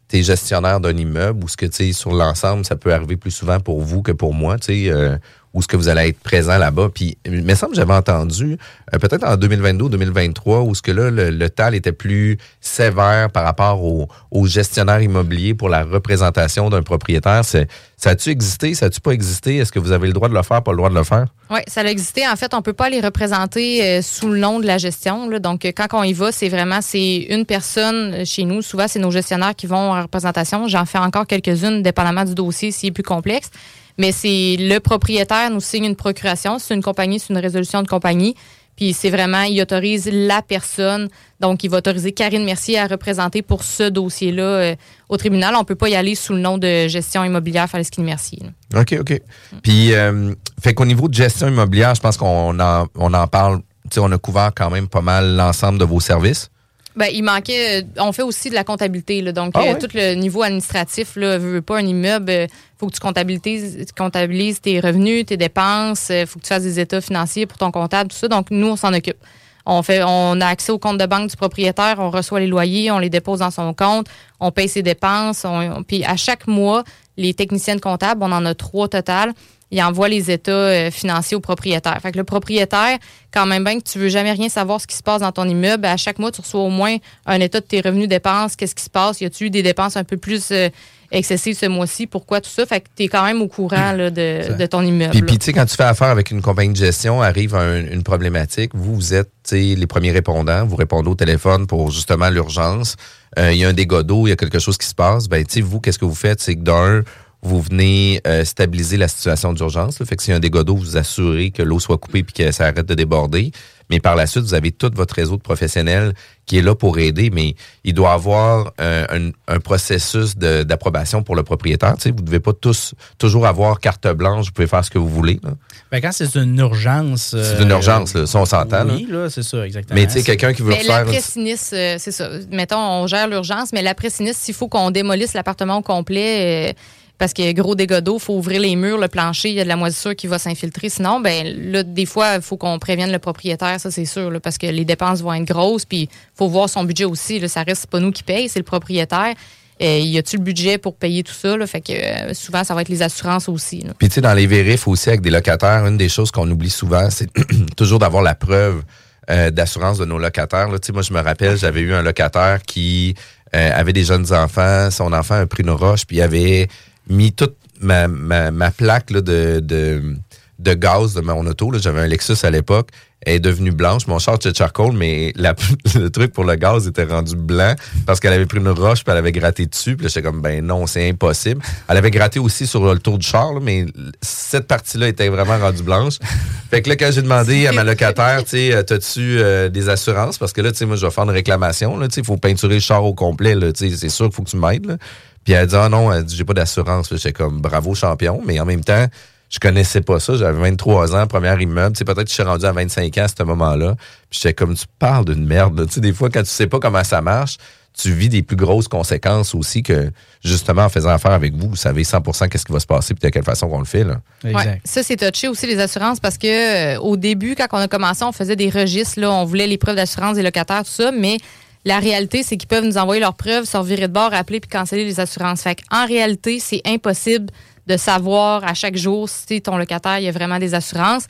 tu 0.07 0.17
es 0.19 0.23
gestionnaire 0.23 0.79
d'un 0.79 0.95
immeuble 0.95 1.43
ou 1.43 1.47
ce 1.47 1.57
que 1.57 1.65
tu 1.65 1.75
sais 1.75 1.93
sur 1.93 2.13
l'ensemble, 2.13 2.65
ça 2.65 2.75
peut 2.75 2.93
arriver 2.93 3.17
plus 3.17 3.31
souvent 3.31 3.59
pour 3.59 3.81
vous 3.81 4.01
que 4.01 4.11
pour 4.11 4.33
moi, 4.33 4.57
tu 4.57 4.65
sais, 4.67 4.89
euh, 4.89 5.17
où 5.53 5.61
ce 5.61 5.67
que 5.67 5.77
vous 5.77 5.87
allez 5.87 6.09
être 6.09 6.19
présent 6.19 6.57
là-bas. 6.57 6.89
Puis, 6.93 7.17
il 7.25 7.43
me 7.43 7.55
semble 7.55 7.73
que 7.73 7.77
j'avais 7.77 7.93
entendu, 7.93 8.57
euh, 8.93 8.97
peut-être 8.97 9.23
en 9.23 9.37
2022 9.37 9.85
ou 9.85 9.89
2023, 9.89 10.61
où 10.61 10.73
ce 10.73 10.81
que 10.81 10.91
là, 10.91 11.11
le, 11.11 11.49
TAL 11.49 11.75
était 11.75 11.91
plus 11.91 12.37
sévère 12.59 13.29
par 13.29 13.43
rapport 13.43 13.83
au, 13.83 14.07
au 14.31 14.47
gestionnaire 14.47 15.01
immobilier 15.01 15.53
pour 15.53 15.69
la 15.69 15.83
représentation 15.83 16.69
d'un 16.69 16.81
propriétaire. 16.81 17.45
Ça 17.45 17.65
a-tu 18.09 18.29
existé? 18.29 18.73
Ça 18.73 18.87
a-tu 18.87 18.99
pas 18.99 19.11
existé? 19.11 19.57
Est-ce 19.57 19.71
que 19.71 19.79
vous 19.79 19.91
avez 19.91 20.07
le 20.07 20.13
droit 20.13 20.27
de 20.27 20.33
le 20.33 20.41
faire, 20.41 20.63
pas 20.63 20.71
le 20.71 20.77
droit 20.77 20.89
de 20.89 20.95
le 20.95 21.03
faire? 21.03 21.27
Oui, 21.51 21.59
ça 21.67 21.81
a 21.81 21.85
existé. 21.85 22.27
En 22.27 22.35
fait, 22.35 22.53
on 22.55 22.61
peut 22.61 22.73
pas 22.73 22.89
les 22.89 22.99
représenter 22.99 23.83
euh, 23.83 24.01
sous 24.01 24.29
le 24.29 24.39
nom 24.39 24.59
de 24.59 24.65
la 24.65 24.79
gestion. 24.79 25.27
Donc, 25.39 25.65
euh, 25.65 25.71
quand 25.75 25.87
on 25.93 26.03
y 26.03 26.13
va, 26.13 26.31
c'est 26.31 26.49
vraiment 26.49 26.79
c'est 26.81 27.27
une 27.29 27.45
personne 27.45 28.25
chez 28.25 28.43
nous. 28.43 28.63
Souvent, 28.63 28.87
c'est 28.87 28.99
nos 28.99 29.11
gestionnaires 29.11 29.55
qui 29.55 29.67
vont 29.67 29.91
en 29.93 30.01
représentation. 30.01 30.67
J'en 30.67 30.85
fais 30.85 30.97
encore 30.97 31.27
quelques-unes, 31.27 31.83
dépendamment 31.83 32.25
du 32.25 32.33
dossier, 32.33 32.71
s'il 32.71 32.89
est 32.89 32.91
plus 32.91 33.03
complexe. 33.03 33.51
Mais 33.97 34.11
c'est 34.11 34.57
le 34.59 34.79
propriétaire 34.79 35.49
nous 35.49 35.59
signe 35.59 35.85
une 35.85 35.95
procuration. 35.95 36.59
C'est 36.59 36.73
une 36.73 36.83
compagnie, 36.83 37.19
c'est 37.19 37.33
une 37.33 37.39
résolution 37.39 37.81
de 37.81 37.87
compagnie. 37.87 38.35
Puis 38.75 38.93
c'est 38.93 39.09
vraiment, 39.09 39.43
il 39.43 39.61
autorise 39.61 40.09
la 40.11 40.41
personne. 40.41 41.07
Donc, 41.39 41.63
il 41.63 41.69
va 41.69 41.77
autoriser 41.77 42.11
Karine 42.11 42.43
Mercier 42.43 42.79
à 42.79 42.87
représenter 42.87 43.41
pour 43.41 43.63
ce 43.63 43.89
dossier-là 43.89 44.43
euh, 44.43 44.75
au 45.09 45.17
tribunal. 45.17 45.53
On 45.55 45.63
peut 45.63 45.75
pas 45.75 45.89
y 45.89 45.95
aller 45.95 46.15
sous 46.15 46.33
le 46.33 46.39
nom 46.39 46.57
de 46.57 46.87
gestion 46.87 47.23
immobilière 47.23 47.69
Faleskin 47.69 48.01
Mercier. 48.01 48.41
OK, 48.75 48.95
OK. 48.99 49.21
Puis, 49.61 49.93
euh, 49.93 50.33
fait 50.61 50.73
qu'au 50.73 50.85
niveau 50.85 51.07
de 51.07 51.13
gestion 51.13 51.47
immobilière, 51.47 51.93
je 51.93 52.01
pense 52.01 52.17
qu'on 52.17 52.59
en, 52.59 52.87
on 52.95 53.13
en 53.13 53.27
parle, 53.27 53.59
tu 53.83 53.95
sais, 53.95 53.99
on 53.99 54.11
a 54.11 54.17
couvert 54.17 54.51
quand 54.55 54.71
même 54.71 54.87
pas 54.87 55.01
mal 55.01 55.35
l'ensemble 55.35 55.77
de 55.77 55.85
vos 55.85 55.99
services. 55.99 56.49
Ben, 56.95 57.07
il 57.11 57.23
manquait. 57.23 57.81
euh, 57.81 57.85
on 57.97 58.11
fait 58.11 58.21
aussi 58.21 58.49
de 58.49 58.55
la 58.55 58.63
comptabilité. 58.63 59.21
Là, 59.21 59.31
donc, 59.31 59.53
Ah 59.55 59.61
euh, 59.63 59.75
tout 59.79 59.87
le 59.93 60.13
niveau 60.13 60.43
administratif, 60.43 61.15
là, 61.15 61.37
veut, 61.37 61.61
pas 61.61 61.77
un 61.79 61.85
immeuble. 61.85 62.31
Il 62.31 62.47
faut 62.79 62.87
que 62.87 62.93
tu 62.93 62.99
comptabilises, 62.99 63.77
tu 63.87 63.93
comptabilises 63.97 64.61
tes 64.61 64.79
revenus, 64.79 65.25
tes 65.25 65.37
dépenses. 65.37 66.09
Il 66.11 66.27
faut 66.27 66.37
que 66.39 66.43
tu 66.43 66.49
fasses 66.49 66.63
des 66.63 66.79
états 66.79 67.01
financiers 67.01 67.45
pour 67.47 67.57
ton 67.57 67.71
comptable, 67.71 68.11
tout 68.11 68.17
ça. 68.17 68.27
Donc, 68.27 68.47
nous, 68.51 68.67
on 68.67 68.75
s'en 68.75 68.93
occupe. 68.93 69.17
On, 69.65 69.81
fait, 69.81 70.01
on 70.05 70.39
a 70.41 70.47
accès 70.47 70.71
au 70.73 70.77
compte 70.77 70.97
de 70.97 71.05
banque 71.05 71.29
du 71.29 71.37
propriétaire, 71.37 71.95
on 71.99 72.09
reçoit 72.09 72.41
les 72.41 72.47
loyers, 72.47 72.91
on 72.91 72.99
les 72.99 73.09
dépose 73.09 73.39
dans 73.39 73.49
son 73.49 73.73
compte, 73.73 74.07
on 74.41 74.51
paye 74.51 74.67
ses 74.67 74.81
dépenses. 74.83 75.45
on- 75.45 75.83
puis 75.83 76.03
à 76.03 76.17
chaque 76.17 76.47
mois, 76.47 76.83
les 77.15 77.33
techniciennes 77.33 77.79
comptables, 77.79 78.21
on 78.23 78.31
en 78.33 78.45
a 78.45 78.53
trois 78.55 78.89
total, 78.89 79.31
ils 79.73 79.81
envoient 79.81 80.07
les 80.09 80.29
états 80.31 80.51
euh, 80.51 80.91
financiers 80.91 81.35
au 81.35 81.39
propriétaire. 81.39 81.97
Fait 82.01 82.11
que 82.11 82.17
le 82.17 82.23
propriétaire, 82.23 82.97
quand 83.33 83.45
même 83.45 83.63
bien 83.63 83.79
que 83.79 83.83
tu 83.83 83.97
veux 83.99 84.09
jamais 84.09 84.31
rien 84.31 84.49
savoir 84.49 84.79
ce 84.79 84.87
qui 84.87 84.95
se 84.95 85.03
passe 85.03 85.21
dans 85.21 85.31
ton 85.31 85.47
immeuble, 85.47 85.85
à 85.85 85.97
chaque 85.97 86.19
mois, 86.19 86.31
tu 86.31 86.41
reçois 86.41 86.61
au 86.61 86.69
moins 86.69 86.95
un 87.25 87.39
état 87.39 87.59
de 87.59 87.65
tes 87.65 87.81
revenus 87.81 88.07
dépenses, 88.07 88.55
qu'est-ce 88.55 88.75
qui 88.75 88.83
se 88.83 88.89
passe, 88.89 89.21
y 89.21 89.25
a-tu 89.25 89.45
eu 89.45 89.49
des 89.49 89.63
dépenses 89.63 89.97
un 89.97 90.03
peu 90.03 90.17
plus 90.17 90.49
euh, 90.51 90.69
excessives 91.11 91.57
ce 91.57 91.65
mois-ci, 91.67 92.07
pourquoi 92.07 92.41
tout 92.41 92.49
ça? 92.49 92.65
Fait 92.65 92.81
que 92.81 92.87
tu 92.95 93.03
es 93.03 93.07
quand 93.07 93.23
même 93.25 93.41
au 93.41 93.47
courant 93.47 93.91
là, 93.93 94.09
de, 94.09 94.53
de 94.59 94.65
ton 94.65 94.81
immeuble. 94.83 95.11
Puis, 95.11 95.21
puis 95.23 95.37
tu 95.39 95.45
sais, 95.45 95.53
quand 95.53 95.65
tu 95.65 95.75
fais 95.75 95.83
affaire 95.83 96.09
avec 96.09 96.31
une 96.31 96.41
compagnie 96.41 96.73
de 96.73 96.77
gestion, 96.77 97.21
arrive 97.21 97.55
un- 97.55 97.85
une 97.85 98.03
problématique, 98.03 98.71
vous, 98.73 98.95
vous 98.95 99.13
êtes 99.13 99.29
tu 99.47 99.57
sais, 99.57 99.75
les 99.75 99.87
premiers 99.87 100.11
répondants, 100.11 100.65
vous 100.65 100.75
répondez 100.75 101.09
au 101.09 101.15
téléphone 101.15 101.67
pour 101.67 101.91
justement 101.91 102.29
l'urgence. 102.29 102.95
Euh, 103.39 103.51
Il 103.51 103.57
y 103.57 103.65
a 103.65 103.69
un 103.69 103.73
dégât 103.73 104.03
d'eau, 104.03 104.27
il 104.27 104.29
y 104.29 104.33
a 104.33 104.35
quelque 104.35 104.59
chose 104.59 104.77
qui 104.77 104.87
se 104.87 104.93
passe. 104.95 105.27
Ben, 105.27 105.43
tu 105.43 105.55
sais, 105.55 105.61
vous, 105.61 105.79
qu'est-ce 105.81 105.97
que 105.99 106.05
vous 106.05 106.13
faites? 106.15 106.39
C'est 106.39 106.55
que 106.55 106.61
d'un, 106.61 107.01
vous 107.43 107.61
venez 107.61 108.21
euh, 108.25 108.45
stabiliser 108.45 108.97
la 108.97 109.07
situation 109.07 109.53
d'urgence. 109.53 109.99
là. 109.99 110.05
Fait 110.05 110.15
que 110.15 110.23
s'il 110.23 110.31
y 110.31 110.33
a 110.33 110.37
un 110.37 110.39
dégât 110.39 110.63
d'eau, 110.63 110.75
vous 110.75 110.83
vous 110.83 110.97
assurez 110.97 111.51
que 111.51 111.61
l'eau 111.61 111.79
soit 111.79 111.97
coupée 111.97 112.23
puis 112.23 112.33
que 112.33 112.51
ça 112.51 112.63
arrête 112.65 112.85
de 112.85 112.93
déborder. 112.95 113.51
Mais 113.89 113.99
par 113.99 114.15
la 114.15 114.25
suite, 114.27 114.43
vous 114.43 114.53
avez 114.53 114.71
tout 114.71 114.89
votre 114.95 115.13
réseau 115.13 115.35
de 115.35 115.41
professionnels 115.41 116.13
qui 116.45 116.57
est 116.57 116.61
là 116.61 116.73
pour 116.73 116.99
aider, 116.99 117.29
mais 117.31 117.55
il 117.83 117.93
doit 117.93 118.13
avoir 118.13 118.71
euh, 118.79 119.05
un, 119.09 119.53
un 119.53 119.59
processus 119.59 120.37
d'approbation 120.37 121.21
pour 121.21 121.35
le 121.35 121.43
propriétaire. 121.43 121.95
Tu 121.97 122.03
sais, 122.03 122.11
vous 122.11 122.21
ne 122.21 122.25
devez 122.25 122.39
pas 122.39 122.53
tous 122.53 122.93
toujours 123.17 123.45
avoir 123.45 123.79
carte 123.81 124.07
blanche, 124.13 124.45
vous 124.47 124.51
pouvez 124.53 124.67
faire 124.67 124.83
ce 124.85 124.89
que 124.89 124.97
vous 124.97 125.09
voulez. 125.09 125.39
là. 125.43 125.51
Ben, 125.91 126.01
quand 126.01 126.11
c'est 126.13 126.33
une 126.35 126.57
urgence. 126.59 127.35
C'est 127.37 127.61
une 127.61 127.69
urgence, 127.71 128.13
là, 128.13 128.25
ça, 128.25 128.39
on 128.39 128.45
s'entend, 128.45 128.87
Oui, 128.89 129.05
là, 129.09 129.29
c'est 129.29 129.43
ça, 129.43 129.65
exactement. 129.65 129.99
Mais 129.99 130.07
tu 130.07 130.13
sais, 130.13 130.23
quelqu'un 130.23 130.53
qui 130.53 130.61
veut 130.61 130.69
Mais 130.69 130.77
refaire... 130.79 131.01
une- 131.01 131.05
l'après-sinistre, 131.07 131.73
euh, 131.75 131.95
c'est 131.99 132.11
ça. 132.13 132.29
Mettons, 132.51 132.79
on 132.79 133.05
gère 133.07 133.27
l'urgence, 133.27 133.73
mais 133.73 133.81
l'après-sinistre, 133.81 134.41
s'il 134.41 134.55
faut 134.55 134.69
qu'on 134.69 134.91
démolisse 134.91 135.33
l'appartement 135.33 135.77
au 135.77 135.81
complet, 135.81 136.69
euh, 136.69 136.73
parce 137.17 137.33
qu'il 137.33 137.45
y 137.45 137.47
a 137.47 137.53
gros 137.53 137.75
dégâts 137.75 137.99
d'eau, 137.99 138.17
il 138.17 138.21
faut 138.21 138.35
ouvrir 138.35 138.59
les 138.59 138.75
murs, 138.75 138.97
le 138.97 139.07
plancher, 139.07 139.49
il 139.49 139.55
y 139.55 139.61
a 139.61 139.63
de 139.63 139.69
la 139.69 139.75
moisissure 139.75 140.15
qui 140.15 140.27
va 140.27 140.39
s'infiltrer. 140.39 140.89
Sinon, 140.89 141.19
ben 141.19 141.47
là, 141.71 141.83
des 141.83 142.05
fois, 142.05 142.35
il 142.35 142.41
faut 142.41 142.57
qu'on 142.57 142.79
prévienne 142.79 143.11
le 143.11 143.19
propriétaire, 143.19 143.79
ça 143.79 143.91
c'est 143.91 144.05
sûr, 144.05 144.31
parce 144.41 144.57
que 144.57 144.67
les 144.67 144.85
dépenses 144.85 145.21
vont 145.21 145.33
être 145.33 145.45
grosses, 145.45 145.85
puis 145.85 146.03
il 146.03 146.09
faut 146.35 146.49
voir 146.49 146.69
son 146.69 146.83
budget 146.83 147.05
aussi. 147.05 147.47
Ça 147.47 147.63
reste 147.63 147.87
pas 147.87 147.99
nous 147.99 148.11
qui 148.11 148.23
paye, 148.23 148.49
c'est 148.49 148.59
le 148.59 148.65
propriétaire. 148.65 149.35
Euh, 149.81 149.99
y 149.99 150.17
a-tu 150.17 150.37
le 150.37 150.43
budget 150.43 150.77
pour 150.77 150.95
payer 150.95 151.23
tout 151.23 151.33
ça? 151.33 151.55
Fait 151.65 151.81
que 151.81 151.93
euh, 151.93 152.33
souvent, 152.33 152.63
ça 152.63 152.75
va 152.75 152.81
être 152.81 152.89
les 152.89 153.01
assurances 153.01 153.49
aussi. 153.49 153.83
Puis 153.97 154.07
tu 154.07 154.15
sais, 154.15 154.21
dans 154.21 154.33
les 154.33 154.47
vérifs 154.47 154.87
aussi 154.87 155.09
avec 155.09 155.21
des 155.21 155.31
locataires, 155.31 155.85
une 155.87 155.97
des 155.97 156.09
choses 156.09 156.31
qu'on 156.31 156.49
oublie 156.49 156.69
souvent, 156.69 157.09
c'est 157.09 157.29
toujours 157.75 157.99
d'avoir 157.99 158.23
la 158.23 158.35
preuve 158.35 158.83
euh, 159.29 159.49
d'assurance 159.49 159.97
de 159.97 160.05
nos 160.05 160.19
locataires. 160.19 160.69
Là. 160.69 160.77
Moi, 160.93 161.01
je 161.01 161.13
me 161.13 161.21
rappelle, 161.21 161.57
j'avais 161.57 161.81
eu 161.81 161.93
un 161.93 162.01
locataire 162.01 162.61
qui 162.63 163.15
avait 163.55 163.93
des 163.93 164.03
jeunes 164.03 164.33
enfants, 164.33 164.89
son 164.89 165.13
enfant 165.13 165.35
a 165.35 165.45
pris 165.45 165.61
une 165.61 165.69
roche, 165.69 166.07
puis 166.07 166.17
il 166.17 166.21
avait 166.23 166.67
mis 167.09 167.31
toute 167.33 167.55
ma, 167.81 168.07
ma, 168.07 168.51
ma 168.51 168.71
plaque 168.71 169.09
là, 169.11 169.21
de, 169.21 169.59
de, 169.59 170.15
de 170.59 170.73
gaz 170.73 171.13
de 171.13 171.21
mon 171.21 171.45
auto. 171.45 171.71
J'avais 171.77 172.01
un 172.01 172.07
Lexus 172.07 172.37
à 172.43 172.49
l'époque. 172.49 172.89
Elle 173.25 173.35
est 173.35 173.39
devenue 173.39 173.71
blanche. 173.71 174.05
Mon 174.07 174.19
char 174.19 174.37
de 174.37 174.53
charcoal, 174.53 174.91
mais 174.91 175.31
la- 175.37 175.55
le 175.95 176.09
truc 176.09 176.33
pour 176.33 176.43
le 176.43 176.55
gaz 176.55 176.87
était 176.87 177.05
rendu 177.05 177.37
blanc 177.37 177.73
parce 178.05 178.19
qu'elle 178.19 178.33
avait 178.33 178.45
pris 178.45 178.57
une 178.59 178.67
roche 178.67 179.05
puis 179.05 179.11
elle 179.13 179.17
avait 179.17 179.31
gratté 179.31 179.65
dessus. 179.65 179.95
Puis 179.95 180.03
là, 180.03 180.09
j'étais 180.13 180.21
comme, 180.27 180.41
ben 180.41 180.65
non, 180.65 180.85
c'est 180.87 181.07
impossible. 181.09 181.61
Elle 181.87 181.95
avait 181.95 182.11
gratté 182.11 182.39
aussi 182.39 182.67
sur 182.67 182.83
le 182.93 182.99
tour 182.99 183.17
du 183.17 183.25
char, 183.25 183.53
là, 183.53 183.59
mais 183.61 183.85
cette 184.21 184.67
partie-là 184.67 185.07
était 185.07 185.29
vraiment 185.29 185.57
rendue 185.57 185.83
blanche. 185.83 186.19
Fait 186.69 186.81
que 186.81 186.89
là, 186.89 186.97
quand 186.97 187.11
j'ai 187.13 187.21
demandé 187.21 187.65
à 187.67 187.71
ma 187.71 187.85
locataire, 187.85 188.43
tu 188.43 188.49
sais, 188.49 188.73
euh, 188.73 188.83
t'as-tu 188.83 189.37
euh, 189.39 189.69
des 189.69 189.87
assurances? 189.87 190.37
Parce 190.37 190.51
que 190.51 190.59
là, 190.59 190.71
tu 190.73 190.79
sais, 190.79 190.85
moi, 190.85 190.97
je 190.97 191.05
vais 191.05 191.11
faire 191.11 191.23
une 191.23 191.29
réclamation. 191.29 191.97
Tu 192.01 192.07
sais, 192.11 192.21
il 192.21 192.25
faut 192.25 192.35
peinturer 192.35 192.73
le 192.73 192.79
char 192.81 193.05
au 193.05 193.13
complet. 193.13 193.55
Tu 193.73 193.89
sais, 193.89 193.95
c'est 193.95 194.09
sûr 194.09 194.25
qu'il 194.25 194.35
faut 194.35 194.43
que 194.43 194.49
tu 194.49 194.57
m'aides. 194.57 194.97
Puis 195.43 195.53
elle 195.53 195.59
a 195.59 195.65
dit, 195.65 195.75
ah 195.75 195.89
non, 195.89 196.11
elle 196.11 196.23
dit, 196.23 196.35
j'ai 196.35 196.45
pas 196.45 196.53
d'assurance. 196.53 197.09
J'étais 197.11 197.33
comme, 197.33 197.59
bravo, 197.59 197.95
champion. 197.95 198.41
Mais 198.45 198.59
en 198.59 198.65
même 198.65 198.83
temps, 198.83 199.07
je 199.49 199.59
connaissais 199.59 200.01
pas 200.01 200.19
ça. 200.19 200.35
J'avais 200.35 200.59
23 200.59 201.15
ans, 201.15 201.27
premier 201.27 201.61
immeuble. 201.61 201.95
Tu 201.95 201.99
sais, 201.99 202.05
peut-être 202.05 202.23
que 202.23 202.29
je 202.29 202.33
suis 202.33 202.43
rendu 202.43 202.65
à 202.65 202.71
25 202.71 203.17
ans 203.17 203.23
à 203.23 203.27
ce 203.27 203.43
moment-là. 203.43 203.95
Puis 204.29 204.39
j'étais 204.41 204.53
comme, 204.53 204.75
tu 204.75 204.85
parles 204.99 205.25
d'une 205.25 205.45
merde. 205.45 205.85
Tu 205.87 205.95
sais, 205.95 206.01
des 206.01 206.13
fois, 206.13 206.29
quand 206.29 206.41
tu 206.41 206.49
sais 206.49 206.67
pas 206.67 206.79
comment 206.79 207.03
ça 207.03 207.21
marche, 207.21 207.57
tu 207.95 208.11
vis 208.11 208.29
des 208.29 208.41
plus 208.41 208.55
grosses 208.55 208.87
conséquences 208.87 209.53
aussi 209.53 209.83
que, 209.83 210.11
justement, 210.43 210.85
en 210.85 210.89
faisant 210.89 211.09
affaire 211.09 211.31
avec 211.31 211.53
vous, 211.53 211.69
vous 211.69 211.75
savez 211.75 212.03
100 212.03 212.21
qu'est-ce 212.49 212.65
qui 212.65 212.73
va 212.73 212.79
se 212.79 212.87
passer 212.87 213.13
puis 213.13 213.27
de 213.27 213.31
quelle 213.31 213.43
façon 213.43 213.69
qu'on 213.69 213.79
le 213.79 213.85
fait. 213.85 214.03
Là. 214.03 214.19
Ouais. 214.43 214.81
Ça, 214.83 215.03
c'est 215.03 215.17
touché 215.17 215.47
aussi 215.47 215.67
les 215.67 215.79
assurances 215.79 216.19
parce 216.19 216.37
que 216.39 216.95
euh, 216.95 216.99
au 216.99 217.15
début, 217.17 217.53
quand 217.55 217.67
on 217.73 217.77
a 217.77 217.87
commencé, 217.87 218.23
on 218.23 218.31
faisait 218.31 218.55
des 218.55 218.69
registres, 218.69 219.19
là, 219.19 219.31
on 219.31 219.45
voulait 219.45 219.67
les 219.67 219.77
preuves 219.77 219.95
d'assurance 219.95 220.35
des 220.35 220.41
locataires, 220.41 220.83
tout 220.83 220.91
ça, 220.91 221.11
mais 221.11 221.37
la 221.85 221.99
réalité, 221.99 222.43
c'est 222.43 222.57
qu'ils 222.57 222.67
peuvent 222.67 222.85
nous 222.85 222.97
envoyer 222.97 223.19
leurs 223.21 223.33
preuves, 223.35 223.65
se 223.65 223.75
revirer 223.77 224.07
de 224.07 224.13
bord, 224.13 224.33
appeler 224.33 224.59
puis 224.59 224.69
canceller 224.69 225.05
les 225.05 225.19
assurances. 225.19 225.61
Fait 225.61 225.77
en 225.91 226.05
réalité, 226.05 226.59
c'est 226.59 226.81
impossible 226.85 227.47
de 227.87 227.97
savoir 227.97 228.63
à 228.63 228.73
chaque 228.73 228.95
jour 228.95 229.27
si 229.27 229.61
ton 229.61 229.75
locataire 229.77 230.19
il 230.19 230.23
y 230.25 230.29
a 230.29 230.31
vraiment 230.31 230.59
des 230.59 230.73
assurances. 230.73 231.25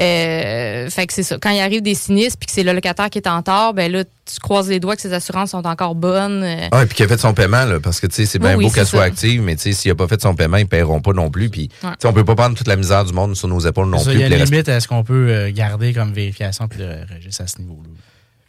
Euh, 0.00 0.90
fait 0.90 1.06
que 1.06 1.12
c'est 1.12 1.22
ça. 1.22 1.38
Quand 1.40 1.50
il 1.50 1.60
arrive 1.60 1.80
des 1.80 1.94
sinistres 1.94 2.36
puis 2.38 2.46
que 2.46 2.52
c'est 2.52 2.64
le 2.64 2.72
locataire 2.72 3.08
qui 3.10 3.18
est 3.18 3.28
en 3.28 3.42
tort, 3.42 3.74
ben 3.74 3.90
là, 3.90 4.02
tu 4.04 4.40
croises 4.40 4.68
les 4.68 4.80
doigts 4.80 4.96
que 4.96 5.02
ses 5.02 5.12
assurances 5.12 5.50
sont 5.52 5.64
encore 5.66 5.94
bonnes. 5.94 6.42
euh, 6.42 6.68
Ah, 6.72 6.82
et 6.82 6.86
puis 6.86 6.96
qu'il 6.96 7.04
a 7.04 7.08
fait 7.08 7.18
son 7.20 7.32
paiement, 7.32 7.64
là, 7.64 7.78
parce 7.80 8.00
que 8.00 8.08
tu 8.08 8.16
sais, 8.16 8.26
c'est 8.26 8.40
bien 8.40 8.56
Oui, 8.56 8.64
beau 8.64 8.70
qu'elle 8.72 8.86
soit 8.86 9.04
active, 9.04 9.40
mais 9.40 9.54
tu 9.54 9.62
sais, 9.62 9.72
s'il 9.72 9.90
a 9.92 9.94
pas 9.94 10.08
fait 10.08 10.20
son 10.20 10.34
paiement, 10.34 10.56
ils 10.56 10.66
paieront 10.66 11.00
pas 11.00 11.12
non 11.12 11.30
plus. 11.30 11.48
Puis, 11.48 11.68
Ouais. 11.84 11.90
on 12.04 12.12
peut 12.12 12.24
pas 12.24 12.34
prendre 12.34 12.56
toute 12.56 12.66
la 12.68 12.76
misère 12.76 13.04
du 13.04 13.12
monde 13.12 13.36
sur 13.36 13.46
nos 13.48 13.60
épaules 13.60 13.88
non 13.88 13.98
Ça, 13.98 14.10
plus. 14.10 14.14
Il 14.14 14.20
y 14.20 14.24
a 14.24 14.36
une 14.36 14.42
limite 14.44 14.68
à 14.68 14.80
ce 14.80 14.88
qu'on 14.88 15.04
peut 15.04 15.28
euh, 15.30 15.52
garder 15.52 15.92
comme 15.94 16.12
vérification 16.12 16.66
puis 16.66 16.80
le 16.80 17.06
registre 17.14 17.42
à 17.44 17.46
ce 17.46 17.60
niveau-là. 17.60 17.88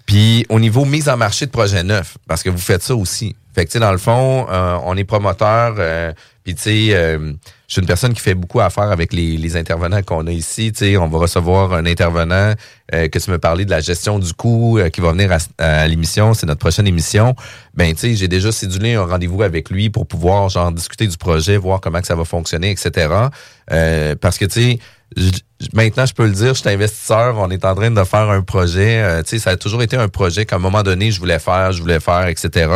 Puis 0.05 0.45
au 0.49 0.59
niveau 0.59 0.85
mise 0.85 1.09
en 1.09 1.17
marché 1.17 1.45
de 1.45 1.51
projets 1.51 1.83
neufs, 1.83 2.17
parce 2.27 2.43
que 2.43 2.49
vous 2.49 2.57
faites 2.57 2.83
ça 2.83 2.95
aussi. 2.95 3.35
Fait 3.55 3.63
que, 3.65 3.69
tu 3.69 3.73
sais, 3.73 3.79
dans 3.79 3.93
le 3.93 3.97
fond, 3.97 4.47
euh, 4.49 4.77
on 4.83 4.97
est 4.97 5.05
promoteur, 5.05 5.75
euh, 5.79 6.11
puis 6.43 6.55
tu 6.55 6.61
sais, 6.63 6.87
euh, 6.91 7.31
je 7.67 7.73
suis 7.73 7.79
une 7.79 7.87
personne 7.87 8.13
qui 8.13 8.19
fait 8.19 8.33
beaucoup 8.33 8.59
affaire 8.59 8.91
avec 8.91 9.13
les, 9.13 9.37
les 9.37 9.55
intervenants 9.55 10.03
qu'on 10.03 10.27
a 10.27 10.31
ici. 10.31 10.73
Tu 10.73 10.79
sais, 10.79 10.97
on 10.97 11.07
va 11.07 11.19
recevoir 11.19 11.73
un 11.73 11.85
intervenant 11.85 12.53
euh, 12.93 13.07
que 13.07 13.17
tu 13.17 13.31
me 13.31 13.37
parlais 13.37 13.63
de 13.63 13.71
la 13.71 13.79
gestion 13.79 14.19
du 14.19 14.33
coût 14.33 14.77
qui 14.91 14.99
va 14.99 15.13
venir 15.13 15.35
à, 15.57 15.87
l'émission. 15.87 16.33
C'est 16.33 16.45
notre 16.47 16.59
prochaine 16.59 16.85
émission. 16.85 17.33
Ben, 17.75 17.93
tu 17.93 18.01
sais, 18.01 18.15
j'ai 18.15 18.27
déjà 18.27 18.51
cédulé 18.51 18.95
un 18.95 19.05
rendez-vous 19.05 19.41
avec 19.41 19.69
lui 19.69 19.89
pour 19.89 20.05
pouvoir, 20.05 20.49
genre, 20.49 20.71
discuter 20.73 21.07
du 21.07 21.17
projet, 21.17 21.55
voir 21.55 21.79
comment 21.79 22.01
que 22.01 22.07
ça 22.07 22.15
va 22.15 22.25
fonctionner, 22.25 22.71
etc. 22.71 23.07
Parce 24.19 24.37
que, 24.37 24.45
tu 24.45 24.61
sais, 24.61 24.79
maintenant, 25.73 26.05
je 26.05 26.13
peux 26.13 26.25
le 26.25 26.31
dire, 26.33 26.53
je 26.53 26.59
suis 26.59 26.69
investisseur, 26.69 27.37
on 27.37 27.49
est 27.49 27.63
en 27.65 27.75
train 27.75 27.91
de 27.91 28.03
faire 28.03 28.29
un 28.29 28.41
projet. 28.41 29.01
euh, 29.01 29.23
tu 29.23 29.29
sais, 29.29 29.39
ça 29.39 29.51
a 29.51 29.57
toujours 29.57 29.81
été 29.81 29.95
un 29.97 30.07
projet 30.07 30.45
qu'à 30.45 30.57
un 30.57 30.59
moment 30.59 30.83
donné, 30.83 31.11
je 31.11 31.19
voulais 31.19 31.39
faire, 31.39 31.71
je 31.71 31.81
voulais 31.81 31.99
faire, 31.99 32.27
etc. 32.27 32.69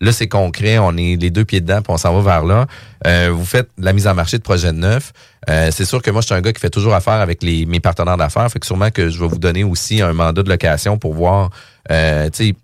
Là, 0.00 0.12
c'est 0.12 0.28
concret, 0.28 0.78
on 0.78 0.96
est 0.96 1.16
les 1.16 1.30
deux 1.30 1.44
pieds 1.44 1.60
dedans, 1.60 1.82
puis 1.82 1.92
on 1.92 1.96
s'en 1.96 2.14
va 2.20 2.32
vers 2.32 2.44
là. 2.44 2.66
Euh, 3.06 3.30
vous 3.32 3.44
faites 3.44 3.68
la 3.78 3.92
mise 3.92 4.06
en 4.06 4.14
marché 4.14 4.38
de 4.38 4.42
projets 4.42 4.72
neufs. 4.72 5.12
Euh, 5.48 5.70
c'est 5.70 5.84
sûr 5.84 6.02
que 6.02 6.10
moi, 6.10 6.20
je 6.20 6.26
suis 6.26 6.34
un 6.34 6.40
gars 6.40 6.52
qui 6.52 6.60
fait 6.60 6.70
toujours 6.70 6.94
affaire 6.94 7.14
avec 7.14 7.42
les, 7.42 7.66
mes 7.66 7.80
partenaires 7.80 8.16
d'affaires. 8.16 8.50
Fait 8.50 8.58
que 8.58 8.66
sûrement 8.66 8.90
que 8.90 9.10
je 9.10 9.18
vais 9.20 9.28
vous 9.28 9.38
donner 9.38 9.64
aussi 9.64 10.00
un 10.00 10.12
mandat 10.12 10.42
de 10.42 10.48
location 10.48 10.98
pour 10.98 11.14
voir, 11.14 11.50
euh, 11.90 12.28
tu 12.30 12.48
sais, 12.48 12.54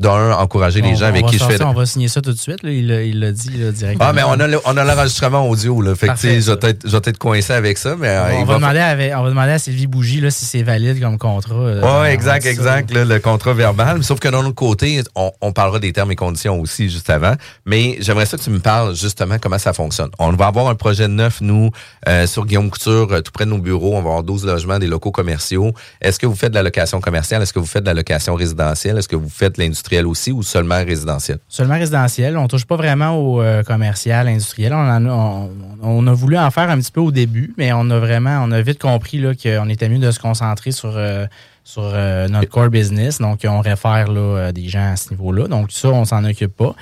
d'un, 0.00 0.32
encourager 0.32 0.80
les 0.80 0.88
On- 0.88 0.94
gens 0.96 1.04
on 1.06 1.08
avec 1.10 1.26
qui 1.26 1.34
je 1.38 1.44
fais. 1.44 1.50
sortir, 1.58 1.68
On 1.68 1.74
va 1.74 1.84
signer 1.86 2.08
ça 2.08 2.20
tout 2.22 2.32
de 2.32 2.38
suite. 2.38 2.62
là. 2.62 2.70
Il 2.70 2.88
l'a- 2.88 3.30
dit 3.32 3.50
là, 3.58 3.70
directement. 3.70 4.08
Ah, 4.08 4.12
mais 4.12 4.22
on 4.24 4.32
a, 4.32 4.46
le- 4.48 4.58
on 4.64 4.76
a 4.76 4.82
l'enregistrement 4.84 5.48
audio, 5.48 5.80
là. 5.82 5.94
Fait 5.94 6.08
que, 6.08 6.14
je 6.16 6.50
vais 6.50 6.56
peut-être, 6.56 7.18
coincer 7.18 7.52
avec 7.52 7.76
ça, 7.78 7.96
mais 7.98 8.08
euh, 8.08 8.32
on, 8.32 8.44
va 8.44 8.54
va 8.58 8.72
demander 8.72 8.78
à, 9.10 9.20
on 9.20 9.24
va 9.24 9.28
demander 9.28 9.52
à 9.52 9.58
Sylvie 9.58 9.86
Bougie 9.86 10.20
là, 10.20 10.30
si 10.30 10.46
c'est 10.46 10.62
valide 10.62 11.00
comme 11.00 11.18
contrat. 11.18 11.54
euh, 11.54 12.02
Oui, 12.02 12.08
exact, 12.08 12.44
ça. 12.44 12.50
exact, 12.50 12.90
là, 12.92 13.04
le 13.04 13.18
contrat 13.20 13.52
verbal. 13.52 14.02
Sauf 14.02 14.18
que 14.20 14.28
d'un 14.28 14.38
autre 14.38 14.54
côté, 14.54 15.02
on, 15.14 15.30
on 15.42 15.52
parlera 15.52 15.78
des 15.78 15.92
termes 15.92 16.10
et 16.12 16.16
conditions 16.16 16.58
aussi 16.60 16.88
juste 16.88 17.10
avant. 17.10 17.34
Mais 17.66 17.98
j'aimerais 18.00 18.26
ça 18.26 18.38
que 18.38 18.42
tu 18.42 18.50
me 18.50 18.58
parles 18.60 18.96
justement 18.96 19.36
comment 19.38 19.58
ça 19.58 19.72
fonctionne. 19.74 20.10
On 20.18 20.32
va 20.32 20.46
avoir 20.46 20.68
un 20.68 20.74
projet 20.74 21.08
neuf, 21.08 21.40
nous, 21.42 21.70
euh, 22.08 22.26
sur 22.26 22.46
Guillaume 22.46 22.70
Couture, 22.70 23.08
euh, 23.12 23.20
tout 23.20 23.32
près 23.32 23.44
de 23.44 23.50
nos 23.50 23.58
bureaux. 23.58 23.90
On 23.96 24.02
va 24.02 24.08
avoir 24.08 24.22
12 24.22 24.46
logements, 24.46 24.78
des 24.78 24.86
locaux 24.86 25.10
commerciaux. 25.12 25.72
Est-ce 26.00 26.18
que 26.18 26.26
vous 26.26 26.34
faites 26.34 26.50
de 26.52 26.56
la 26.56 26.62
location 26.62 27.00
commerciale? 27.00 27.42
Est-ce 27.42 27.52
que 27.52 27.58
vous 27.58 27.66
faites 27.66 27.82
de 27.84 27.88
la 27.88 27.94
location 27.94 28.34
résidentielle? 28.34 28.96
Est-ce 28.96 29.08
que 29.08 29.16
vous 29.16 29.28
faites 29.28 29.54
de 29.56 29.58
aussi 30.06 30.32
ou 30.32 30.42
seulement 30.42 30.84
résidentiel? 30.84 31.38
Seulement 31.48 31.74
résidentiel. 31.74 32.36
On 32.36 32.48
touche 32.48 32.64
pas 32.64 32.76
vraiment 32.76 33.16
au 33.16 33.42
euh, 33.42 33.62
commercial, 33.62 34.28
industriel. 34.28 34.72
On, 34.72 34.76
en 34.76 35.06
a, 35.06 35.10
on, 35.10 35.50
on 35.82 36.06
a 36.06 36.12
voulu 36.12 36.38
en 36.38 36.50
faire 36.50 36.70
un 36.70 36.78
petit 36.78 36.92
peu 36.92 37.00
au 37.00 37.10
début, 37.10 37.54
mais 37.58 37.72
on 37.72 37.90
a 37.90 37.98
vraiment, 37.98 38.42
on 38.44 38.50
a 38.52 38.60
vite 38.62 38.80
compris 38.80 39.18
là, 39.18 39.32
qu'on 39.34 39.68
était 39.68 39.88
mieux 39.88 39.98
de 39.98 40.10
se 40.10 40.18
concentrer 40.18 40.72
sur, 40.72 40.92
euh, 40.96 41.26
sur 41.64 41.82
euh, 41.84 42.28
notre 42.28 42.48
core 42.48 42.70
business. 42.70 43.18
Donc, 43.18 43.40
on 43.44 43.60
réfère 43.60 44.10
là, 44.10 44.52
des 44.52 44.68
gens 44.68 44.92
à 44.92 44.96
ce 44.96 45.10
niveau-là. 45.10 45.48
Donc, 45.48 45.72
ça, 45.72 45.88
on 45.88 46.04
s'en 46.04 46.24
occupe 46.24 46.56
pas. 46.56 46.74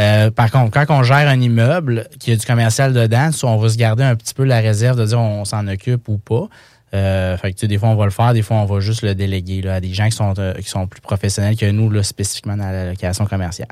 Euh, 0.00 0.30
par 0.30 0.50
contre, 0.50 0.70
quand 0.70 0.86
on 0.88 1.02
gère 1.02 1.28
un 1.28 1.40
immeuble 1.40 2.08
qui 2.18 2.32
a 2.32 2.36
du 2.36 2.46
commercial 2.46 2.92
dedans, 2.92 3.30
on 3.42 3.56
va 3.56 3.68
se 3.68 3.76
garder 3.76 4.02
un 4.02 4.16
petit 4.16 4.34
peu 4.34 4.44
la 4.44 4.60
réserve 4.60 4.98
de 4.98 5.04
dire 5.04 5.20
on, 5.20 5.44
s'en 5.44 5.66
occupe 5.66 6.08
ou 6.08 6.18
pas. 6.18 6.48
Euh, 6.92 7.36
fait 7.36 7.52
que, 7.52 7.66
des 7.66 7.78
fois, 7.78 7.90
on 7.90 7.96
va 7.96 8.04
le 8.04 8.10
faire, 8.10 8.32
des 8.32 8.42
fois, 8.42 8.56
on 8.58 8.64
va 8.64 8.80
juste 8.80 9.02
le 9.02 9.14
déléguer 9.14 9.66
à 9.68 9.80
des 9.80 9.92
gens 9.94 10.06
qui 10.06 10.16
sont, 10.16 10.34
euh, 10.38 10.54
qui 10.54 10.68
sont 10.68 10.86
plus 10.86 11.00
professionnels 11.00 11.56
que 11.56 11.70
nous, 11.70 11.88
là, 11.90 12.02
spécifiquement 12.02 12.56
dans 12.56 12.70
la 12.70 12.90
location 12.90 13.26
commerciale. 13.26 13.68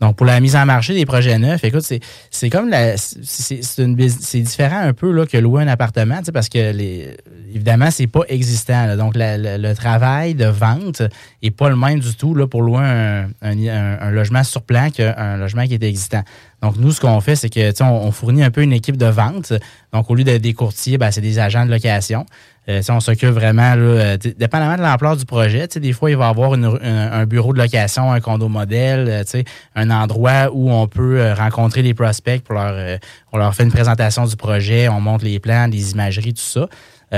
Donc, 0.00 0.16
pour 0.16 0.26
la 0.26 0.40
mise 0.40 0.56
en 0.56 0.66
marché 0.66 0.92
des 0.92 1.06
projets 1.06 1.38
neufs, 1.38 1.62
écoute, 1.64 1.84
c'est, 2.30 2.50
comme 2.50 2.68
la, 2.68 2.96
c'est, 2.96 4.40
différent 4.40 4.80
un 4.80 4.92
peu 4.92 5.12
là, 5.12 5.24
que 5.24 5.36
louer 5.38 5.62
un 5.62 5.68
appartement, 5.68 6.20
parce 6.32 6.48
que 6.48 6.72
les, 6.72 7.16
évidemment, 7.52 7.90
c'est 7.92 8.08
pas 8.08 8.22
existant. 8.28 8.96
Donc, 8.96 9.14
le 9.16 9.72
travail 9.74 10.34
de 10.34 10.46
vente 10.46 11.02
est 11.42 11.52
pas 11.52 11.68
le 11.68 11.76
même 11.76 12.00
du 12.00 12.14
tout 12.16 12.34
là, 12.34 12.46
pour 12.48 12.62
louer 12.62 12.82
un- 12.84 13.28
un- 13.42 13.98
un 14.00 14.10
logement 14.10 14.42
sur 14.42 14.62
plan 14.62 14.90
qu'un 14.90 15.36
logement 15.36 15.64
qui 15.64 15.74
est 15.74 15.82
existant. 15.84 16.22
Donc, 16.64 16.76
nous, 16.78 16.92
ce 16.92 17.00
qu'on 17.00 17.20
fait, 17.20 17.36
c'est 17.36 17.50
que 17.50 17.82
on, 17.82 18.06
on 18.06 18.10
fournit 18.10 18.42
un 18.42 18.50
peu 18.50 18.62
une 18.62 18.72
équipe 18.72 18.96
de 18.96 19.04
vente. 19.04 19.52
Donc, 19.92 20.10
au 20.10 20.14
lieu 20.14 20.24
d'être 20.24 20.40
des 20.40 20.54
courtiers, 20.54 20.96
ben, 20.96 21.10
c'est 21.10 21.20
des 21.20 21.38
agents 21.38 21.66
de 21.66 21.70
location. 21.70 22.24
Euh, 22.70 22.80
on 22.88 23.00
s'occupe 23.00 23.28
vraiment, 23.28 23.74
là, 23.74 23.82
euh, 23.82 24.16
dépendamment 24.16 24.78
de 24.78 24.80
l'ampleur 24.80 25.14
du 25.18 25.26
projet, 25.26 25.68
des 25.68 25.92
fois, 25.92 26.10
il 26.10 26.16
va 26.16 26.28
y 26.28 26.30
avoir 26.30 26.54
un, 26.54 27.26
bureau 27.26 27.52
de 27.52 27.58
location, 27.58 28.10
un 28.10 28.20
condo 28.20 28.48
modèle, 28.48 29.08
euh, 29.10 29.42
un 29.74 29.90
endroit 29.90 30.48
où 30.54 30.70
on 30.70 30.86
peut 30.86 31.20
euh, 31.20 31.34
rencontrer 31.34 31.82
les 31.82 31.92
prospects 31.92 32.42
pour 32.42 32.54
leur, 32.54 32.98
on 33.32 33.36
leur 33.36 33.54
fait 33.54 33.64
une 33.64 33.72
présentation 33.72 34.24
du 34.24 34.36
projet, 34.36 34.88
on 34.88 35.02
montre 35.02 35.26
les 35.26 35.40
plans, 35.40 35.66
les 35.66 35.92
imageries, 35.92 36.32
tout 36.32 36.40
ça, 36.40 36.66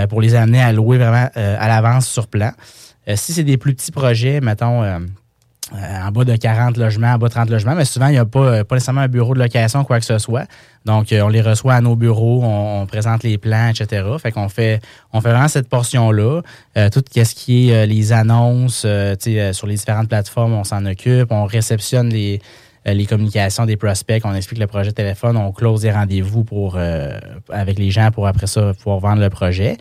pour 0.09 0.21
les 0.21 0.35
amener 0.35 0.61
à 0.61 0.73
louer 0.73 0.99
vraiment 0.99 1.29
à 1.37 1.69
l'avance 1.69 2.09
sur 2.09 2.27
plan. 2.27 2.51
Si 3.15 3.33
c'est 3.33 3.45
des 3.45 3.57
plus 3.57 3.75
petits 3.75 3.93
projets, 3.93 4.41
mettons, 4.41 4.83
en 5.73 6.11
bas 6.13 6.25
de 6.25 6.37
40 6.37 6.77
logements, 6.77 7.15
en 7.15 7.19
bas 7.19 7.29
de 7.29 7.33
30 7.33 7.51
logements, 7.51 7.75
mais 7.75 7.85
souvent, 7.85 8.07
il 8.07 8.13
n'y 8.13 8.19
a 8.19 8.25
pas, 8.25 8.41
euh, 8.41 8.65
pas 8.65 8.77
nécessairement 8.77 9.01
un 9.01 9.09
bureau 9.09 9.35
de 9.35 9.41
location, 9.41 9.85
quoi 9.85 9.99
que 9.99 10.05
ce 10.07 10.19
soit. 10.19 10.47
Donc, 10.85 11.13
euh, 11.13 11.23
on 11.23 11.29
les 11.29 11.41
reçoit 11.41 11.75
à 11.75 11.81
nos 11.81 11.97
bureaux, 11.97 12.43
on, 12.45 12.87
présente 12.87 13.25
les 13.25 13.37
plans, 13.37 13.69
etc. 13.69 14.05
Fait 14.23 14.31
qu'on 14.31 14.49
fait, 14.49 14.81
on 15.13 15.21
fait 15.21 15.31
vraiment 15.31 15.49
cette 15.49 15.69
portion-là. 15.69 16.43
Euh, 16.77 16.89
tout 16.91 17.03
ce 17.13 17.35
qui 17.35 17.71
est 17.71 17.75
euh, 17.75 17.87
les 17.87 18.13
annonces 18.13 18.85
euh, 18.87 19.17
euh, 19.27 19.53
sur 19.53 19.67
les 19.67 19.75
différentes 19.75 20.09
plateformes, 20.09 20.53
on 20.53 20.65
s'en 20.65 20.87
occupe. 20.87 21.33
On 21.33 21.47
réceptionne 21.47 22.11
les, 22.11 22.41
euh, 22.87 22.95
les 22.95 23.07
communications 23.07 23.67
des 23.67 23.77
prospects, 23.77 24.23
on 24.25 24.35
explique 24.35 24.61
le 24.61 24.69
projet 24.69 24.93
téléphone, 24.93 25.37
on 25.37 25.51
close 25.51 25.81
des 25.81 25.91
rendez-vous 25.91 26.45
pour 26.45 26.75
euh, 26.77 27.19
avec 27.51 27.79
les 27.79 27.91
gens 27.91 28.11
pour 28.13 28.29
après 28.29 28.47
ça 28.47 28.73
pouvoir 28.75 29.01
vendre 29.01 29.21
le 29.21 29.31
projet. 29.31 29.77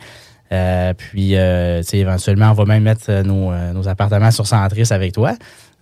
Euh, 0.52 0.92
puis, 0.94 1.36
euh, 1.36 1.82
éventuellement, 1.92 2.50
on 2.50 2.54
va 2.54 2.64
même 2.64 2.82
mettre 2.82 3.06
euh, 3.08 3.22
nos, 3.22 3.50
euh, 3.50 3.72
nos 3.72 3.88
appartements 3.88 4.30
sur 4.30 4.46
Centris 4.46 4.88
avec 4.90 5.12
toi. 5.12 5.32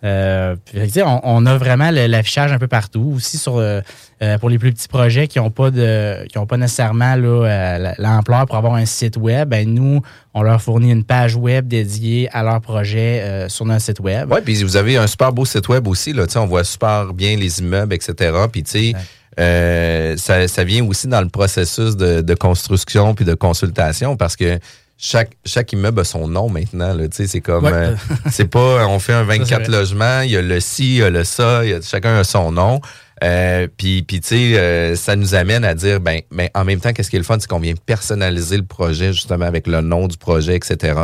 Euh, 0.02 0.56
puis, 0.64 1.02
on, 1.02 1.20
on 1.22 1.46
a 1.46 1.56
vraiment 1.56 1.90
l'affichage 1.90 2.52
un 2.52 2.58
peu 2.58 2.66
partout. 2.66 3.14
Aussi 3.16 3.38
sur 3.38 3.56
euh, 3.56 3.80
euh, 4.22 4.38
pour 4.38 4.50
les 4.50 4.58
plus 4.58 4.72
petits 4.72 4.88
projets 4.88 5.28
qui 5.28 5.38
n'ont 5.38 5.50
pas 5.50 5.70
de 5.70 6.26
qui 6.28 6.36
ont 6.36 6.46
pas 6.46 6.56
nécessairement 6.56 7.16
l'ampleur 7.16 8.46
pour 8.46 8.56
avoir 8.56 8.74
un 8.74 8.84
site 8.84 9.16
web, 9.16 9.48
ben 9.48 9.72
nous, 9.72 10.02
on 10.34 10.42
leur 10.42 10.60
fournit 10.60 10.90
une 10.90 11.04
page 11.04 11.36
web 11.36 11.68
dédiée 11.68 12.28
à 12.32 12.42
leur 12.42 12.60
projet 12.60 13.22
euh, 13.22 13.48
sur 13.48 13.64
notre 13.64 13.82
site 13.82 14.00
web. 14.00 14.30
Oui, 14.30 14.40
puis 14.44 14.62
vous 14.62 14.76
avez 14.76 14.96
un 14.98 15.06
super 15.06 15.32
beau 15.32 15.46
site 15.46 15.68
web 15.68 15.88
aussi. 15.88 16.12
Là, 16.12 16.26
on 16.36 16.46
voit 16.46 16.64
super 16.64 17.14
bien 17.14 17.36
les 17.36 17.60
immeubles, 17.60 17.94
etc. 17.94 18.32
Puis, 18.52 18.62
tu 18.62 18.92
sais, 19.36 20.16
ça, 20.18 20.46
ça 20.48 20.64
vient 20.64 20.84
aussi 20.84 21.08
dans 21.08 21.22
le 21.22 21.28
processus 21.28 21.96
de, 21.96 22.20
de 22.20 22.34
construction 22.34 23.14
puis 23.14 23.24
de 23.24 23.34
consultation 23.34 24.16
parce 24.16 24.36
que 24.36 24.58
chaque, 24.96 25.32
chaque 25.44 25.72
immeuble 25.72 26.00
a 26.00 26.04
son 26.04 26.28
nom 26.28 26.48
maintenant. 26.48 26.94
Là, 26.94 27.08
Tu 27.08 27.16
sais, 27.16 27.26
c'est 27.26 27.40
comme, 27.40 27.64
Ouais. 27.64 27.72
euh, 27.72 27.96
c'est 28.30 28.48
pas, 28.48 28.86
on 28.86 28.98
fait 28.98 29.12
un 29.12 29.24
Ça, 29.26 29.32
c'est 29.32 29.38
24 29.38 29.68
vrai. 29.68 29.78
logements, 29.78 30.20
il 30.22 30.30
y 30.30 30.36
a 30.36 30.42
le 30.42 30.60
ci, 30.60 30.84
il 30.96 30.98
y 30.98 31.02
a 31.02 31.10
le 31.10 31.24
ça, 31.24 31.64
il 31.64 31.70
y 31.70 31.74
a, 31.74 31.80
chacun 31.82 32.16
a 32.16 32.24
son 32.24 32.52
nom. 32.52 32.80
Euh, 33.22 33.68
puis, 33.76 34.02
puis 34.02 34.20
tu 34.20 34.28
sais, 34.28 34.58
euh, 34.58 34.96
ça 34.96 35.16
nous 35.16 35.34
amène 35.34 35.64
à 35.64 35.74
dire, 35.74 36.00
ben, 36.00 36.20
ben, 36.30 36.48
en 36.54 36.64
même 36.64 36.80
temps, 36.80 36.92
qu'est-ce 36.92 37.10
qui 37.10 37.16
est 37.16 37.20
le 37.20 37.24
fun, 37.24 37.36
c'est 37.38 37.46
qu'on 37.48 37.60
vient 37.60 37.74
personnaliser 37.86 38.56
le 38.56 38.64
projet 38.64 39.12
justement 39.12 39.46
avec 39.46 39.66
le 39.66 39.80
nom 39.80 40.08
du 40.08 40.16
projet, 40.18 40.56
etc. 40.56 40.94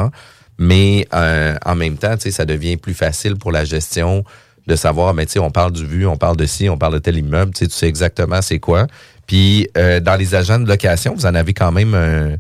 Mais 0.59 1.07
euh, 1.15 1.57
en 1.65 1.75
même 1.75 1.97
temps, 1.97 2.15
tu 2.17 2.23
sais, 2.23 2.31
ça 2.33 2.45
devient 2.45 2.77
plus 2.77 2.95
facile 2.95 3.37
pour 3.37 3.53
la 3.53 3.65
gestion 3.65 4.25
de 4.67 4.77
savoir, 4.77 5.15
mais 5.15 5.25
tu 5.27 5.33
sais, 5.33 5.39
on 5.39 5.51
parle 5.51 5.73
du 5.73 5.87
vu, 5.87 6.07
on 6.07 6.17
parle 6.17 6.37
de 6.37 6.47
ci, 6.47 6.69
on 6.69 6.77
parle 6.77 6.95
de 6.95 6.99
tel 6.99 7.17
immeuble, 7.17 7.53
tu 7.55 7.61
sais, 7.61 7.67
tu 7.69 7.75
sais 7.75 7.89
exactement 7.89 8.43
c'est 8.43 8.59
quoi. 8.59 8.87
Puis 9.27 9.69
euh, 9.79 10.01
dans 10.01 10.17
les 10.17 10.35
agents 10.35 10.59
de 10.59 10.69
location, 10.69 11.15
vous 11.15 11.27
en 11.27 11.35
avez 11.35 11.55
quand 11.55 11.73
même 11.73 11.95
un, 11.95 12.31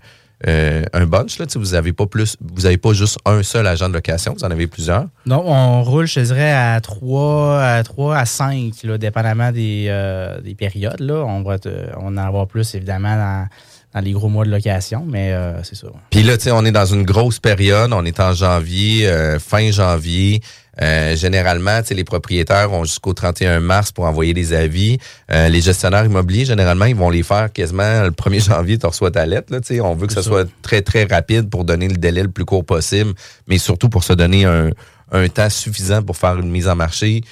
euh, 0.48 0.84
un 0.94 1.04
bunch, 1.04 1.38
là, 1.38 1.46
vous 1.54 1.74
avez 1.74 1.92
pas 1.92 2.06
plus, 2.06 2.36
vous 2.40 2.64
avez 2.64 2.78
pas 2.78 2.92
juste 2.94 3.18
un 3.26 3.42
seul 3.42 3.66
agent 3.66 3.88
de 3.88 3.94
location, 3.94 4.34
vous 4.34 4.44
en 4.44 4.50
avez 4.50 4.66
plusieurs. 4.66 5.06
Non, 5.26 5.44
on 5.46 5.82
roule, 5.82 6.06
je 6.06 6.20
dirais, 6.20 6.52
à 6.52 6.80
3 6.80 7.60
à, 7.60 7.82
3 7.82 8.16
à 8.16 8.24
5, 8.24 8.72
là, 8.84 8.96
dépendamment 8.96 9.52
des, 9.52 9.86
euh, 9.88 10.40
des 10.40 10.54
périodes. 10.54 11.00
Là. 11.00 11.24
On, 11.26 11.42
va 11.42 11.56
on 11.98 12.06
en 12.06 12.16
avoir 12.16 12.46
plus, 12.46 12.74
évidemment, 12.74 13.16
dans, 13.16 13.48
dans 13.92 14.00
les 14.00 14.12
gros 14.12 14.28
mois 14.28 14.46
de 14.46 14.50
location, 14.50 15.04
mais 15.06 15.32
euh, 15.32 15.62
c'est 15.62 15.76
ça. 15.76 15.88
Puis 16.08 16.22
là, 16.22 16.38
tu 16.38 16.44
sais, 16.44 16.52
on 16.52 16.64
est 16.64 16.72
dans 16.72 16.86
une 16.86 17.02
grosse 17.02 17.38
période. 17.38 17.92
On 17.92 18.04
est 18.06 18.18
en 18.20 18.32
janvier, 18.32 19.12
fin 19.38 19.70
janvier. 19.70 20.40
Euh, 20.82 21.16
généralement, 21.16 21.80
tu 21.82 21.88
sais, 21.88 21.94
les 21.94 22.04
propriétaires 22.04 22.72
ont 22.72 22.84
jusqu'au 22.84 23.12
31 23.12 23.60
mars 23.60 23.92
pour 23.92 24.04
envoyer 24.04 24.32
des 24.34 24.52
avis. 24.52 24.98
Euh, 25.30 25.48
les 25.48 25.60
gestionnaires 25.60 26.04
immobiliers, 26.04 26.44
généralement, 26.44 26.86
ils 26.86 26.96
vont 26.96 27.10
les 27.10 27.22
faire 27.22 27.52
quasiment 27.52 28.02
le 28.02 28.10
1er 28.10 28.44
janvier, 28.48 28.78
tu 28.78 28.86
reçois 28.86 29.10
ta 29.10 29.26
lettre. 29.26 29.52
Là, 29.52 29.60
tu 29.60 29.74
sais. 29.74 29.80
on 29.80 29.94
veut 29.94 30.06
que 30.06 30.12
ce 30.14 30.22
soit 30.22 30.48
très, 30.62 30.82
très 30.82 31.04
rapide 31.04 31.50
pour 31.50 31.64
donner 31.64 31.88
le 31.88 31.96
délai 31.96 32.22
le 32.22 32.30
plus 32.30 32.44
court 32.44 32.64
possible, 32.64 33.12
mais 33.46 33.58
surtout 33.58 33.88
pour 33.88 34.04
se 34.04 34.12
donner 34.12 34.44
un, 34.44 34.70
un 35.12 35.28
temps 35.28 35.50
suffisant 35.50 36.02
pour 36.02 36.16
faire 36.16 36.38
une 36.38 36.50
mise 36.50 36.68
en 36.68 36.76
marché 36.76 37.22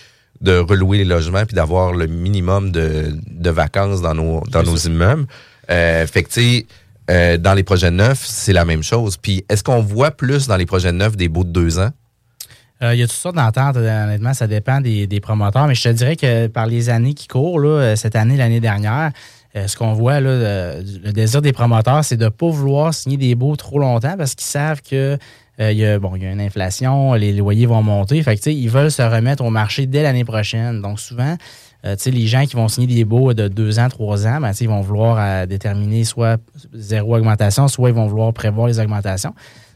de 0.40 0.58
relouer 0.58 0.98
les 0.98 1.04
logements 1.04 1.44
puis 1.44 1.54
d'avoir 1.54 1.92
le 1.92 2.06
minimum 2.06 2.70
de, 2.70 3.16
de 3.26 3.50
vacances 3.50 4.00
dans 4.00 4.14
nos, 4.14 4.42
dans 4.50 4.62
nos 4.62 4.76
ça. 4.76 4.88
immeubles. 4.88 5.26
Euh, 5.70 6.06
fait 6.06 6.22
que, 6.22 6.28
tu 6.28 6.40
sais, 6.40 6.66
euh, 7.10 7.38
dans 7.38 7.54
les 7.54 7.62
projets 7.62 7.90
neufs, 7.90 8.24
c'est 8.24 8.52
la 8.52 8.64
même 8.64 8.82
chose. 8.82 9.16
Puis, 9.16 9.44
est-ce 9.48 9.64
qu'on 9.64 9.82
voit 9.82 10.10
plus 10.10 10.46
dans 10.46 10.56
les 10.56 10.66
projets 10.66 10.92
neufs 10.92 11.16
des 11.16 11.28
baux 11.28 11.44
de 11.44 11.50
deux 11.50 11.78
ans? 11.78 11.90
Euh, 12.82 12.94
il 12.94 13.00
y 13.00 13.02
a 13.02 13.06
toutes 13.06 13.16
sortes 13.16 13.36
d'ententes, 13.36 13.76
euh, 13.76 14.04
honnêtement, 14.04 14.34
ça 14.34 14.46
dépend 14.46 14.80
des, 14.80 15.20
promoteurs, 15.20 15.66
mais 15.66 15.74
je 15.74 15.82
te 15.82 15.88
dirais 15.88 16.16
que 16.16 16.46
par 16.46 16.66
les 16.66 16.90
années 16.90 17.14
qui 17.14 17.26
courent, 17.26 17.58
là, 17.58 17.68
euh, 17.68 17.96
cette 17.96 18.14
année, 18.14 18.36
l'année 18.36 18.60
dernière, 18.60 19.10
euh, 19.56 19.66
ce 19.66 19.76
qu'on 19.76 19.94
voit, 19.94 20.20
là, 20.20 20.74
le, 20.80 21.12
désir 21.12 21.42
des 21.42 21.52
promoteurs, 21.52 22.04
c'est 22.04 22.16
de 22.16 22.24
ne 22.24 22.28
pas 22.28 22.48
vouloir 22.48 22.94
signer 22.94 23.16
des 23.16 23.34
baux 23.34 23.56
trop 23.56 23.78
longtemps 23.78 24.14
parce 24.16 24.34
qu'ils 24.34 24.46
savent 24.46 24.80
que 24.82 25.18
euh, 25.60 25.72
il 25.72 25.78
y 25.78 25.84
a, 25.84 25.96
une 25.96 26.40
inflation, 26.40 27.14
les 27.14 27.32
loyers 27.32 27.66
vont 27.66 27.82
monter. 27.82 28.22
Fait 28.22 28.36
que, 28.36 28.50
ils 28.50 28.70
veulent 28.70 28.90
se 28.90 29.02
remettre 29.02 29.44
au 29.44 29.50
marché 29.50 29.86
dès 29.86 30.02
l'année 30.02 30.24
prochaine. 30.24 30.80
Donc, 30.80 31.00
souvent, 31.00 31.36
euh, 31.84 31.96
les 32.06 32.26
gens 32.26 32.44
qui 32.44 32.54
vont 32.54 32.68
signer 32.68 32.86
des 32.86 33.04
baux 33.04 33.34
de 33.34 33.48
deux 33.48 33.78
ans, 33.78 33.88
trois 33.88 34.26
ans, 34.26 34.40
ben, 34.40 34.52
ils 34.60 34.68
vont 34.68 34.80
vouloir 34.80 35.16
euh, 35.18 35.46
déterminer 35.46 36.04
soit 36.04 36.40
zéro 36.72 37.16
augmentation, 37.16 37.66
soit 37.66 37.90
ils 37.90 37.94
vont 37.94 38.06
vouloir 38.06 38.32
prévoir 38.32 38.68
les 38.68 38.78
augmentations. 38.78 39.34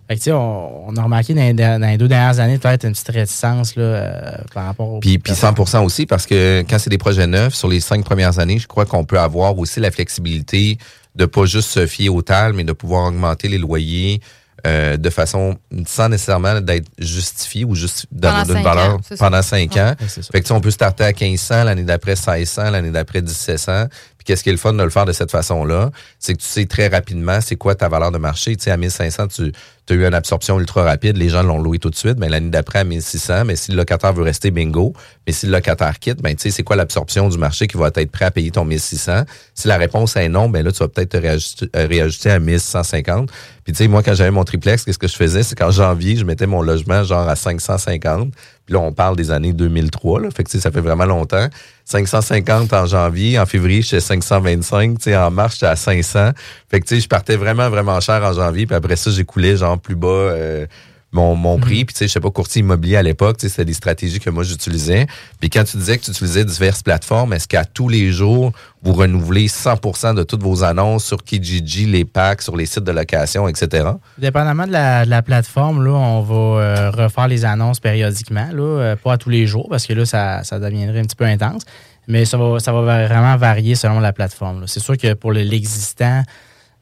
Fait 0.08 0.14
que, 0.16 0.20
tu 0.20 0.24
sais, 0.24 0.32
on, 0.32 0.88
on 0.88 0.96
a 0.96 1.02
remarqué 1.02 1.32
dans, 1.32 1.40
les- 1.42 1.54
dans 1.54 1.88
les 1.88 1.96
deux 1.96 2.08
dernières 2.08 2.38
années 2.40 2.58
peut-être 2.58 2.84
une 2.84 2.92
petite 2.92 3.08
réticence 3.08 3.76
là, 3.76 3.82
euh, 3.82 4.32
par 4.52 4.66
rapport 4.66 4.88
au. 4.88 5.00
Puis, 5.00 5.18
puis 5.18 5.32
100% 5.32 5.84
aussi, 5.84 6.06
parce 6.06 6.26
que 6.26 6.64
quand 6.68 6.78
c'est 6.78 6.90
des 6.90 6.98
projets 6.98 7.26
neufs, 7.26 7.54
sur 7.54 7.68
les 7.68 7.80
cinq 7.80 8.04
premières 8.04 8.38
années, 8.38 8.58
je 8.58 8.66
crois 8.66 8.84
qu'on 8.84 9.04
peut 9.04 9.18
avoir 9.20 9.56
aussi 9.58 9.80
la 9.80 9.90
flexibilité 9.90 10.76
de 11.14 11.24
pas 11.26 11.44
juste 11.46 11.68
se 11.70 11.86
fier 11.86 12.08
au 12.08 12.22
TAL, 12.22 12.52
mais 12.52 12.64
de 12.64 12.72
pouvoir 12.72 13.06
augmenter 13.08 13.48
les 13.48 13.58
loyers 13.58 14.20
euh, 14.66 14.96
de 14.96 15.10
façon 15.10 15.56
sans 15.86 16.08
nécessairement 16.08 16.60
d'être 16.60 16.86
justifié 16.96 17.64
ou 17.64 17.74
juste 17.74 18.06
d'une 18.12 18.30
cinq 18.54 18.62
valeur 18.62 18.94
ans, 18.94 19.00
pendant 19.18 19.42
cinq 19.42 19.76
ans. 19.76 19.94
Ouais, 20.00 20.06
c'est 20.08 20.22
ça. 20.22 20.28
Fait 20.30 20.38
que 20.40 20.44
tu 20.44 20.48
sais, 20.48 20.54
on 20.54 20.60
peut 20.60 20.70
starter 20.70 21.02
à 21.04 21.12
1500, 21.12 21.64
l'année 21.64 21.82
d'après 21.82 22.12
1600, 22.14 22.70
l'année 22.70 22.90
d'après 22.92 23.22
1700. 23.22 23.86
Puis 24.22 24.32
qu'est-ce 24.32 24.44
qui 24.44 24.50
est 24.50 24.52
le 24.52 24.58
fun 24.58 24.72
de 24.72 24.82
le 24.84 24.90
faire 24.90 25.04
de 25.04 25.10
cette 25.10 25.32
façon-là? 25.32 25.90
C'est 26.20 26.34
que 26.34 26.38
tu 26.38 26.46
sais 26.46 26.66
très 26.66 26.86
rapidement 26.86 27.40
c'est 27.40 27.56
quoi 27.56 27.74
ta 27.74 27.88
valeur 27.88 28.12
de 28.12 28.18
marché. 28.18 28.54
Tu 28.54 28.62
sais, 28.62 28.70
à 28.70 28.76
1500, 28.76 29.26
tu 29.26 29.52
as 29.90 29.94
eu 29.94 30.06
une 30.06 30.14
absorption 30.14 30.60
ultra 30.60 30.84
rapide. 30.84 31.16
Les 31.16 31.28
gens 31.28 31.42
l'ont 31.42 31.60
loué 31.60 31.80
tout 31.80 31.90
de 31.90 31.96
suite. 31.96 32.18
Mais 32.20 32.28
l'année 32.28 32.50
d'après, 32.50 32.78
à 32.78 32.84
1600, 32.84 33.46
mais 33.46 33.56
si 33.56 33.72
le 33.72 33.76
locataire 33.76 34.12
veut 34.12 34.22
rester, 34.22 34.52
bingo. 34.52 34.92
Mais 35.26 35.32
si 35.32 35.46
le 35.46 35.52
locataire 35.52 35.98
quitte, 35.98 36.22
ben, 36.22 36.36
tu 36.36 36.42
sais, 36.42 36.50
c'est 36.52 36.62
quoi 36.62 36.76
l'absorption 36.76 37.28
du 37.28 37.36
marché 37.36 37.66
qui 37.66 37.76
va 37.76 37.90
être 37.92 38.12
prêt 38.12 38.26
à 38.26 38.30
payer 38.30 38.52
ton 38.52 38.64
1600? 38.64 39.24
Si 39.54 39.66
la 39.66 39.76
réponse 39.76 40.14
est 40.14 40.28
non, 40.28 40.48
ben 40.48 40.64
là, 40.64 40.70
tu 40.70 40.78
vas 40.78 40.88
peut-être 40.88 41.10
te 41.10 41.16
réajuster, 41.16 41.66
euh, 41.74 41.86
réajuster 41.88 42.30
à 42.30 42.38
1150. 42.38 43.28
Puis, 43.64 43.72
tu 43.72 43.78
sais, 43.78 43.88
moi, 43.88 44.04
quand 44.04 44.14
j'avais 44.14 44.30
mon 44.30 44.44
triplex, 44.44 44.84
qu'est-ce 44.84 44.98
que 44.98 45.08
je 45.08 45.16
faisais? 45.16 45.42
C'est 45.42 45.58
qu'en 45.58 45.72
janvier, 45.72 46.14
je 46.14 46.24
mettais 46.24 46.46
mon 46.46 46.62
logement 46.62 47.02
genre 47.02 47.28
à 47.28 47.34
550. 47.34 48.32
Là, 48.72 48.78
on 48.80 48.92
parle 48.92 49.16
des 49.16 49.30
années 49.30 49.52
2003, 49.52 50.22
là. 50.22 50.28
Fait 50.30 50.44
que, 50.44 50.50
ça 50.50 50.70
fait 50.70 50.80
vraiment 50.80 51.04
longtemps. 51.04 51.48
550 51.84 52.72
en 52.72 52.86
janvier. 52.86 53.38
En 53.38 53.46
février, 53.46 53.82
j'étais 53.82 54.00
525. 54.00 54.98
Tu 54.98 55.04
sais, 55.04 55.16
en 55.16 55.30
mars, 55.30 55.54
j'étais 55.54 55.66
à 55.66 55.76
500. 55.76 56.30
Fait 56.70 56.80
que, 56.80 56.98
je 56.98 57.06
partais 57.06 57.36
vraiment, 57.36 57.68
vraiment 57.68 58.00
cher 58.00 58.22
en 58.24 58.32
janvier. 58.32 58.66
Puis 58.66 58.74
après 58.74 58.96
ça, 58.96 59.10
j'écoulais 59.10 59.56
genre 59.56 59.78
plus 59.78 59.96
bas 59.96 60.08
euh, 60.08 60.66
mon, 61.12 61.36
mon 61.36 61.58
prix. 61.58 61.84
Puis, 61.84 61.94
tu 61.94 61.98
sais, 61.98 62.08
je 62.08 62.12
sais 62.12 62.20
pas, 62.20 62.30
courtier 62.30 62.60
immobilier 62.60 62.96
à 62.96 63.02
l'époque, 63.02 63.36
tu 63.36 63.42
sais, 63.42 63.48
c'était 63.50 63.64
des 63.66 63.74
stratégies 63.74 64.18
que 64.18 64.30
moi, 64.30 64.42
j'utilisais. 64.44 65.06
Puis 65.40 65.50
quand 65.50 65.62
tu 65.64 65.76
disais 65.76 65.98
que 65.98 66.04
tu 66.04 66.10
utilisais 66.10 66.44
diverses 66.44 66.82
plateformes, 66.82 67.32
est-ce 67.34 67.46
qu'à 67.46 67.64
tous 67.64 67.88
les 67.88 68.10
jours, 68.12 68.52
vous 68.82 68.94
renouvelez 68.94 69.46
100% 69.48 70.14
de 70.14 70.22
toutes 70.22 70.42
vos 70.42 70.64
annonces 70.64 71.04
sur 71.04 71.22
Kijiji, 71.22 71.86
les 71.86 72.04
packs, 72.04 72.42
sur 72.42 72.56
les 72.56 72.66
sites 72.66 72.84
de 72.84 72.92
location, 72.92 73.46
etc.? 73.46 73.90
Dépendamment 74.18 74.66
de 74.66 74.72
la, 74.72 75.04
de 75.04 75.10
la 75.10 75.22
plateforme, 75.22 75.84
là, 75.84 75.92
on 75.92 76.22
va 76.22 76.34
euh, 76.62 76.90
refaire 76.90 77.28
les 77.28 77.44
annonces 77.44 77.78
périodiquement, 77.78 78.48
là, 78.52 78.62
euh, 78.62 78.96
pas 78.96 79.12
à 79.12 79.18
tous 79.18 79.28
les 79.30 79.46
jours, 79.46 79.68
parce 79.70 79.86
que 79.86 79.92
là, 79.92 80.04
ça, 80.06 80.42
ça 80.44 80.58
deviendrait 80.58 81.00
un 81.00 81.04
petit 81.04 81.16
peu 81.16 81.24
intense. 81.26 81.62
Mais 82.08 82.24
ça 82.24 82.36
va, 82.36 82.58
ça 82.58 82.72
va 82.72 82.80
vraiment 83.06 83.36
varier 83.36 83.74
selon 83.76 84.00
la 84.00 84.12
plateforme. 84.12 84.66
C'est 84.66 84.80
sûr 84.80 84.96
que 84.96 85.14
pour 85.14 85.30
le- 85.32 85.42
l'existant, 85.42 86.22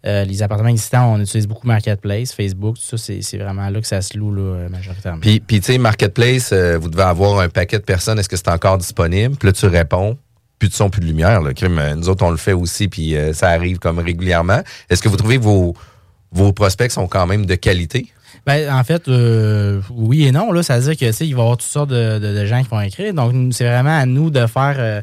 euh, 0.06 0.24
les 0.24 0.42
appartements 0.42 0.68
existants, 0.70 1.14
on 1.14 1.20
utilise 1.20 1.46
beaucoup 1.46 1.66
Marketplace, 1.66 2.32
Facebook, 2.32 2.76
tout 2.76 2.96
ça, 2.96 3.12
c'est 3.20 3.38
vraiment 3.38 3.68
là 3.68 3.80
que 3.80 3.86
ça 3.86 4.00
se 4.02 4.16
loue 4.16 4.32
là, 4.34 4.68
majoritairement. 4.68 5.20
Puis, 5.20 5.40
puis 5.40 5.60
tu 5.60 5.72
sais, 5.72 5.78
Marketplace, 5.78 6.50
euh, 6.52 6.78
vous 6.78 6.88
devez 6.88 7.02
avoir 7.02 7.40
un 7.40 7.48
paquet 7.48 7.78
de 7.78 7.84
personnes. 7.84 8.18
Est-ce 8.18 8.28
que 8.28 8.36
c'est 8.36 8.48
encore 8.48 8.78
disponible? 8.78 9.36
Puis 9.36 9.46
là, 9.48 9.52
tu 9.52 9.66
réponds. 9.66 10.16
Plus 10.58 10.68
de 10.68 10.74
son, 10.74 10.90
plus 10.90 11.00
de 11.00 11.06
lumière. 11.06 11.40
Là. 11.40 11.52
Nous 11.96 12.08
autres, 12.10 12.22
on 12.22 12.30
le 12.30 12.36
fait 12.36 12.52
aussi, 12.52 12.86
puis 12.88 13.16
euh, 13.16 13.32
ça 13.32 13.48
arrive 13.48 13.78
comme 13.78 13.98
régulièrement. 13.98 14.60
Est-ce 14.90 15.00
que 15.02 15.08
vous 15.08 15.16
trouvez 15.16 15.38
que 15.38 15.42
vos, 15.42 15.74
vos 16.32 16.52
prospects 16.52 16.90
sont 16.90 17.06
quand 17.06 17.26
même 17.26 17.46
de 17.46 17.54
qualité? 17.54 18.08
Ben, 18.46 18.70
en 18.70 18.84
fait, 18.84 19.08
euh, 19.08 19.80
oui 19.90 20.26
et 20.26 20.32
non. 20.32 20.52
Là, 20.52 20.62
ça 20.62 20.78
veut 20.78 20.94
dire 20.94 20.98
que 20.98 21.24
il 21.24 21.34
va 21.34 21.40
y 21.40 21.42
avoir 21.44 21.56
toutes 21.56 21.70
sortes 21.70 21.88
de, 21.88 22.18
de- 22.18 22.34
de 22.38 22.44
gens 22.44 22.62
qui 22.62 22.68
vont 22.68 22.80
écrire. 22.82 23.14
Donc, 23.14 23.34
c'est 23.54 23.64
vraiment 23.66 23.98
à 23.98 24.04
nous 24.04 24.28
de 24.28 24.46
faire, 24.46 24.76
euh, 24.78 25.00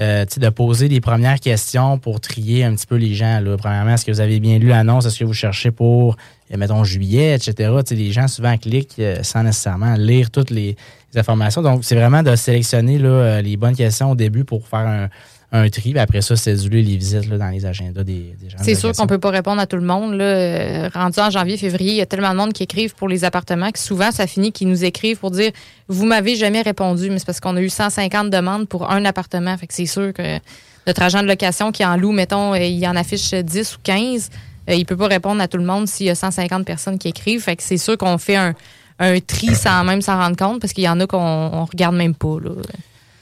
euh, 0.00 0.24
de 0.24 0.48
poser 0.50 0.88
les 0.88 1.00
premières 1.00 1.40
questions 1.40 1.98
pour 1.98 2.20
trier 2.20 2.64
un 2.64 2.74
petit 2.74 2.86
peu 2.86 2.96
les 2.96 3.14
gens. 3.14 3.40
Là. 3.40 3.56
Premièrement, 3.56 3.94
est-ce 3.94 4.04
que 4.04 4.12
vous 4.12 4.20
avez 4.20 4.40
bien 4.40 4.58
lu 4.58 4.68
l'annonce? 4.68 5.06
Est-ce 5.06 5.18
que 5.18 5.24
vous 5.24 5.32
cherchez 5.32 5.70
pour, 5.70 6.16
euh, 6.52 6.56
mettons, 6.56 6.84
juillet, 6.84 7.34
etc. 7.34 7.54
Tu 7.80 7.86
sais, 7.86 7.94
les 7.94 8.12
gens 8.12 8.28
souvent 8.28 8.56
cliquent 8.58 8.98
euh, 8.98 9.22
sans 9.22 9.42
nécessairement 9.42 9.94
lire 9.94 10.30
toutes 10.30 10.50
les, 10.50 10.76
les 11.12 11.20
informations. 11.20 11.62
Donc, 11.62 11.84
c'est 11.84 11.96
vraiment 11.96 12.22
de 12.22 12.36
sélectionner 12.36 12.98
là, 12.98 13.08
euh, 13.08 13.42
les 13.42 13.56
bonnes 13.56 13.76
questions 13.76 14.10
au 14.10 14.14
début 14.14 14.44
pour 14.44 14.66
faire 14.66 14.80
un, 14.86 15.08
un 15.52 15.68
tri. 15.68 15.92
Puis 15.92 15.98
après 15.98 16.22
ça, 16.22 16.36
céduler 16.36 16.82
les 16.82 16.96
visites 16.96 17.28
là, 17.28 17.38
dans 17.38 17.48
les 17.48 17.64
agendas 17.64 18.02
des, 18.02 18.34
des 18.40 18.50
gens. 18.50 18.58
C'est 18.62 18.74
sûr 18.74 18.92
qu'on 18.92 19.06
peut 19.06 19.18
pas 19.18 19.30
répondre 19.30 19.60
à 19.60 19.66
tout 19.66 19.76
le 19.76 19.82
monde. 19.82 20.14
Là. 20.14 20.24
Euh, 20.24 20.90
Rendu 20.92 21.18
en 21.20 21.30
janvier, 21.30 21.56
février, 21.56 21.92
il 21.92 21.96
y 21.96 22.00
a 22.00 22.06
tellement 22.06 22.32
de 22.32 22.36
monde 22.36 22.52
qui 22.52 22.62
écrivent 22.62 22.94
pour 22.94 23.08
les 23.08 23.24
appartements 23.24 23.70
que 23.70 23.78
souvent, 23.78 24.10
ça 24.10 24.26
finit 24.26 24.52
qu'ils 24.52 24.68
nous 24.68 24.84
écrivent 24.84 25.18
pour 25.18 25.30
dire 25.30 25.52
Vous 25.88 26.04
m'avez 26.04 26.36
jamais 26.36 26.62
répondu, 26.62 27.10
mais 27.10 27.18
c'est 27.18 27.26
parce 27.26 27.40
qu'on 27.40 27.56
a 27.56 27.60
eu 27.60 27.68
150 27.68 28.30
demandes 28.30 28.68
pour 28.68 28.90
un 28.90 29.04
appartement. 29.04 29.56
Fait 29.56 29.66
que 29.66 29.74
c'est 29.74 29.86
sûr 29.86 30.12
que 30.12 30.38
notre 30.86 31.02
agent 31.02 31.22
de 31.22 31.28
location 31.28 31.72
qui 31.72 31.84
en 31.84 31.96
loue, 31.96 32.12
mettons, 32.12 32.54
euh, 32.54 32.58
il 32.58 32.84
en 32.86 32.96
affiche 32.96 33.32
10 33.32 33.76
ou 33.76 33.78
15, 33.82 34.30
euh, 34.68 34.74
il 34.74 34.84
peut 34.84 34.96
pas 34.96 35.08
répondre 35.08 35.40
à 35.40 35.48
tout 35.48 35.58
le 35.58 35.64
monde 35.64 35.86
s'il 35.86 36.06
y 36.06 36.10
a 36.10 36.14
150 36.14 36.64
personnes 36.64 36.98
qui 36.98 37.08
écrivent. 37.08 37.42
Fait 37.42 37.56
que 37.56 37.62
c'est 37.62 37.78
sûr 37.78 37.96
qu'on 37.96 38.18
fait 38.18 38.36
un, 38.36 38.54
un 38.98 39.20
tri 39.20 39.54
sans 39.54 39.84
même 39.84 40.02
s'en 40.02 40.16
rendre 40.16 40.36
compte 40.36 40.60
parce 40.60 40.72
qu'il 40.72 40.84
y 40.84 40.88
en 40.88 40.98
a 41.00 41.06
qu'on 41.06 41.18
on 41.18 41.64
regarde 41.64 41.94
même 41.94 42.14
pas. 42.14 42.38
Là. 42.42 42.50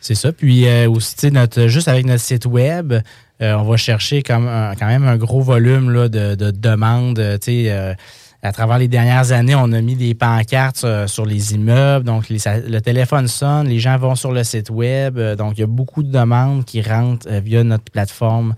C'est 0.04 0.14
ça. 0.14 0.32
Puis 0.32 0.66
euh, 0.68 0.88
aussi, 0.90 1.30
notre, 1.30 1.66
juste 1.66 1.88
avec 1.88 2.04
notre 2.04 2.20
site 2.22 2.44
web, 2.44 2.92
euh, 2.92 3.54
on 3.54 3.62
va 3.64 3.76
chercher 3.78 4.22
comme 4.22 4.46
un- 4.46 4.74
quand 4.74 4.86
même 4.86 5.04
un 5.08 5.16
gros 5.16 5.40
volume 5.40 5.90
là, 5.90 6.08
de, 6.08 6.34
de 6.34 6.50
demandes. 6.50 7.18
euh, 7.18 7.38
euh, 7.48 7.94
à 8.42 8.52
travers 8.52 8.76
les 8.76 8.88
dernières 8.88 9.32
années, 9.32 9.54
on 9.54 9.72
a 9.72 9.80
mis 9.80 9.96
des 9.96 10.14
pancartes 10.14 10.84
euh, 10.84 11.06
sur 11.06 11.24
les 11.24 11.54
immeubles. 11.54 12.04
Donc, 12.04 12.26
le 12.28 12.78
téléphone 12.80 13.26
sonne, 13.28 13.66
les 13.68 13.78
gens 13.80 13.96
vont 13.96 14.14
sur 14.14 14.32
le 14.32 14.44
site 14.44 14.68
web. 14.68 15.16
euh, 15.16 15.34
donc, 15.36 15.54
il 15.56 15.60
y 15.62 15.64
a 15.64 15.66
beaucoup 15.66 16.02
de 16.02 16.12
demandes 16.12 16.66
qui 16.66 16.82
rentrent 16.82 17.26
euh, 17.30 17.40
via 17.40 17.64
notre 17.64 17.84
plateforme 17.90 18.54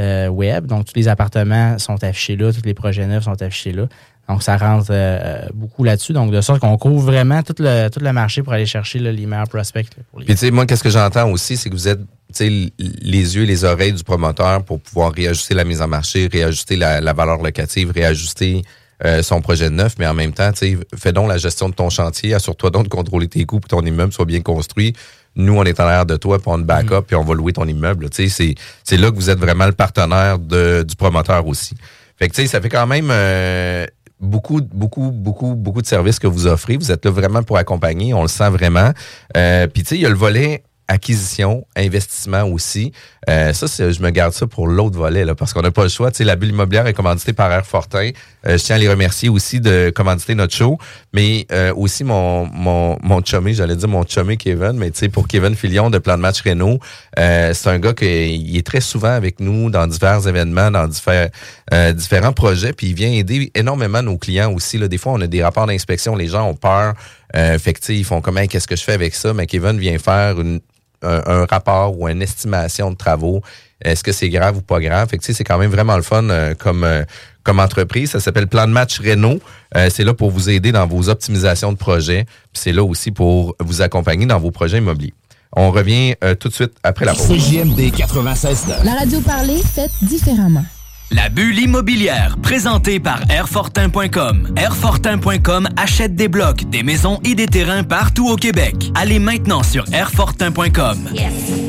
euh, 0.00 0.26
web. 0.26 0.66
Donc, 0.66 0.86
tous 0.86 0.96
les 0.96 1.06
appartements 1.06 1.78
sont 1.78 2.02
affichés 2.02 2.34
là, 2.36 2.52
tous 2.52 2.64
les 2.64 2.74
projets 2.74 3.06
neufs 3.06 3.22
sont 3.24 3.40
affichés 3.40 3.70
là. 3.72 3.84
Donc, 4.28 4.42
ça 4.42 4.56
rentre 4.58 4.88
euh, 4.90 5.18
euh, 5.22 5.46
beaucoup 5.54 5.84
là-dessus. 5.84 6.12
Donc, 6.12 6.30
de 6.30 6.40
sorte 6.42 6.60
qu'on 6.60 6.76
couvre 6.76 7.02
vraiment 7.10 7.42
tout 7.42 7.54
le, 7.58 7.88
tout 7.88 8.00
le 8.00 8.12
marché 8.12 8.42
pour 8.42 8.52
aller 8.52 8.66
chercher 8.66 8.98
là, 8.98 9.10
les 9.10 9.24
meilleurs 9.26 9.48
prospects. 9.48 9.86
là, 9.96 10.02
pour 10.10 10.20
les 10.20 10.26
Puis, 10.26 10.34
tu 10.34 10.40
sais, 10.40 10.50
moi, 10.50 10.66
qu'est-ce 10.66 10.82
que 10.82 10.90
j'entends 10.90 11.30
aussi, 11.30 11.56
c'est 11.56 11.70
que 11.70 11.74
vous 11.74 11.88
êtes, 11.88 12.00
tu 12.00 12.04
sais, 12.32 12.46
l- 12.48 12.70
les 12.78 13.36
yeux 13.36 13.44
et 13.44 13.46
les 13.46 13.64
oreilles 13.64 13.92
du 13.94 14.04
promoteur 14.04 14.62
pour 14.64 14.80
pouvoir 14.80 15.12
réajuster 15.12 15.54
la 15.54 15.64
mise 15.64 15.80
en 15.80 15.88
marché, 15.88 16.28
réajuster 16.30 16.76
la, 16.76 17.00
la 17.00 17.12
valeur 17.14 17.42
locative, 17.42 17.90
réajuster 17.90 18.62
euh, 19.04 19.22
son 19.22 19.40
projet 19.40 19.66
de 19.70 19.74
neuf, 19.74 19.94
mais 19.98 20.06
en 20.06 20.12
même 20.14 20.32
temps, 20.32 20.50
tu 20.52 20.58
sais, 20.58 20.78
fais 20.98 21.12
donc 21.12 21.28
la 21.28 21.38
gestion 21.38 21.68
de 21.70 21.74
ton 21.74 21.88
chantier, 21.88 22.34
assure-toi 22.34 22.70
donc 22.70 22.84
de 22.84 22.88
contrôler 22.88 23.28
tes 23.28 23.44
coûts, 23.46 23.60
pour 23.60 23.68
que 23.70 23.76
ton 23.76 23.86
immeuble 23.86 24.12
soit 24.12 24.24
bien 24.26 24.40
construit. 24.42 24.92
Nous, 25.36 25.54
on 25.56 25.64
est 25.64 25.78
en 25.78 25.86
l'air 25.86 26.04
de 26.04 26.16
toi, 26.16 26.38
puis 26.38 26.48
on 26.48 26.58
te 26.58 26.64
backup, 26.64 27.02
puis 27.06 27.14
on 27.16 27.22
va 27.24 27.32
louer 27.32 27.52
ton 27.52 27.64
immeuble. 27.66 28.10
Tu 28.10 28.24
sais, 28.24 28.28
c'est- 28.28 28.54
c'est 28.84 28.96
là 28.96 29.10
que 29.10 29.14
vous 29.16 29.30
êtes 29.30 29.38
vraiment 29.38 29.66
le 29.66 29.72
partenaire 29.72 30.38
de, 30.38 30.84
du 30.86 30.96
promoteur 30.96 31.46
aussi. 31.46 31.76
Fait 32.18 32.28
que, 32.28 32.34
tu 32.34 32.42
sais, 32.42 32.48
ça 32.48 32.60
fait 32.60 32.68
quand 32.68 32.88
même 32.88 33.10
euh, 33.12 33.86
beaucoup, 34.20 34.60
beaucoup, 34.60 35.10
beaucoup, 35.10 35.54
beaucoup 35.54 35.82
de 35.82 35.86
services 35.86 36.18
que 36.18 36.26
vous 36.26 36.46
offrez. 36.46 36.76
Vous 36.76 36.90
êtes 36.90 37.04
là 37.04 37.10
vraiment 37.10 37.42
pour 37.42 37.56
accompagner, 37.56 38.14
on 38.14 38.22
le 38.22 38.28
sent 38.28 38.50
vraiment. 38.50 38.92
Euh, 39.36 39.66
Puis, 39.66 39.82
tu 39.82 39.90
sais, 39.90 39.94
il 39.96 40.02
y 40.02 40.06
a 40.06 40.10
le 40.10 40.16
volet 40.16 40.62
acquisition, 40.88 41.66
investissement 41.76 42.44
aussi. 42.44 42.92
Euh, 43.28 43.52
ça, 43.52 43.66
je 43.66 44.02
me 44.02 44.10
garde 44.10 44.32
ça 44.32 44.46
pour 44.46 44.66
l'autre 44.66 44.96
volet, 44.96 45.24
là, 45.24 45.34
parce 45.34 45.52
qu'on 45.52 45.60
n'a 45.60 45.70
pas 45.70 45.82
le 45.82 45.90
choix. 45.90 46.10
Tu 46.10 46.18
sais, 46.18 46.24
la 46.24 46.34
bulle 46.34 46.48
immobilière 46.48 46.86
est 46.86 46.94
commanditée 46.94 47.34
par 47.34 47.52
Air 47.52 47.66
Fortin. 47.66 48.10
Euh, 48.46 48.56
je 48.56 48.64
tiens 48.64 48.76
à 48.76 48.78
les 48.78 48.88
remercier 48.88 49.28
aussi 49.28 49.60
de 49.60 49.92
commanditer 49.94 50.34
notre 50.34 50.54
show, 50.54 50.78
mais 51.12 51.46
euh, 51.52 51.74
aussi 51.76 52.04
mon, 52.04 52.46
mon, 52.46 52.98
mon 53.02 53.22
chummy, 53.22 53.52
j'allais 53.52 53.76
dire 53.76 53.88
mon 53.88 54.04
chummy 54.04 54.38
Kevin, 54.38 54.72
mais 54.72 54.90
tu 54.90 55.00
sais, 55.00 55.08
pour 55.10 55.28
Kevin 55.28 55.54
Filion 55.54 55.90
de 55.90 55.98
Plan 55.98 56.16
de 56.16 56.22
match 56.22 56.40
Renault, 56.40 56.78
euh, 57.18 57.52
c'est 57.52 57.68
un 57.68 57.78
gars 57.78 57.92
qui 57.92 58.56
est 58.56 58.66
très 58.66 58.80
souvent 58.80 59.12
avec 59.12 59.40
nous 59.40 59.68
dans 59.70 59.86
divers 59.86 60.26
événements, 60.26 60.70
dans 60.70 60.88
divers, 60.88 61.28
euh, 61.74 61.92
différents 61.92 62.32
projets, 62.32 62.72
puis 62.72 62.88
il 62.88 62.94
vient 62.94 63.12
aider 63.12 63.50
énormément 63.54 64.02
nos 64.02 64.16
clients 64.16 64.52
aussi. 64.52 64.78
Là. 64.78 64.88
Des 64.88 64.98
fois, 64.98 65.12
on 65.12 65.20
a 65.20 65.26
des 65.26 65.42
rapports 65.42 65.66
d'inspection, 65.66 66.16
les 66.16 66.28
gens 66.28 66.48
ont 66.48 66.54
peur. 66.54 66.94
Euh, 67.36 67.58
fait 67.58 67.74
que, 67.74 67.92
ils 67.92 68.04
font 68.04 68.22
comment, 68.22 68.46
qu'est-ce 68.46 68.66
que 68.66 68.76
je 68.76 68.82
fais 68.82 68.94
avec 68.94 69.14
ça? 69.14 69.34
Mais 69.34 69.46
Kevin 69.46 69.78
vient 69.78 69.98
faire 69.98 70.40
une, 70.40 70.60
un, 71.02 71.22
un 71.26 71.44
rapport 71.46 71.98
ou 71.98 72.08
une 72.08 72.22
estimation 72.22 72.90
de 72.90 72.96
travaux. 72.96 73.42
Est-ce 73.84 74.02
que 74.02 74.12
c'est 74.12 74.28
grave 74.28 74.56
ou 74.56 74.62
pas 74.62 74.80
grave? 74.80 75.08
Fait 75.08 75.18
que, 75.18 75.22
tu 75.22 75.28
sais, 75.28 75.36
c'est 75.36 75.44
quand 75.44 75.58
même 75.58 75.70
vraiment 75.70 75.96
le 75.96 76.02
fun 76.02 76.28
euh, 76.30 76.54
comme, 76.54 76.82
euh, 76.82 77.04
comme 77.44 77.60
entreprise. 77.60 78.10
Ça 78.10 78.20
s'appelle 78.20 78.48
Plan 78.48 78.66
de 78.66 78.72
match 78.72 78.98
Renault. 79.00 79.38
Euh, 79.76 79.88
c'est 79.90 80.04
là 80.04 80.14
pour 80.14 80.30
vous 80.30 80.50
aider 80.50 80.72
dans 80.72 80.86
vos 80.86 81.08
optimisations 81.08 81.72
de 81.72 81.78
projets. 81.78 82.24
Puis 82.52 82.62
c'est 82.62 82.72
là 82.72 82.82
aussi 82.82 83.12
pour 83.12 83.54
vous 83.60 83.80
accompagner 83.80 84.26
dans 84.26 84.40
vos 84.40 84.50
projets 84.50 84.78
immobiliers. 84.78 85.14
On 85.56 85.70
revient 85.70 86.14
euh, 86.24 86.34
tout 86.34 86.48
de 86.48 86.54
suite 86.54 86.72
après 86.82 87.04
la 87.04 87.14
pause. 87.14 87.28
CJMD 87.28 87.92
96 87.96 88.66
La 88.84 88.94
radio 88.94 89.20
parlée, 89.20 89.62
faite 89.62 89.92
différemment. 90.02 90.64
La 91.10 91.30
bulle 91.30 91.58
immobilière, 91.58 92.36
présentée 92.42 93.00
par 93.00 93.20
Airfortin.com. 93.30 94.52
Airfortin.com 94.58 95.66
achète 95.78 96.14
des 96.14 96.28
blocs, 96.28 96.64
des 96.68 96.82
maisons 96.82 97.18
et 97.24 97.34
des 97.34 97.46
terrains 97.46 97.82
partout 97.82 98.28
au 98.28 98.36
Québec. 98.36 98.74
Allez 98.94 99.18
maintenant 99.18 99.62
sur 99.62 99.86
Airfortin.com. 99.90 101.08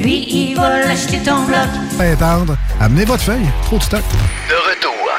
Lui, 0.01 0.27
il 0.29 0.55
va 0.57 0.79
l'acheter 0.79 1.19
ton 1.19 1.45
bloc. 1.45 1.69
Pas 1.97 2.11
attendre. 2.11 2.57
Amenez 2.81 3.05
votre 3.05 3.23
feuille. 3.23 3.47
Trop 3.63 3.77
de 3.77 3.83
stock. 3.83 4.03
De 4.49 4.55
retour 4.55 5.09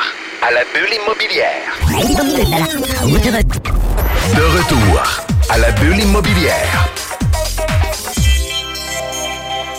à 0.46 0.50
la 0.50 0.64
bulle 0.74 0.94
immobilière. 1.02 1.78
De 4.34 4.42
retour 4.42 5.02
à 5.48 5.56
la 5.56 5.70
bulle 5.72 5.98
immobilière. 5.98 6.99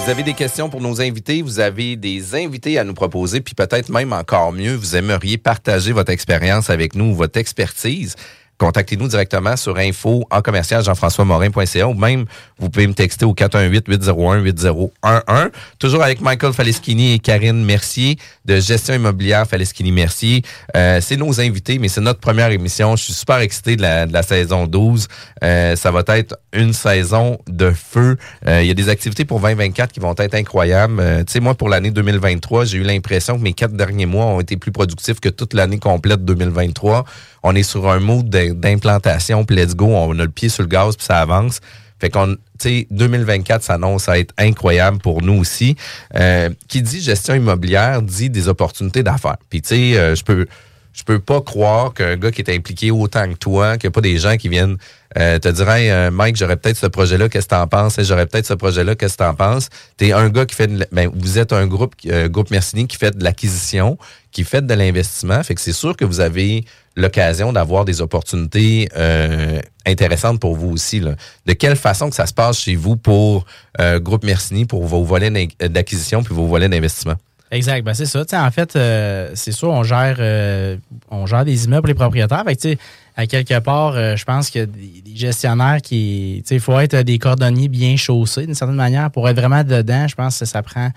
Vous 0.04 0.10
avez 0.10 0.24
des 0.24 0.34
questions 0.34 0.68
pour 0.68 0.82
nos 0.82 1.00
invités, 1.00 1.44
vous 1.44 1.60
avez 1.60 1.96
des 1.96 2.34
invités 2.34 2.80
à 2.80 2.84
nous 2.84 2.96
proposer, 2.96 3.40
puis 3.40 3.54
peut-être 3.54 3.90
même 3.90 4.14
encore 4.14 4.52
mieux, 4.52 4.74
vous 4.74 4.96
aimeriez 4.96 5.38
partager 5.38 5.92
votre 5.92 6.12
expérience 6.12 6.72
avec 6.72 6.96
nous, 6.96 7.14
votre 7.14 7.38
expertise. 7.38 8.16
Contactez-nous 8.62 9.08
directement 9.08 9.58
sur 9.58 9.80
info 9.80 10.24
en 10.30 10.44
commercial 10.44 10.84
jean-françois-morin.ca 10.84 11.88
ou 11.88 11.96
même 11.96 12.26
vous 12.60 12.70
pouvez 12.70 12.86
me 12.86 12.94
texter 12.94 13.26
au 13.26 13.34
418-801-8011. 13.34 15.50
Toujours 15.80 16.04
avec 16.04 16.22
Michael 16.22 16.54
Faleschini 16.54 17.14
et 17.14 17.20
Karine 17.20 17.66
Mercier 17.66 18.20
de 18.46 18.60
Gestion 18.60 18.94
immobilière 18.94 19.48
Faleschini 19.48 19.92
Mercier. 19.92 20.44
Euh, 20.78 21.02
c'est 21.02 21.18
nos 21.18 21.42
invités, 21.42 21.80
mais 21.80 21.88
c'est 21.88 22.02
notre 22.02 22.20
première 22.20 22.52
émission. 22.52 22.96
Je 22.96 23.06
suis 23.06 23.14
super 23.14 23.38
excité 23.38 23.78
de 23.78 23.82
la, 23.82 24.06
de 24.06 24.14
la 24.14 24.22
saison 24.22 24.68
12. 24.68 25.08
Euh, 25.44 25.76
ça 25.76 25.90
va 25.90 26.04
être 26.10 26.38
une 26.54 26.74
saison 26.74 27.40
de 27.48 27.72
feu. 27.72 28.18
Euh, 28.48 28.62
Il 28.62 28.68
y 28.68 28.72
a 28.72 28.76
des 28.76 28.90
activités 28.90 29.26
pour 29.26 29.40
2024 29.40 29.92
qui 29.92 30.00
vont 30.00 30.14
être 30.16 30.36
incroyables. 30.36 31.00
Euh, 31.00 31.24
tu 31.24 31.34
sais, 31.34 31.40
moi, 31.40 31.56
pour 31.56 31.68
l'année 31.68 31.90
2023, 31.90 32.66
j'ai 32.66 32.78
eu 32.78 32.84
l'impression 32.84 33.40
que 33.40 33.44
mes 33.44 33.54
quatre 33.54 33.74
derniers 33.74 34.06
mois 34.06 34.26
ont 34.26 34.40
été 34.40 34.56
plus 34.56 34.72
productifs 34.72 35.20
que 35.20 35.30
toute 35.30 35.56
l'année 35.56 35.80
complète 35.80 36.24
2023. 36.24 37.06
On 37.44 37.56
est 37.56 37.64
sur 37.64 37.90
un 37.90 38.00
mode 38.00 38.30
d'im- 38.30 38.54
d'implantation, 38.54 39.44
puis 39.46 39.56
let's 39.56 39.76
go, 39.76 39.88
on 39.88 40.18
a 40.20 40.24
le 40.24 40.30
pied 40.30 40.50
sur 40.50 40.64
le 40.64 40.70
gaz, 40.70 40.96
puis 40.96 41.06
ça 41.06 41.20
avance. 41.20 41.60
Fait 42.00 42.10
qu'on, 42.10 42.36
tu 42.36 42.38
sais, 42.60 42.88
2024 42.92 43.62
s'annonce 43.64 44.10
à 44.10 44.18
être 44.20 44.34
incroyable 44.38 44.98
pour 45.00 45.22
nous 45.22 45.34
aussi. 45.40 45.76
Euh, 46.16 46.50
qui 46.68 46.82
dit 46.82 47.00
gestion 47.02 47.36
immobilière 47.36 48.02
dit 48.02 48.30
des 48.30 48.48
opportunités 48.48 49.04
d'affaires. 49.04 49.38
Puis 49.50 49.62
tu 49.62 49.70
sais, 49.70 49.98
euh, 49.98 50.16
je 50.16 50.24
peux, 50.24 50.48
je 50.94 51.04
peux 51.04 51.20
pas 51.20 51.42
croire 51.42 51.94
qu'un 51.94 52.18
gars 52.18 52.32
qui 52.32 52.42
est 52.42 52.54
impliqué 52.54 52.92
autant 52.92 53.28
que 53.30 53.36
toi, 53.36 53.78
qu'il 53.78 53.88
n'y 53.88 53.92
a 53.92 53.96
pas 53.96 54.02
des 54.02 54.18
gens 54.18 54.38
qui 54.38 54.50
viennent 54.50 54.78
euh, 55.18 55.40
te 55.40 55.48
dire 55.50 55.70
hey, 55.70 55.90
euh, 55.90 56.12
Mike, 56.12 56.36
j'aurais 56.36 56.58
peut-être 56.58 56.78
ce 56.78 56.88
projet-là, 56.88 57.30
qu'est-ce 57.30 57.48
que 57.48 57.56
t'en 57.56 57.68
penses? 57.68 58.00
J'aurais 58.02 58.26
peut-être 58.26 58.46
ce 58.46 58.54
projet-là, 58.54 58.96
qu'est-ce 58.96 59.18
que 59.18 59.24
t'en 59.24 59.34
penses? 59.34 59.70
T'es 59.98 60.14
un 60.14 60.30
gars 60.30 60.46
qui 60.46 60.56
fait 60.56 60.68
de 60.68 60.86
ben, 60.92 61.10
vous 61.14 61.38
êtes 61.40 61.54
un 61.54 61.68
groupe, 61.68 61.96
euh, 62.08 62.28
groupe 62.28 62.52
Mercini 62.52 62.88
qui 62.88 62.98
fait 62.98 63.18
de 63.18 63.24
l'acquisition, 63.24 63.98
qui 64.32 64.44
fait 64.44 64.66
de 64.66 64.74
l'investissement. 64.74 65.42
Fait 65.44 65.56
que 65.56 65.62
c'est 65.62 65.74
sûr 65.74 65.96
que 65.96 66.06
vous 66.06 66.20
avez 66.20 66.66
l'occasion 66.96 67.54
d'avoir 67.54 67.86
des 67.86 68.02
opportunités 68.02 68.90
euh, 68.96 69.60
intéressantes 69.86 70.40
pour 70.40 70.56
vous 70.56 70.70
aussi. 70.70 71.00
là. 71.00 71.16
De 71.46 71.54
quelle 71.54 71.76
façon 71.76 72.10
que 72.10 72.16
ça 72.16 72.26
se 72.26 72.34
passe 72.34 72.60
chez 72.60 72.76
vous 72.76 72.98
pour 72.98 73.46
euh, 73.80 74.00
Groupe 74.00 74.24
Mercini, 74.24 74.66
pour 74.66 74.86
vos 74.86 75.04
volets 75.04 75.48
d'acquisition 75.60 76.24
puis 76.24 76.34
vos 76.34 76.48
volets 76.48 76.70
d'investissement? 76.70 77.16
Exact, 77.52 77.84
ben 77.84 77.94
c'est 77.94 78.06
ça. 78.06 78.24
Tu 78.24 78.30
sais, 78.30 78.38
en 78.38 78.50
fait, 78.50 78.76
euh, 78.76 79.32
c'est 79.34 79.52
sûr, 79.52 79.70
on 79.70 79.84
gère, 79.84 80.16
euh, 80.20 80.78
on 81.10 81.26
gère 81.26 81.44
des 81.44 81.66
immeubles 81.66 81.82
pour 81.82 81.88
les 81.90 81.94
propriétaires. 81.94 82.44
Fait 82.46 82.56
que, 82.56 82.82
à 83.18 83.28
quelque 83.28 83.60
part, 83.60 83.94
euh, 83.96 84.16
je 84.16 84.24
pense 84.24 84.56
a 84.56 84.66
des, 84.66 85.02
des 85.06 85.16
gestionnaires 85.18 85.82
qui. 85.82 86.44
Il 86.50 86.60
faut 86.62 86.80
être 86.80 86.96
des 87.02 87.20
cordonniers 87.20 87.68
bien 87.68 87.98
chaussés 87.98 88.46
d'une 88.46 88.56
certaine 88.56 88.78
manière. 88.78 89.12
Pour 89.12 89.28
être 89.28 89.36
vraiment 89.36 89.64
dedans, 89.66 90.08
je 90.08 90.16
pense 90.16 90.40
que 90.40 90.46
ça 90.46 90.62
prend 90.64 90.90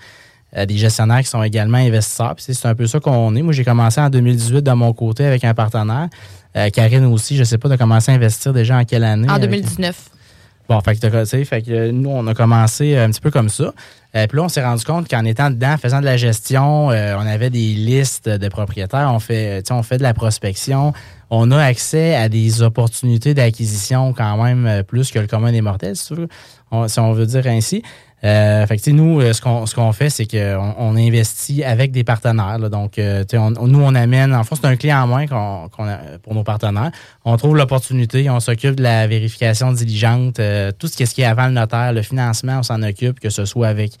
des 0.55 0.77
gestionnaires 0.77 1.19
qui 1.19 1.27
sont 1.27 1.43
également 1.43 1.77
investisseurs. 1.79 2.35
C'est 2.37 2.65
un 2.65 2.75
peu 2.75 2.87
ça 2.87 3.01
qu'on 3.01 3.35
est. 3.35 3.41
Moi, 3.41 3.51
j'ai 3.51 3.65
commencé 3.65 3.99
en 3.99 4.09
2018 4.09 4.61
de 4.61 4.71
mon 4.71 4.93
côté 4.93 5.25
avec 5.25 5.43
un 5.43 5.53
partenaire. 5.53 6.07
Karine 6.71 7.03
aussi, 7.03 7.35
je 7.35 7.43
sais 7.43 7.57
pas, 7.57 7.67
de 7.67 7.75
commencer 7.75 8.13
à 8.13 8.15
investir 8.15 8.53
déjà 8.53 8.77
en 8.77 8.85
quelle 8.85 9.03
année? 9.03 9.27
En 9.27 9.33
avec- 9.33 9.49
2019. 9.49 9.95
Bon, 10.67 10.79
fait 10.81 10.95
que, 10.95 10.99
t'as- 11.01 11.11
tu 11.21 11.25
sais, 11.27 11.45
fait 11.45 11.61
que 11.61 11.71
euh, 11.71 11.91
nous, 11.91 12.09
on 12.09 12.25
a 12.25 12.33
commencé 12.33 12.97
un 12.97 13.09
petit 13.11 13.21
peu 13.21 13.29
comme 13.29 13.49
ça. 13.49 13.71
Euh, 14.15 14.25
puis 14.27 14.37
là, 14.37 14.43
on 14.45 14.49
s'est 14.49 14.63
rendu 14.63 14.83
compte 14.83 15.07
qu'en 15.07 15.23
étant 15.25 15.51
dedans, 15.51 15.75
faisant 15.79 15.99
de 15.99 16.05
la 16.05 16.17
gestion, 16.17 16.89
euh, 16.89 17.15
on 17.17 17.25
avait 17.27 17.49
des 17.51 17.73
listes 17.73 18.29
de 18.29 18.47
propriétaires, 18.47 19.11
on 19.13 19.19
fait, 19.19 19.61
sais, 19.67 19.73
on 19.73 19.83
fait 19.83 19.97
de 19.97 20.03
la 20.03 20.13
prospection, 20.13 20.93
on 21.29 21.51
a 21.51 21.61
accès 21.61 22.15
à 22.15 22.29
des 22.29 22.61
opportunités 22.63 23.33
d'acquisition 23.33 24.13
quand 24.13 24.41
même 24.43 24.65
euh, 24.65 24.83
plus 24.83 25.11
que 25.11 25.19
le 25.19 25.27
commun 25.27 25.51
des 25.51 25.61
mortels, 25.61 25.95
si 25.97 26.13
on 26.71 27.11
veut 27.13 27.25
dire 27.27 27.45
ainsi. 27.47 27.83
Euh, 28.23 28.65
fait 28.65 28.77
que, 28.77 28.89
nous, 28.91 29.19
euh, 29.21 29.33
ce 29.33 29.41
qu'on 29.41 29.65
ce 29.65 29.75
qu'on 29.75 29.91
fait, 29.91 30.09
c'est 30.09 30.25
qu'on 30.25 30.73
on 30.79 30.95
investit 30.95 31.63
avec 31.63 31.91
des 31.91 32.03
partenaires. 32.03 32.57
là. 32.57 32.69
donc, 32.69 32.97
euh, 32.97 33.23
on- 33.33 33.67
nous, 33.67 33.81
on 33.81 33.93
amène, 33.93 34.33
en 34.33 34.43
fait, 34.43 34.55
c'est 34.55 34.65
un 34.65 34.75
client 34.77 35.03
en 35.03 35.07
moins 35.07 35.27
qu'on 35.27 35.69
qu'on 35.69 35.87
a 35.87 35.97
pour 36.23 36.33
nos 36.33 36.43
partenaires. 36.43 36.91
On 37.25 37.35
trouve 37.37 37.55
l'opportunité, 37.55 38.29
on 38.29 38.39
s'occupe 38.39 38.75
de 38.75 38.83
la 38.83 39.05
vérification 39.05 39.71
diligente, 39.73 40.39
euh, 40.39 40.71
tout 40.77 40.87
ce 40.87 40.95
qui 40.97 41.03
est, 41.03 41.05
ce 41.05 41.13
qui 41.13 41.21
est 41.21 41.25
avant 41.25 41.47
le 41.47 41.53
notaire, 41.53 41.93
le 41.93 42.01
financement, 42.01 42.57
on 42.59 42.63
s'en 42.63 42.81
occupe, 42.81 43.19
que 43.19 43.29
ce 43.29 43.45
soit 43.45 43.67
avec 43.67 43.91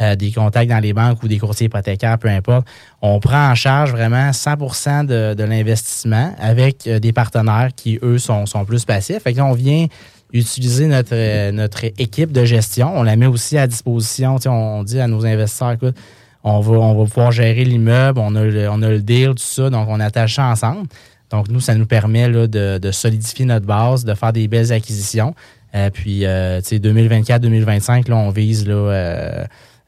euh, 0.00 0.14
des 0.14 0.30
contacts 0.30 0.68
dans 0.70 0.78
les 0.78 0.92
banques 0.92 1.22
ou 1.22 1.28
des 1.28 1.38
courtiers 1.38 1.66
hypothécaires, 1.66 2.18
peu 2.18 2.28
importe. 2.28 2.66
On 3.00 3.18
prend 3.18 3.50
en 3.50 3.54
charge 3.54 3.92
vraiment 3.92 4.30
100 4.32 5.04
de, 5.04 5.32
de 5.34 5.44
l'investissement 5.44 6.34
avec 6.38 6.86
euh, 6.86 6.98
des 6.98 7.12
partenaires 7.12 7.70
qui, 7.74 7.98
eux, 8.02 8.18
sont, 8.18 8.44
sont 8.46 8.64
plus 8.66 8.84
passifs. 8.84 9.22
Fait 9.22 9.32
que 9.32 9.38
là, 9.38 9.46
on 9.46 9.52
vient 9.54 9.86
utiliser 10.32 10.86
notre, 10.86 11.14
euh, 11.14 11.52
notre 11.52 11.84
équipe 11.84 12.32
de 12.32 12.44
gestion. 12.44 12.92
On 12.96 13.02
la 13.02 13.16
met 13.16 13.26
aussi 13.26 13.56
à 13.58 13.66
disposition. 13.66 14.36
On, 14.46 14.50
on 14.50 14.82
dit 14.82 15.00
à 15.00 15.06
nos 15.06 15.24
investisseurs, 15.24 15.72
écoute, 15.72 15.96
on 16.44 16.60
va, 16.60 16.76
on 16.78 16.94
va 16.94 17.04
pouvoir 17.08 17.32
gérer 17.32 17.64
l'immeuble, 17.64 18.20
on 18.20 18.34
a, 18.36 18.44
le, 18.44 18.68
on 18.70 18.80
a 18.82 18.88
le 18.88 19.00
deal, 19.00 19.30
tout 19.30 19.38
ça, 19.38 19.68
donc 19.68 19.88
on 19.88 19.98
attache 19.98 20.36
ça 20.36 20.44
ensemble. 20.44 20.86
Donc, 21.30 21.48
nous, 21.48 21.60
ça 21.60 21.74
nous 21.74 21.86
permet 21.86 22.28
là, 22.28 22.46
de, 22.46 22.78
de 22.78 22.90
solidifier 22.92 23.46
notre 23.46 23.66
base, 23.66 24.04
de 24.04 24.14
faire 24.14 24.32
des 24.32 24.46
belles 24.46 24.72
acquisitions. 24.72 25.34
Euh, 25.74 25.90
puis, 25.90 26.24
euh, 26.24 26.60
tu 26.60 26.68
sais, 26.68 26.78
2024-2025, 26.78 28.08
là, 28.08 28.16
on 28.16 28.30
vise, 28.30 28.66
là, 28.66 28.74
euh, 28.74 29.44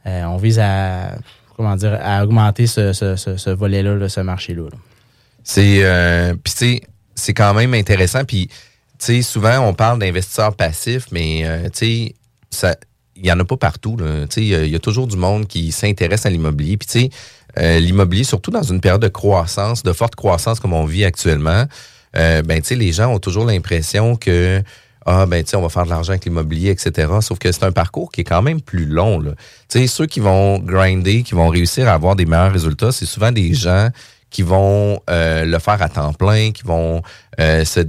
euh, 0.06 0.24
on 0.24 0.36
vise 0.36 0.58
à, 0.58 1.12
comment 1.56 1.76
dire, 1.76 1.96
à 2.02 2.24
augmenter 2.24 2.66
ce, 2.66 2.92
ce, 2.92 3.14
ce, 3.14 3.50
volet-là, 3.50 3.94
là, 3.94 4.08
ce 4.08 4.20
marché-là. 4.20 4.64
là. 4.64 4.78
C'est 5.44 5.84
euh, 5.84 6.34
quand 7.36 7.54
même 7.54 7.74
intéressant 7.74 8.24
puis 8.24 8.48
souvent 9.22 9.60
on 9.60 9.74
parle 9.74 9.98
d'investisseurs 9.98 10.54
passifs 10.54 11.06
mais 11.12 11.42
euh, 11.44 11.68
il 13.16 13.26
y 13.26 13.32
en 13.32 13.40
a 13.40 13.44
pas 13.44 13.56
partout 13.56 13.96
il 14.36 14.46
y 14.46 14.74
a- 14.74 14.78
toujours 14.78 15.06
du 15.06 15.16
monde 15.16 15.46
qui 15.46 15.72
s'intéresse 15.72 16.24
à 16.26 16.30
l'immobilier. 16.30 16.76
Puis 16.76 17.10
euh, 17.58 17.78
l'immobilier 17.80 18.24
surtout 18.24 18.50
dans 18.50 18.62
une 18.62 18.80
période 18.80 19.02
de 19.02 19.08
croissance, 19.08 19.82
de 19.82 19.92
forte 19.92 20.14
croissance 20.14 20.60
comme 20.60 20.72
on 20.72 20.84
vit 20.84 21.04
actuellement, 21.04 21.64
euh, 22.16 22.42
ben 22.42 22.62
les 22.70 22.92
gens 22.92 23.12
ont 23.12 23.18
toujours 23.18 23.44
l'impression 23.44 24.16
que 24.16 24.62
ah 25.06 25.26
ben 25.26 25.44
on 25.54 25.62
va 25.62 25.68
faire 25.68 25.84
de 25.84 25.90
l'argent 25.90 26.10
avec 26.10 26.24
l'immobilier 26.24 26.70
etc. 26.70 27.10
Sauf 27.20 27.38
que 27.38 27.50
c'est 27.50 27.64
un 27.64 27.72
parcours 27.72 28.12
qui 28.12 28.20
est 28.20 28.24
quand 28.24 28.42
même 28.42 28.60
plus 28.60 28.84
long 28.86 29.18
ceux 29.88 30.06
qui 30.06 30.20
vont 30.20 30.58
grinder, 30.58 31.22
qui 31.22 31.34
vont 31.34 31.48
réussir 31.48 31.88
à 31.88 31.92
avoir 31.94 32.14
des 32.14 32.26
meilleurs 32.26 32.52
résultats, 32.52 32.92
c'est 32.92 33.06
souvent 33.06 33.32
des 33.32 33.54
gens 33.54 33.88
qui 34.30 34.42
vont 34.42 35.00
le 35.08 35.58
faire 35.58 35.80
à 35.82 35.88
temps 35.88 36.12
plein, 36.12 36.52
qui 36.52 36.62
vont 36.62 37.02
se, 37.38 37.80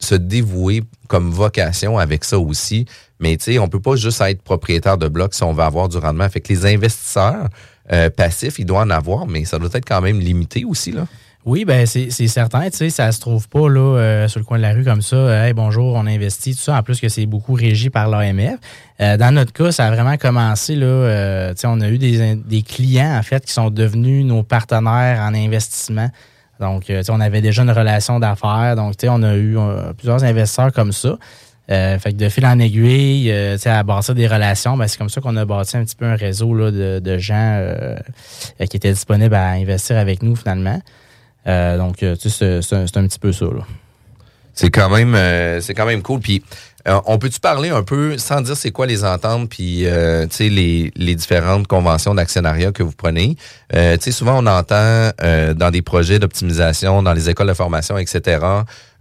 se 0.00 0.14
dévouer 0.14 0.82
comme 1.08 1.30
vocation 1.30 1.98
avec 1.98 2.24
ça 2.24 2.38
aussi. 2.38 2.86
Mais 3.20 3.36
tu 3.36 3.44
sais, 3.44 3.58
on 3.58 3.68
peut 3.68 3.80
pas 3.80 3.96
juste 3.96 4.20
être 4.22 4.42
propriétaire 4.42 4.98
de 4.98 5.08
blocs 5.08 5.34
si 5.34 5.42
on 5.42 5.52
veut 5.52 5.62
avoir 5.62 5.88
du 5.88 5.98
rendement. 5.98 6.28
Fait 6.28 6.40
que 6.40 6.48
les 6.48 6.66
investisseurs 6.66 7.48
euh, 7.92 8.10
passifs, 8.10 8.58
ils 8.58 8.64
doivent 8.64 8.86
en 8.86 8.90
avoir, 8.90 9.26
mais 9.26 9.44
ça 9.44 9.58
doit 9.58 9.68
être 9.72 9.86
quand 9.86 10.00
même 10.00 10.18
limité 10.18 10.64
aussi, 10.64 10.92
là. 10.92 11.06
Oui, 11.46 11.64
ben 11.64 11.86
c'est 11.86 12.10
certain, 12.10 12.68
tu 12.68 12.76
sais, 12.76 12.90
ça 12.90 13.10
se 13.12 13.18
trouve 13.18 13.48
pas 13.48 13.66
là 13.66 13.80
euh, 13.80 14.28
sur 14.28 14.40
le 14.40 14.44
coin 14.44 14.58
de 14.58 14.62
la 14.62 14.74
rue 14.74 14.84
comme 14.84 15.00
ça. 15.00 15.16
euh, 15.16 15.46
hey, 15.46 15.54
bonjour, 15.54 15.94
on 15.94 16.06
investit, 16.06 16.54
tout 16.54 16.60
ça. 16.60 16.76
En 16.76 16.82
plus 16.82 17.00
que 17.00 17.08
c'est 17.08 17.24
beaucoup 17.24 17.54
régi 17.54 17.88
par 17.88 18.08
l'AMF. 18.08 18.58
Dans 18.98 19.34
notre 19.34 19.54
cas, 19.54 19.72
ça 19.72 19.86
a 19.86 19.90
vraiment 19.90 20.18
commencé 20.18 20.76
là. 20.76 21.54
tu 21.54 21.62
sais, 21.62 21.66
on 21.66 21.80
a 21.80 21.88
eu 21.88 21.96
des 21.96 22.62
clients 22.62 23.16
en 23.18 23.22
fait 23.22 23.42
qui 23.46 23.54
sont 23.54 23.70
devenus 23.70 24.26
nos 24.26 24.42
partenaires 24.42 25.20
en 25.22 25.32
investissement. 25.32 26.10
Donc, 26.60 26.90
euh, 26.90 27.02
on 27.08 27.20
avait 27.20 27.40
déjà 27.40 27.62
une 27.62 27.70
relation 27.70 28.20
d'affaires. 28.20 28.76
Donc, 28.76 28.96
tu 28.96 29.06
sais, 29.06 29.08
on 29.10 29.22
a 29.22 29.34
eu 29.34 29.58
euh, 29.58 29.92
plusieurs 29.94 30.22
investisseurs 30.22 30.72
comme 30.72 30.92
ça. 30.92 31.16
Euh, 31.70 31.98
fait 31.98 32.12
que 32.12 32.18
de 32.18 32.28
fil 32.28 32.44
en 32.44 32.58
aiguille, 32.58 33.30
euh, 33.30 33.56
à 33.64 33.82
bâtir 33.82 34.14
des 34.14 34.26
relations, 34.26 34.76
ben, 34.76 34.86
c'est 34.86 34.98
comme 34.98 35.08
ça 35.08 35.20
qu'on 35.20 35.36
a 35.36 35.44
bâti 35.44 35.76
un 35.76 35.84
petit 35.84 35.96
peu 35.96 36.04
un 36.04 36.16
réseau 36.16 36.52
là, 36.54 36.70
de, 36.70 36.98
de 36.98 37.18
gens 37.18 37.64
qui 38.58 38.76
étaient 38.76 38.92
disponibles 38.92 39.34
à 39.34 39.50
investir 39.50 39.96
avec 39.96 40.22
nous 40.22 40.36
finalement. 40.36 40.80
Donc, 41.46 41.98
tu 41.98 42.28
sais, 42.28 42.60
c'est- 42.60 42.96
un, 42.98 43.06
petit 43.06 43.18
peu 43.18 43.32
ça. 43.32 43.46
C'est 44.52 44.70
quand 44.70 44.90
même 44.90 45.16
c'est 45.60 45.74
quand 45.74 45.86
même 45.86 46.02
cool. 46.02 46.20
Puis 46.20 46.42
Euh, 46.88 47.00
on 47.06 47.18
peut-tu 47.18 47.40
parler 47.40 47.70
un 47.70 47.82
peu, 47.82 48.16
sans 48.18 48.40
dire 48.40 48.56
c'est 48.56 48.70
quoi 48.70 48.86
les 48.86 49.04
ententes, 49.04 49.50
puis 49.50 49.86
euh, 49.86 50.26
tu 50.26 50.36
sais, 50.36 50.48
les, 50.48 50.92
les 50.96 51.14
différentes 51.14 51.66
conventions 51.66 52.14
d'actionnariat 52.14 52.72
que 52.72 52.82
vous 52.82 52.92
prenez? 52.92 53.36
Euh, 53.74 53.96
tu 53.96 54.04
sais, 54.04 54.12
souvent 54.12 54.42
on 54.42 54.46
entend 54.46 55.10
euh, 55.22 55.54
dans 55.54 55.70
des 55.70 55.82
projets 55.82 56.18
d'optimisation, 56.18 57.02
dans 57.02 57.12
les 57.12 57.28
écoles 57.28 57.48
de 57.48 57.54
formation, 57.54 57.98
etc., 57.98 58.38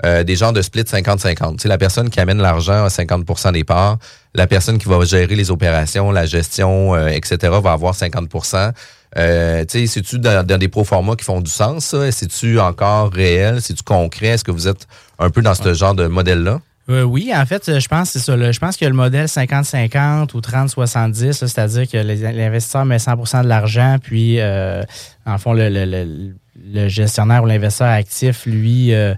euh, 0.05 0.23
des 0.23 0.35
genres 0.35 0.53
de 0.53 0.61
split 0.61 0.83
50-50. 0.83 1.57
Tu 1.57 1.63
sais, 1.63 1.67
la 1.67 1.77
personne 1.77 2.09
qui 2.09 2.19
amène 2.19 2.41
l'argent 2.41 2.85
à 2.85 2.87
50% 2.87 3.53
des 3.53 3.63
parts, 3.63 3.97
la 4.33 4.47
personne 4.47 4.77
qui 4.77 4.87
va 4.87 5.03
gérer 5.05 5.35
les 5.35 5.51
opérations, 5.51 6.11
la 6.11 6.25
gestion, 6.25 6.95
euh, 6.95 7.07
etc., 7.07 7.37
va 7.61 7.71
avoir 7.71 7.93
50% 7.93 8.73
euh, 9.17 9.65
tu 9.65 9.79
sais, 9.79 9.87
c'est-tu 9.87 10.19
dans, 10.19 10.45
dans 10.45 10.57
des 10.57 10.67
proformas 10.67 11.15
qui 11.15 11.25
font 11.25 11.41
du 11.41 11.49
sens, 11.49 11.85
ça? 11.85 12.11
C'est-tu 12.11 12.59
encore 12.59 13.11
réel? 13.11 13.61
C'est-tu 13.61 13.83
concret? 13.83 14.27
Est-ce 14.27 14.43
que 14.43 14.51
vous 14.51 14.67
êtes 14.67 14.87
un 15.17 15.29
peu 15.29 15.41
dans 15.41 15.55
ce 15.55 15.73
genre 15.73 15.95
de 15.95 16.07
modèle-là? 16.07 16.61
Euh, 16.89 17.03
oui, 17.03 17.31
en 17.35 17.45
fait, 17.45 17.79
je 17.79 17.87
pense 17.87 18.09
c'est 18.11 18.19
ça. 18.19 18.35
là. 18.35 18.51
je 18.51 18.59
pense 18.59 18.75
que 18.75 18.85
le 18.85 18.93
modèle 18.93 19.27
50-50 19.27 20.33
ou 20.35 20.39
30-70, 20.41 21.25
là, 21.25 21.33
c'est-à-dire 21.33 21.87
que 21.87 21.97
l'investisseur 21.97 22.83
met 22.85 22.97
100 22.97 23.43
de 23.43 23.47
l'argent, 23.47 23.97
puis 24.01 24.39
euh, 24.39 24.81
en 25.25 25.37
fond, 25.37 25.53
le, 25.53 25.69
le- 25.69 25.85
le- 25.85 26.35
le 26.73 26.87
gestionnaire 26.87 27.43
ou 27.43 27.45
l'investisseur 27.45 27.89
actif, 27.89 28.45
lui, 28.45 28.91
euh, 28.93 29.13
euh, 29.13 29.15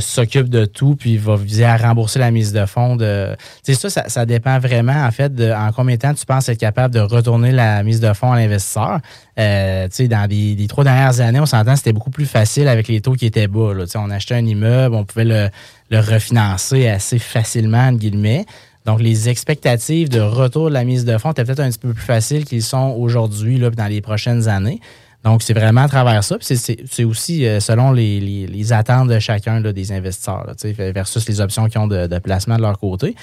s'occupe 0.00 0.48
de 0.48 0.64
tout, 0.64 0.96
puis 0.96 1.16
va 1.16 1.36
viser 1.36 1.64
à 1.64 1.76
rembourser 1.76 2.18
la 2.18 2.30
mise 2.30 2.52
de 2.52 2.64
fonds. 2.66 2.96
De... 2.96 3.36
Ça, 3.62 3.90
ça, 3.90 4.08
ça 4.08 4.26
dépend 4.26 4.58
vraiment, 4.58 5.04
en 5.04 5.10
fait, 5.10 5.34
de 5.34 5.52
en 5.52 5.72
combien 5.72 5.96
de 5.96 6.00
temps 6.00 6.14
tu 6.14 6.24
penses 6.24 6.48
être 6.48 6.58
capable 6.58 6.94
de 6.94 7.00
retourner 7.00 7.52
la 7.52 7.82
mise 7.82 8.00
de 8.00 8.12
fonds 8.12 8.32
à 8.32 8.36
l'investisseur. 8.36 9.00
Euh, 9.38 9.88
dans 10.08 10.28
les, 10.28 10.66
trois 10.68 10.84
dernières 10.84 11.20
années, 11.20 11.40
on 11.40 11.46
s'entend, 11.46 11.76
c'était 11.76 11.92
beaucoup 11.92 12.10
plus 12.10 12.26
facile 12.26 12.68
avec 12.68 12.88
les 12.88 13.00
taux 13.00 13.14
qui 13.14 13.26
étaient 13.26 13.48
bas. 13.48 13.74
Là. 13.74 13.84
On 13.96 14.10
achetait 14.10 14.34
un 14.34 14.46
immeuble, 14.46 14.94
on 14.94 15.04
pouvait 15.04 15.24
le, 15.24 15.50
refinancer 15.90 16.88
assez 16.88 17.18
facilement, 17.18 17.88
entre 17.88 17.98
guillemets. 17.98 18.46
Donc, 18.86 19.00
les 19.00 19.28
expectatives 19.28 20.08
de 20.08 20.20
retour 20.20 20.68
de 20.68 20.74
la 20.74 20.84
mise 20.84 21.04
de 21.04 21.16
fonds 21.18 21.30
étaient 21.30 21.44
peut-être 21.44 21.60
un 21.60 21.68
petit 21.68 21.78
peu 21.78 21.92
plus 21.92 22.02
faciles 22.02 22.44
qu'ils 22.44 22.62
sont 22.62 22.96
aujourd'hui, 22.98 23.58
là, 23.58 23.70
dans 23.70 23.86
les 23.86 24.00
prochaines 24.00 24.48
années. 24.48 24.80
Donc, 25.24 25.42
c'est 25.42 25.54
vraiment 25.54 25.82
à 25.82 25.88
travers 25.88 26.24
ça. 26.24 26.36
Puis 26.36 26.46
c'est- 26.46 26.56
c'est 26.56 26.78
c'est 26.90 27.04
aussi 27.04 27.46
euh, 27.46 27.60
selon 27.60 27.92
les, 27.92 28.18
les- 28.20 28.46
les 28.46 28.72
attentes 28.72 29.08
de 29.08 29.18
chacun 29.18 29.60
là, 29.60 29.72
des 29.72 29.92
investisseurs, 29.92 30.44
là, 30.46 30.54
tu 30.54 30.74
sais, 30.74 30.92
versus 30.92 31.28
les 31.28 31.40
options 31.40 31.68
qu'ils 31.68 31.80
ont 31.80 31.86
de, 31.86 32.06
de 32.08 32.18
placement 32.18 32.56
de 32.56 32.62
leur 32.62 32.78
côté. 32.78 33.14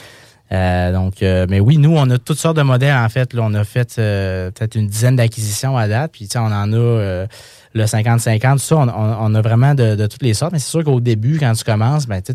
Euh, 0.52 0.92
donc, 0.92 1.22
euh, 1.22 1.46
mais 1.48 1.60
oui, 1.60 1.78
nous, 1.78 1.96
on 1.96 2.10
a 2.10 2.18
toutes 2.18 2.40
sortes 2.40 2.58
de 2.58 2.64
modèles, 2.64 2.96
en 2.96 3.08
fait. 3.10 3.34
Là, 3.36 3.44
on 3.44 3.54
a 3.54 3.64
fait 3.64 3.98
euh, 4.00 4.50
peut-être 4.50 4.74
une 4.76 4.88
dizaine 4.88 5.16
d'acquisitions 5.16 5.78
à 5.78 5.88
date. 5.88 6.12
Puis, 6.14 6.26
tu 6.28 6.32
sais, 6.32 6.40
on 6.40 6.46
en 6.46 6.74
a 6.74 6.76
euh, 6.76 7.28
le 7.74 7.84
50-50, 7.86 8.54
tout 8.54 8.58
ça. 8.60 8.78
On, 8.78 8.88
on- 8.90 9.18
on 9.20 9.36
a 9.36 9.42
vraiment 9.42 9.76
de, 9.76 9.94
de 9.96 10.08
toutes 10.08 10.24
les 10.24 10.34
sortes. 10.34 10.54
Mais 10.54 10.58
c'est 10.60 10.72
sûr 10.72 10.84
qu'au 10.84 11.02
début, 11.02 11.38
quand 11.40 11.54
tu 11.54 11.64
commences, 11.64 12.08
ben, 12.08 12.20
tu, 12.24 12.34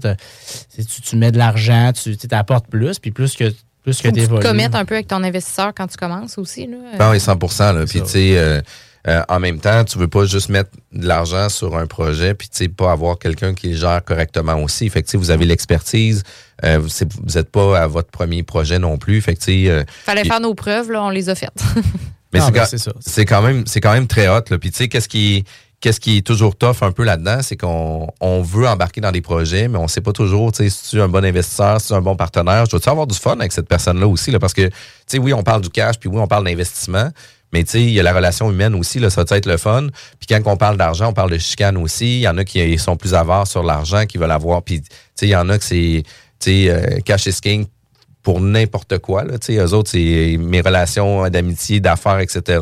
tu, 1.02 1.16
mets 1.16 1.32
de 1.32 1.38
l'argent, 1.38 1.90
tu 1.92 2.16
tu 2.16 2.28
apportes 2.32 2.68
plus. 2.68 3.00
Puis 3.00 3.10
plus 3.10 3.34
que, 3.34 3.52
plus 3.82 4.00
que 4.00 4.08
tu 4.08 4.28
te 4.28 4.42
commettes 4.48 4.74
un 4.76 4.84
peu 4.84 4.94
avec 4.94 5.08
ton 5.08 5.24
investisseur 5.24 5.72
quand 5.74 5.88
tu 5.88 5.96
commences 5.96 6.38
aussi. 6.38 6.68
Là. 6.68 6.76
Ben 6.98 7.10
oui, 7.10 7.18
100 7.18 7.36
là. 7.72 7.84
Puis, 7.84 8.00
tu 8.02 8.06
sais, 8.08 8.62
euh, 9.06 9.22
en 9.28 9.38
même 9.40 9.58
temps, 9.60 9.84
tu 9.84 9.98
veux 9.98 10.08
pas 10.08 10.24
juste 10.24 10.48
mettre 10.48 10.70
de 10.92 11.06
l'argent 11.06 11.48
sur 11.50 11.76
un 11.76 11.86
projet, 11.86 12.34
puis, 12.34 12.48
tu 12.48 12.56
sais, 12.58 12.68
pas 12.68 12.90
avoir 12.92 13.18
quelqu'un 13.18 13.52
qui 13.54 13.68
le 13.68 13.76
gère 13.76 14.02
correctement 14.04 14.56
aussi. 14.62 14.88
Fait 14.88 15.02
que, 15.02 15.06
tu 15.06 15.12
sais, 15.12 15.18
vous 15.18 15.30
avez 15.30 15.44
l'expertise. 15.44 16.22
euh, 16.64 16.78
vous 16.78 16.88
c'est- 16.88 17.08
vous 17.22 17.36
êtes 17.36 17.50
pas 17.50 17.78
à 17.82 17.86
votre 17.86 18.10
premier 18.10 18.42
projet 18.42 18.78
non 18.78 18.96
plus. 18.96 19.20
Fait 19.20 19.34
que, 19.34 19.40
tu 19.40 19.64
sais... 19.64 19.70
euh, 19.70 19.84
Fallait 20.04 20.24
faire 20.24 20.40
nos 20.40 20.54
preuves, 20.54 20.90
là, 20.90 21.02
on 21.02 21.10
les 21.10 21.28
a 21.28 21.34
faites. 21.34 21.52
mais 22.32 22.40
c'est 22.40 22.50
ben, 22.52 22.60
quand- 22.60 22.66
c'est 22.68 22.78
ça. 22.78 22.92
c'est 23.00 23.24
quand 23.26 23.42
même 23.42 23.64
c'est 23.66 23.80
quand 23.80 23.92
même 23.92 24.06
très 24.06 24.28
hot 24.28 24.40
là. 24.50 24.58
Puis 24.58 24.70
tu 24.70 24.78
sais 24.78 24.88
qu'est-ce 24.88 25.08
qui 25.08 25.44
qu'est-ce 25.80 26.00
qui 26.00 26.16
est 26.18 26.22
toujours 26.26 26.56
tough 26.56 26.76
un 26.82 26.92
peu 26.92 27.04
là-dedans, 27.04 27.40
c'est 27.42 27.56
qu'on 27.56 28.08
on 28.20 28.40
veut 28.42 28.66
embarquer 28.66 29.00
dans 29.02 29.12
des 29.12 29.20
projets, 29.20 29.68
mais 29.68 29.76
on 29.78 29.86
sait 29.86 30.00
pas 30.00 30.12
toujours, 30.12 30.50
tu 30.52 30.64
sais, 30.64 30.70
si 30.70 30.90
tu 30.90 30.96
es 30.98 31.00
un 31.02 31.08
bon 31.08 31.22
investisseur, 31.24 31.78
si 31.80 31.88
tu 31.88 31.92
es 31.92 31.96
un 31.96 32.00
bon 32.00 32.16
partenaire, 32.16 32.64
je 32.64 32.70
dois-tu 32.70 32.88
avoir 32.88 33.06
du 33.06 33.14
fun 33.18 33.32
avec 33.38 33.52
cette 33.52 33.68
personne-là 33.68 34.06
aussi 34.08 34.30
là, 34.30 34.38
parce 34.38 34.54
que 34.54 34.62
tu 34.68 34.72
sais 35.06 35.18
oui, 35.18 35.34
on 35.34 35.42
parle 35.42 35.60
du 35.60 35.68
cash, 35.68 35.98
puis 36.00 36.08
oui, 36.08 36.18
on 36.18 36.26
parle 36.26 36.44
d'investissement. 36.44 37.10
Mais 37.54 37.62
tu 37.62 37.70
sais, 37.70 37.82
il 37.82 37.90
y 37.90 38.00
a 38.00 38.02
la 38.02 38.12
relation 38.12 38.50
humaine 38.50 38.74
aussi, 38.74 38.98
là, 38.98 39.10
ça 39.10 39.22
va 39.22 39.36
être 39.36 39.46
le 39.46 39.58
fun. 39.58 39.86
Puis 40.18 40.26
quand 40.28 40.40
on 40.52 40.56
parle 40.56 40.76
d'argent, 40.76 41.10
on 41.10 41.12
parle 41.12 41.30
de 41.30 41.38
chicane 41.38 41.76
aussi. 41.76 42.16
Il 42.16 42.22
y 42.22 42.28
en 42.28 42.36
a 42.36 42.44
qui 42.44 42.76
sont 42.78 42.96
plus 42.96 43.14
avares 43.14 43.46
sur 43.46 43.62
l'argent, 43.62 44.06
qui 44.06 44.18
veulent 44.18 44.32
avoir. 44.32 44.60
Puis 44.64 44.80
tu 44.80 44.88
sais, 45.14 45.26
il 45.28 45.30
y 45.30 45.36
en 45.36 45.48
a 45.48 45.56
que 45.56 45.62
c'est, 45.62 46.02
tu 46.40 46.64
sais, 46.64 46.68
euh, 46.68 46.98
cash 47.04 47.26
is 47.26 47.38
king 47.40 47.66
pour 48.24 48.40
n'importe 48.40 48.98
quoi. 48.98 49.22
Là, 49.22 49.38
tu 49.38 49.54
sais, 49.54 49.58
eux 49.60 49.72
autres, 49.72 49.92
c'est 49.92 50.36
mes 50.36 50.62
relations 50.62 51.28
d'amitié, 51.28 51.78
d'affaires, 51.78 52.18
etc. 52.18 52.58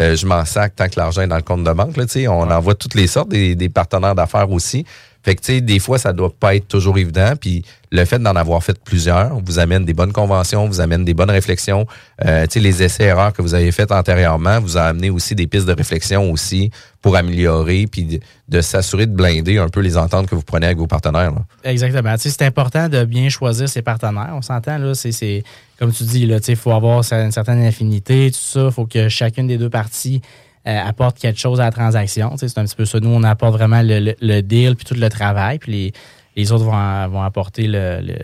Euh, 0.00 0.16
je 0.16 0.26
m'en 0.26 0.44
sac 0.44 0.74
tant 0.74 0.88
que 0.88 0.98
l'argent 0.98 1.22
est 1.22 1.28
dans 1.28 1.36
le 1.36 1.42
compte 1.42 1.62
de 1.62 1.72
banque. 1.72 1.96
Là, 1.96 2.06
tu 2.06 2.14
sais, 2.14 2.26
on 2.26 2.50
en 2.50 2.60
voit 2.60 2.74
toutes 2.74 2.96
les 2.96 3.06
sortes, 3.06 3.28
des, 3.28 3.54
des 3.54 3.68
partenaires 3.68 4.16
d'affaires 4.16 4.50
aussi. 4.50 4.84
Fait 5.26 5.34
que, 5.34 5.40
tu 5.40 5.54
sais, 5.54 5.60
des 5.60 5.80
fois, 5.80 5.98
ça 5.98 6.12
doit 6.12 6.30
pas 6.30 6.54
être 6.54 6.68
toujours 6.68 6.98
évident. 6.98 7.32
Puis 7.40 7.64
le 7.90 8.04
fait 8.04 8.20
d'en 8.20 8.36
avoir 8.36 8.62
fait 8.62 8.78
plusieurs 8.78 9.40
vous 9.44 9.58
amène 9.58 9.84
des 9.84 9.92
bonnes 9.92 10.12
conventions, 10.12 10.68
vous 10.68 10.80
amène 10.80 11.04
des 11.04 11.14
bonnes 11.14 11.32
réflexions. 11.32 11.84
Euh, 12.24 12.44
tu 12.44 12.52
sais, 12.52 12.60
les 12.60 12.84
essais-erreurs 12.84 13.32
que 13.32 13.42
vous 13.42 13.52
avez 13.52 13.72
faits 13.72 13.90
antérieurement 13.90 14.60
vous 14.60 14.76
a 14.76 14.82
amené 14.82 15.10
aussi 15.10 15.34
des 15.34 15.48
pistes 15.48 15.66
de 15.66 15.72
réflexion 15.72 16.30
aussi 16.30 16.70
pour 17.02 17.16
améliorer 17.16 17.88
puis 17.90 18.20
de, 18.48 18.60
s'assurer 18.60 19.06
de 19.06 19.16
blinder 19.16 19.58
un 19.58 19.68
peu 19.68 19.80
les 19.80 19.96
ententes 19.96 20.28
que 20.28 20.36
vous 20.36 20.44
prenez 20.44 20.66
avec 20.66 20.78
vos 20.78 20.86
partenaires. 20.86 21.32
Exactement. 21.64 22.14
Tu 22.14 22.20
sais, 22.20 22.30
c'est 22.30 22.46
important 22.46 22.88
de 22.88 23.04
bien 23.04 23.28
choisir 23.28 23.68
ses 23.68 23.82
partenaires. 23.82 24.30
On 24.32 24.42
s'entend, 24.42 24.78
là, 24.78 24.94
c'est, 24.94 25.42
comme 25.76 25.90
tu 25.90 26.04
dis, 26.04 26.24
là, 26.26 26.38
tu 26.38 26.46
sais, 26.46 26.52
il 26.52 26.58
faut 26.58 26.70
avoir 26.70 27.02
une 27.12 27.32
certaine 27.32 27.64
affinité, 27.64 28.30
tout 28.30 28.38
ça. 28.38 28.66
Il 28.66 28.70
faut 28.72 28.86
que 28.86 29.08
chacune 29.08 29.48
des 29.48 29.58
deux 29.58 29.70
parties 29.70 30.22
apporte 30.66 31.18
quelque 31.18 31.38
chose 31.38 31.60
à 31.60 31.64
la 31.64 31.70
transaction. 31.70 32.34
C'est 32.36 32.58
un 32.58 32.64
petit 32.64 32.76
peu 32.76 32.84
ça. 32.84 32.98
Nous, 33.00 33.08
on 33.10 33.22
apporte 33.22 33.54
vraiment 33.54 33.82
le, 33.82 34.00
le- 34.00 34.16
le 34.20 34.40
deal 34.42 34.74
puis 34.76 34.84
tout 34.84 34.94
le 34.94 35.08
travail, 35.08 35.58
puis 35.58 35.72
les, 35.72 35.92
les 36.36 36.52
autres 36.52 36.64
vont, 36.64 37.08
vont 37.08 37.22
apporter 37.22 37.66
le- 37.66 38.00
le- 38.02 38.14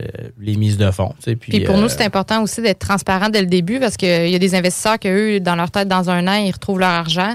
les 0.41 0.57
mises 0.57 0.77
de 0.77 0.91
fonds. 0.91 1.15
tu 1.19 1.31
sais, 1.31 1.37
Puis, 1.37 1.53
Puis 1.53 1.61
pour 1.65 1.77
euh, 1.77 1.81
nous, 1.81 1.89
c'est 1.89 2.05
important 2.05 2.43
aussi 2.43 2.61
d'être 2.61 2.81
transparent 2.81 3.29
dès 3.29 3.41
le 3.41 3.47
début 3.47 3.79
parce 3.81 3.97
qu'il 3.97 4.29
y 4.29 4.35
a 4.35 4.39
des 4.39 4.55
investisseurs 4.55 4.99
qui, 4.99 5.09
eux, 5.09 5.41
dans 5.41 5.55
leur 5.57 5.71
tête, 5.71 5.89
dans 5.89 6.11
un 6.11 6.27
an, 6.29 6.35
ils 6.35 6.51
retrouvent 6.53 6.81
leur 6.81 6.91
argent. 6.91 7.35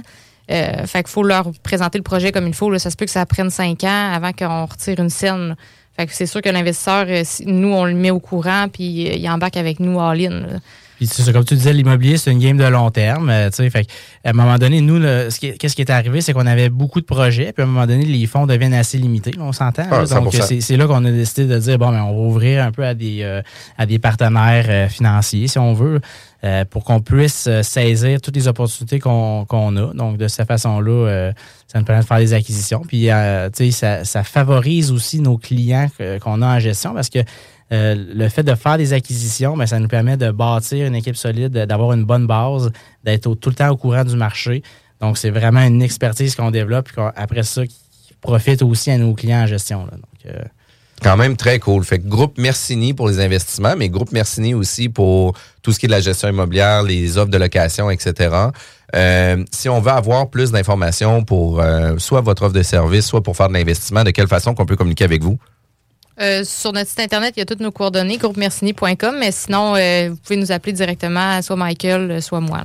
Euh, 0.49 0.86
fait 0.86 1.03
qu'il 1.03 1.12
faut 1.12 1.24
leur 1.24 1.51
présenter 1.64 1.97
le 1.97 2.03
projet 2.03 2.32
comme 2.32 2.47
il 2.47 2.53
faut. 2.53 2.70
là. 2.70 2.80
Ça 2.80 2.89
se 2.89 2.95
peut 2.95 3.05
que 3.05 3.12
ça 3.12 3.26
prenne 3.26 3.49
cinq 3.49 3.84
ans 3.84 4.12
avant 4.14 4.32
qu'on 4.32 4.66
retire 4.66 4.99
une 4.99 5.10
scène. 5.10 5.55
Fait 5.97 6.05
que 6.05 6.14
c'est 6.14 6.26
sûr 6.28 6.41
que 6.41 6.49
l'investisseur, 6.49 7.05
euh, 7.10 7.24
nous, 7.45 7.74
on 7.74 7.84
le 7.86 7.95
met 7.95 8.12
au 8.12 8.20
courant 8.20 8.68
puis 8.72 9.10
euh, 9.10 9.14
il 9.16 9.30
embarque 9.30 9.58
avec 9.58 9.80
nous 9.80 9.99
all-in. 9.99 10.43
Puis 10.97 11.07
c'est 11.07 11.31
comme 11.31 11.45
tu 11.45 11.55
disais, 11.55 11.73
l'immobilier, 11.73 12.17
c'est 12.17 12.31
une 12.31 12.39
game 12.39 12.57
de 12.57 12.63
long 12.65 12.89
terme. 12.89 13.29
euh, 13.29 13.49
tu 13.49 13.57
sais, 13.57 13.69
fait 13.69 13.87
à 14.25 14.31
un 14.31 14.33
moment 14.33 14.57
donné, 14.57 14.81
nous, 14.81 14.99
là, 14.99 15.29
ce 15.31 15.39
qui, 15.39 15.57
qu'est-ce 15.57 15.75
qui 15.75 15.81
est 15.81 15.91
arrivé, 15.91 16.21
c'est 16.21 16.33
qu'on 16.33 16.45
avait 16.47 16.69
beaucoup 16.69 16.99
de 16.99 17.05
projets, 17.05 17.53
puis 17.53 17.61
à 17.61 17.65
un 17.65 17.69
moment 17.69 17.85
donné, 17.85 18.03
les 18.05 18.25
fonds 18.27 18.45
deviennent 18.47 18.73
assez 18.73 18.97
limités. 18.97 19.31
on 19.39 19.51
s'entend. 19.51 19.83
Ah, 19.91 20.05
donc 20.05 20.33
100%. 20.33 20.41
c'est, 20.41 20.61
c'est 20.61 20.75
là 20.77 20.87
qu'on 20.87 21.05
a 21.05 21.11
décidé 21.11 21.45
de 21.45 21.59
dire 21.59 21.77
bon, 21.77 21.91
ben, 21.91 22.01
on 22.03 22.11
va 22.13 22.27
ouvrir 22.27 22.63
un 22.63 22.71
peu 22.71 22.83
à 22.85 22.93
des 22.93 23.19
euh, 23.21 23.41
à 23.77 23.85
des 23.85 23.99
partenaires 23.99 24.65
euh, 24.69 24.87
financiers, 24.89 25.47
si 25.47 25.59
on 25.59 25.73
veut, 25.73 26.01
euh, 26.43 26.65
pour 26.65 26.83
qu'on 26.83 26.99
puisse 26.99 27.45
euh, 27.47 27.61
saisir 27.63 28.19
toutes 28.21 28.35
les 28.35 28.47
opportunités 28.47 28.99
qu'on, 28.99 29.45
qu'on 29.45 29.75
a. 29.77 29.93
Donc 29.93 30.17
de 30.17 30.27
cette 30.27 30.47
façon-là, 30.47 30.91
euh, 30.91 31.31
ça 31.67 31.79
nous 31.79 31.85
permet 31.85 32.01
de 32.01 32.07
faire 32.07 32.17
des 32.19 32.33
acquisitions. 32.33 32.81
Puis 32.87 33.09
euh, 33.11 33.49
tu 33.55 33.65
sais, 33.65 33.71
ça, 33.71 34.03
ça 34.05 34.23
favorise 34.23 34.91
aussi 34.91 35.19
nos 35.21 35.37
clients 35.37 35.89
qu'on 36.21 36.41
a 36.41 36.55
en 36.55 36.59
gestion 36.59 36.93
parce 36.93 37.09
que 37.09 37.19
euh, 37.72 37.95
le 38.15 38.30
fait 38.30 38.43
de 38.43 38.55
faire 38.55 38.78
des 38.78 38.93
acquisitions, 38.93 39.57
ben, 39.57 39.65
ça 39.65 39.80
nous 39.80 39.88
permet 39.88 40.15
de 40.18 40.32
bâtir 40.32 40.88
une 40.88 40.95
équipe 40.95 41.18
solide, 41.18 41.51
d'avoir 41.51 41.93
une 41.93 42.05
bonne 42.05 42.26
base, 42.28 42.72
d'être 43.03 43.34
tout 43.36 43.49
le 43.49 43.55
temps 43.55 43.70
au 43.70 43.78
courant 43.78 44.03
du 44.05 44.15
marché. 44.15 44.63
Donc, 45.01 45.18
c'est 45.18 45.30
vraiment 45.30 45.61
une 45.61 45.82
expertise 45.82 46.36
qu'on 46.36 46.49
développe, 46.51 46.91
qu'on- 46.91 47.11
après 47.15 47.43
ça, 47.43 47.65
qui 47.68 47.76
profite 48.22 48.61
aussi 48.63 48.89
à 48.91 48.97
nos 48.97 49.13
clients 49.13 49.43
en 49.43 49.47
gestion. 49.47 49.86
là. 49.86 49.91
Donc, 49.91 50.34
euh, 50.34 50.43
Quand 51.03 51.15
même 51.18 51.36
très 51.38 51.59
cool. 51.59 51.84
Fait 51.84 51.99
que 51.99 52.07
groupe 52.07 52.39
Mercini 52.39 52.95
pour 52.95 53.07
les 53.07 53.20
investissements, 53.20 53.76
mais 53.78 53.88
groupe 53.89 54.11
Mercini 54.11 54.55
aussi 54.55 54.89
pour 54.89 55.34
tout 55.61 55.72
ce 55.72 55.78
qui 55.78 55.86
est 55.86 55.89
de 55.89 55.93
la 55.93 56.01
gestion 56.01 56.30
immobilière, 56.30 56.82
les 56.82 57.20
offres 57.20 57.30
de 57.30 57.38
location, 57.38 57.91
etc. 57.91 58.36
Euh, 58.95 59.43
si 59.51 59.70
on 59.70 59.80
veut 59.80 59.91
avoir 59.91 60.30
plus 60.32 60.51
d'informations 60.51 61.24
pour 61.24 61.61
soit 61.99 62.22
votre 62.22 62.43
offre 62.43 62.53
de 62.55 62.63
service, 62.63 63.05
soit 63.05 63.22
pour 63.22 63.36
faire 63.38 63.49
de 63.49 63.53
l'investissement, 63.53 64.03
de 64.03 64.09
quelle 64.09 64.28
façon 64.28 64.55
qu'on 64.55 64.65
peut 64.65 64.76
communiquer 64.78 65.03
avec 65.03 65.22
vous? 65.22 65.38
Euh, 66.20 66.43
sur 66.43 66.74
notre 66.74 66.89
site 66.89 66.99
internet, 66.99 67.34
il 67.38 67.39
y 67.39 67.43
a 67.43 67.45
toutes 67.45 67.59
nos 67.59 67.72
coordonnées, 67.72 68.18
groupemercini.com, 68.18 69.18
mais 69.20 69.32
sinon, 69.32 69.76
euh, 69.76 70.09
vous 70.09 70.15
pouvez 70.18 70.38
nous 70.38 70.51
appeler 70.51 70.74
directement, 70.74 71.41
soit 71.41 71.55
Michael, 71.55 72.09
euh, 72.09 72.22
soit 72.22 72.39
moi. 72.39 72.63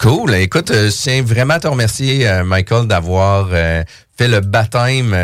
Cool. 0.00 0.34
Écoute, 0.36 0.70
euh, 0.70 0.90
je 0.90 0.96
tiens 0.96 1.22
vraiment 1.22 1.54
à 1.54 1.60
te 1.60 1.68
remercier, 1.68 2.26
euh, 2.26 2.42
Michael, 2.42 2.86
d'avoir 2.86 3.48
euh, 3.52 3.82
fait 4.16 4.28
le 4.28 4.40
baptême 4.40 5.14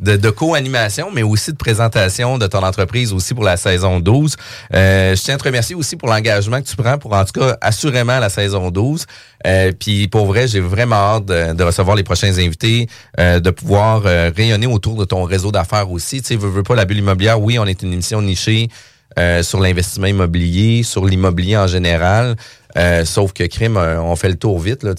de, 0.00 0.16
de 0.16 0.30
co-animation, 0.30 1.10
mais 1.12 1.22
aussi 1.22 1.52
de 1.52 1.58
présentation 1.58 2.38
de 2.38 2.46
ton 2.46 2.62
entreprise 2.62 3.12
aussi 3.12 3.34
pour 3.34 3.44
la 3.44 3.58
saison 3.58 4.00
12. 4.00 4.34
Euh, 4.74 5.14
je 5.14 5.20
tiens 5.20 5.34
à 5.34 5.36
te 5.38 5.44
remercier 5.44 5.74
aussi 5.76 5.96
pour 5.96 6.08
l'engagement 6.08 6.62
que 6.62 6.66
tu 6.68 6.74
prends 6.74 6.96
pour, 6.96 7.12
en 7.12 7.22
tout 7.26 7.38
cas, 7.38 7.58
assurément 7.60 8.18
la 8.18 8.30
saison 8.30 8.70
12. 8.70 9.04
Euh, 9.46 9.72
Puis 9.78 10.08
pour 10.08 10.24
vrai, 10.24 10.48
j'ai 10.48 10.60
vraiment 10.60 10.96
hâte 10.96 11.26
de, 11.26 11.52
de 11.52 11.62
recevoir 11.62 11.94
les 11.94 12.02
prochains 12.02 12.38
invités, 12.38 12.86
euh, 13.20 13.40
de 13.40 13.50
pouvoir 13.50 14.04
rayonner 14.04 14.66
autour 14.66 14.96
de 14.96 15.04
ton 15.04 15.24
réseau 15.24 15.52
d'affaires 15.52 15.90
aussi. 15.90 16.22
Tu 16.22 16.28
sais, 16.28 16.36
veux, 16.36 16.48
veux 16.48 16.62
pas 16.62 16.74
la 16.76 16.86
bulle 16.86 16.98
immobilière. 17.00 17.38
Oui, 17.38 17.58
on 17.58 17.66
est 17.66 17.82
une 17.82 17.92
émission 17.92 18.22
nichée. 18.22 18.70
euh, 19.18 19.42
sur 19.42 19.60
l'investissement 19.60 20.06
immobilier, 20.06 20.82
sur 20.82 21.04
l'immobilier 21.04 21.58
en 21.58 21.66
général. 21.66 22.34
Euh, 22.76 23.04
sauf 23.04 23.32
que 23.32 23.44
crime, 23.44 23.76
euh, 23.76 24.00
on 24.00 24.16
fait 24.16 24.28
le 24.28 24.36
tour 24.36 24.58
vite. 24.58 24.82
Là, 24.82 24.94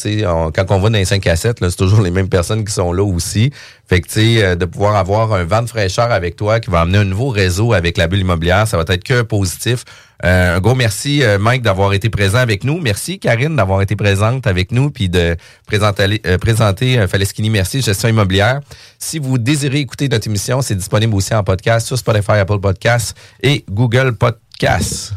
quand 0.53 0.65
on 0.69 0.79
va 0.79 0.89
dans 0.89 0.97
les 0.97 1.05
5 1.05 1.25
à 1.27 1.35
7, 1.35 1.59
là, 1.61 1.69
c'est 1.69 1.75
toujours 1.75 2.01
les 2.03 2.11
mêmes 2.11 2.29
personnes 2.29 2.63
qui 2.63 2.73
sont 2.73 2.93
là 2.93 3.03
aussi. 3.03 3.51
Fait 3.87 4.01
que 4.01 4.07
euh, 4.17 4.55
de 4.55 4.65
pouvoir 4.65 4.95
avoir 4.95 5.33
un 5.33 5.43
vent 5.43 5.61
de 5.61 5.67
fraîcheur 5.67 6.11
avec 6.11 6.35
toi 6.35 6.59
qui 6.59 6.69
va 6.69 6.81
amener 6.81 6.99
un 6.99 7.05
nouveau 7.05 7.29
réseau 7.29 7.73
avec 7.73 7.97
la 7.97 8.07
bulle 8.07 8.21
immobilière, 8.21 8.67
ça 8.67 8.77
va 8.77 8.83
être 8.87 9.03
que 9.03 9.21
positif. 9.21 9.85
Euh, 10.23 10.55
un 10.55 10.59
gros 10.61 10.75
merci, 10.75 11.21
euh, 11.21 11.37
Mike, 11.37 11.63
d'avoir 11.63 11.93
été 11.93 12.09
présent 12.09 12.37
avec 12.37 12.63
nous. 12.63 12.79
Merci, 12.79 13.19
Karine, 13.19 13.55
d'avoir 13.55 13.81
été 13.81 13.95
présente 13.95 14.47
avec 14.47 14.71
nous 14.71 14.89
puis 14.89 15.09
de 15.09 15.35
présenter, 15.67 16.21
euh, 16.25 16.37
présenter 16.37 17.05
Faleschini 17.07 17.49
Merci, 17.49 17.81
gestion 17.81 18.07
immobilière. 18.07 18.61
Si 18.99 19.19
vous 19.19 19.37
désirez 19.37 19.79
écouter 19.79 20.07
notre 20.07 20.27
émission, 20.27 20.61
c'est 20.61 20.75
disponible 20.75 21.13
aussi 21.13 21.33
en 21.33 21.43
podcast 21.43 21.87
sur 21.87 21.97
Spotify, 21.97 22.33
Apple 22.33 22.59
Podcasts 22.59 23.17
et 23.41 23.65
Google 23.69 24.13
Podcasts. 24.13 25.13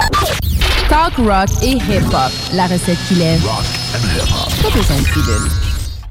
Talk 0.88 1.16
rock 1.16 1.48
et 1.62 1.72
hip-hop. 1.72 2.32
La 2.52 2.66
recette 2.66 2.98
qui 3.08 3.14
lève. 3.14 3.42
Pas 3.42 4.70
besoin 4.70 4.96
de 4.96 5.04
pilule. 5.04 5.50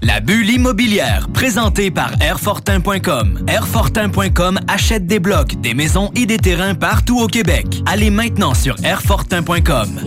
La 0.02 0.20
bulle 0.20 0.50
immobilière, 0.50 1.28
présentée 1.34 1.90
par 1.90 2.12
Airfortin.com. 2.22 3.46
Airfortin.com 3.48 4.60
achète 4.68 5.08
des 5.08 5.20
blocs, 5.20 5.60
des 5.62 5.74
maisons 5.74 6.12
et 6.16 6.26
des 6.26 6.38
terrains 6.38 6.76
partout 6.76 7.20
au 7.20 7.28
Québec. 7.28 7.66
Allez 7.86 8.10
maintenant 8.10 8.54
sur 8.54 8.76
Airfortin.com. 8.84 10.02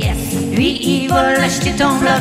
Lui, 0.53 0.79
il 0.83 1.09
va 1.09 1.39
l'acheter 1.39 1.73
ton 1.73 1.99
bloc. 1.99 2.13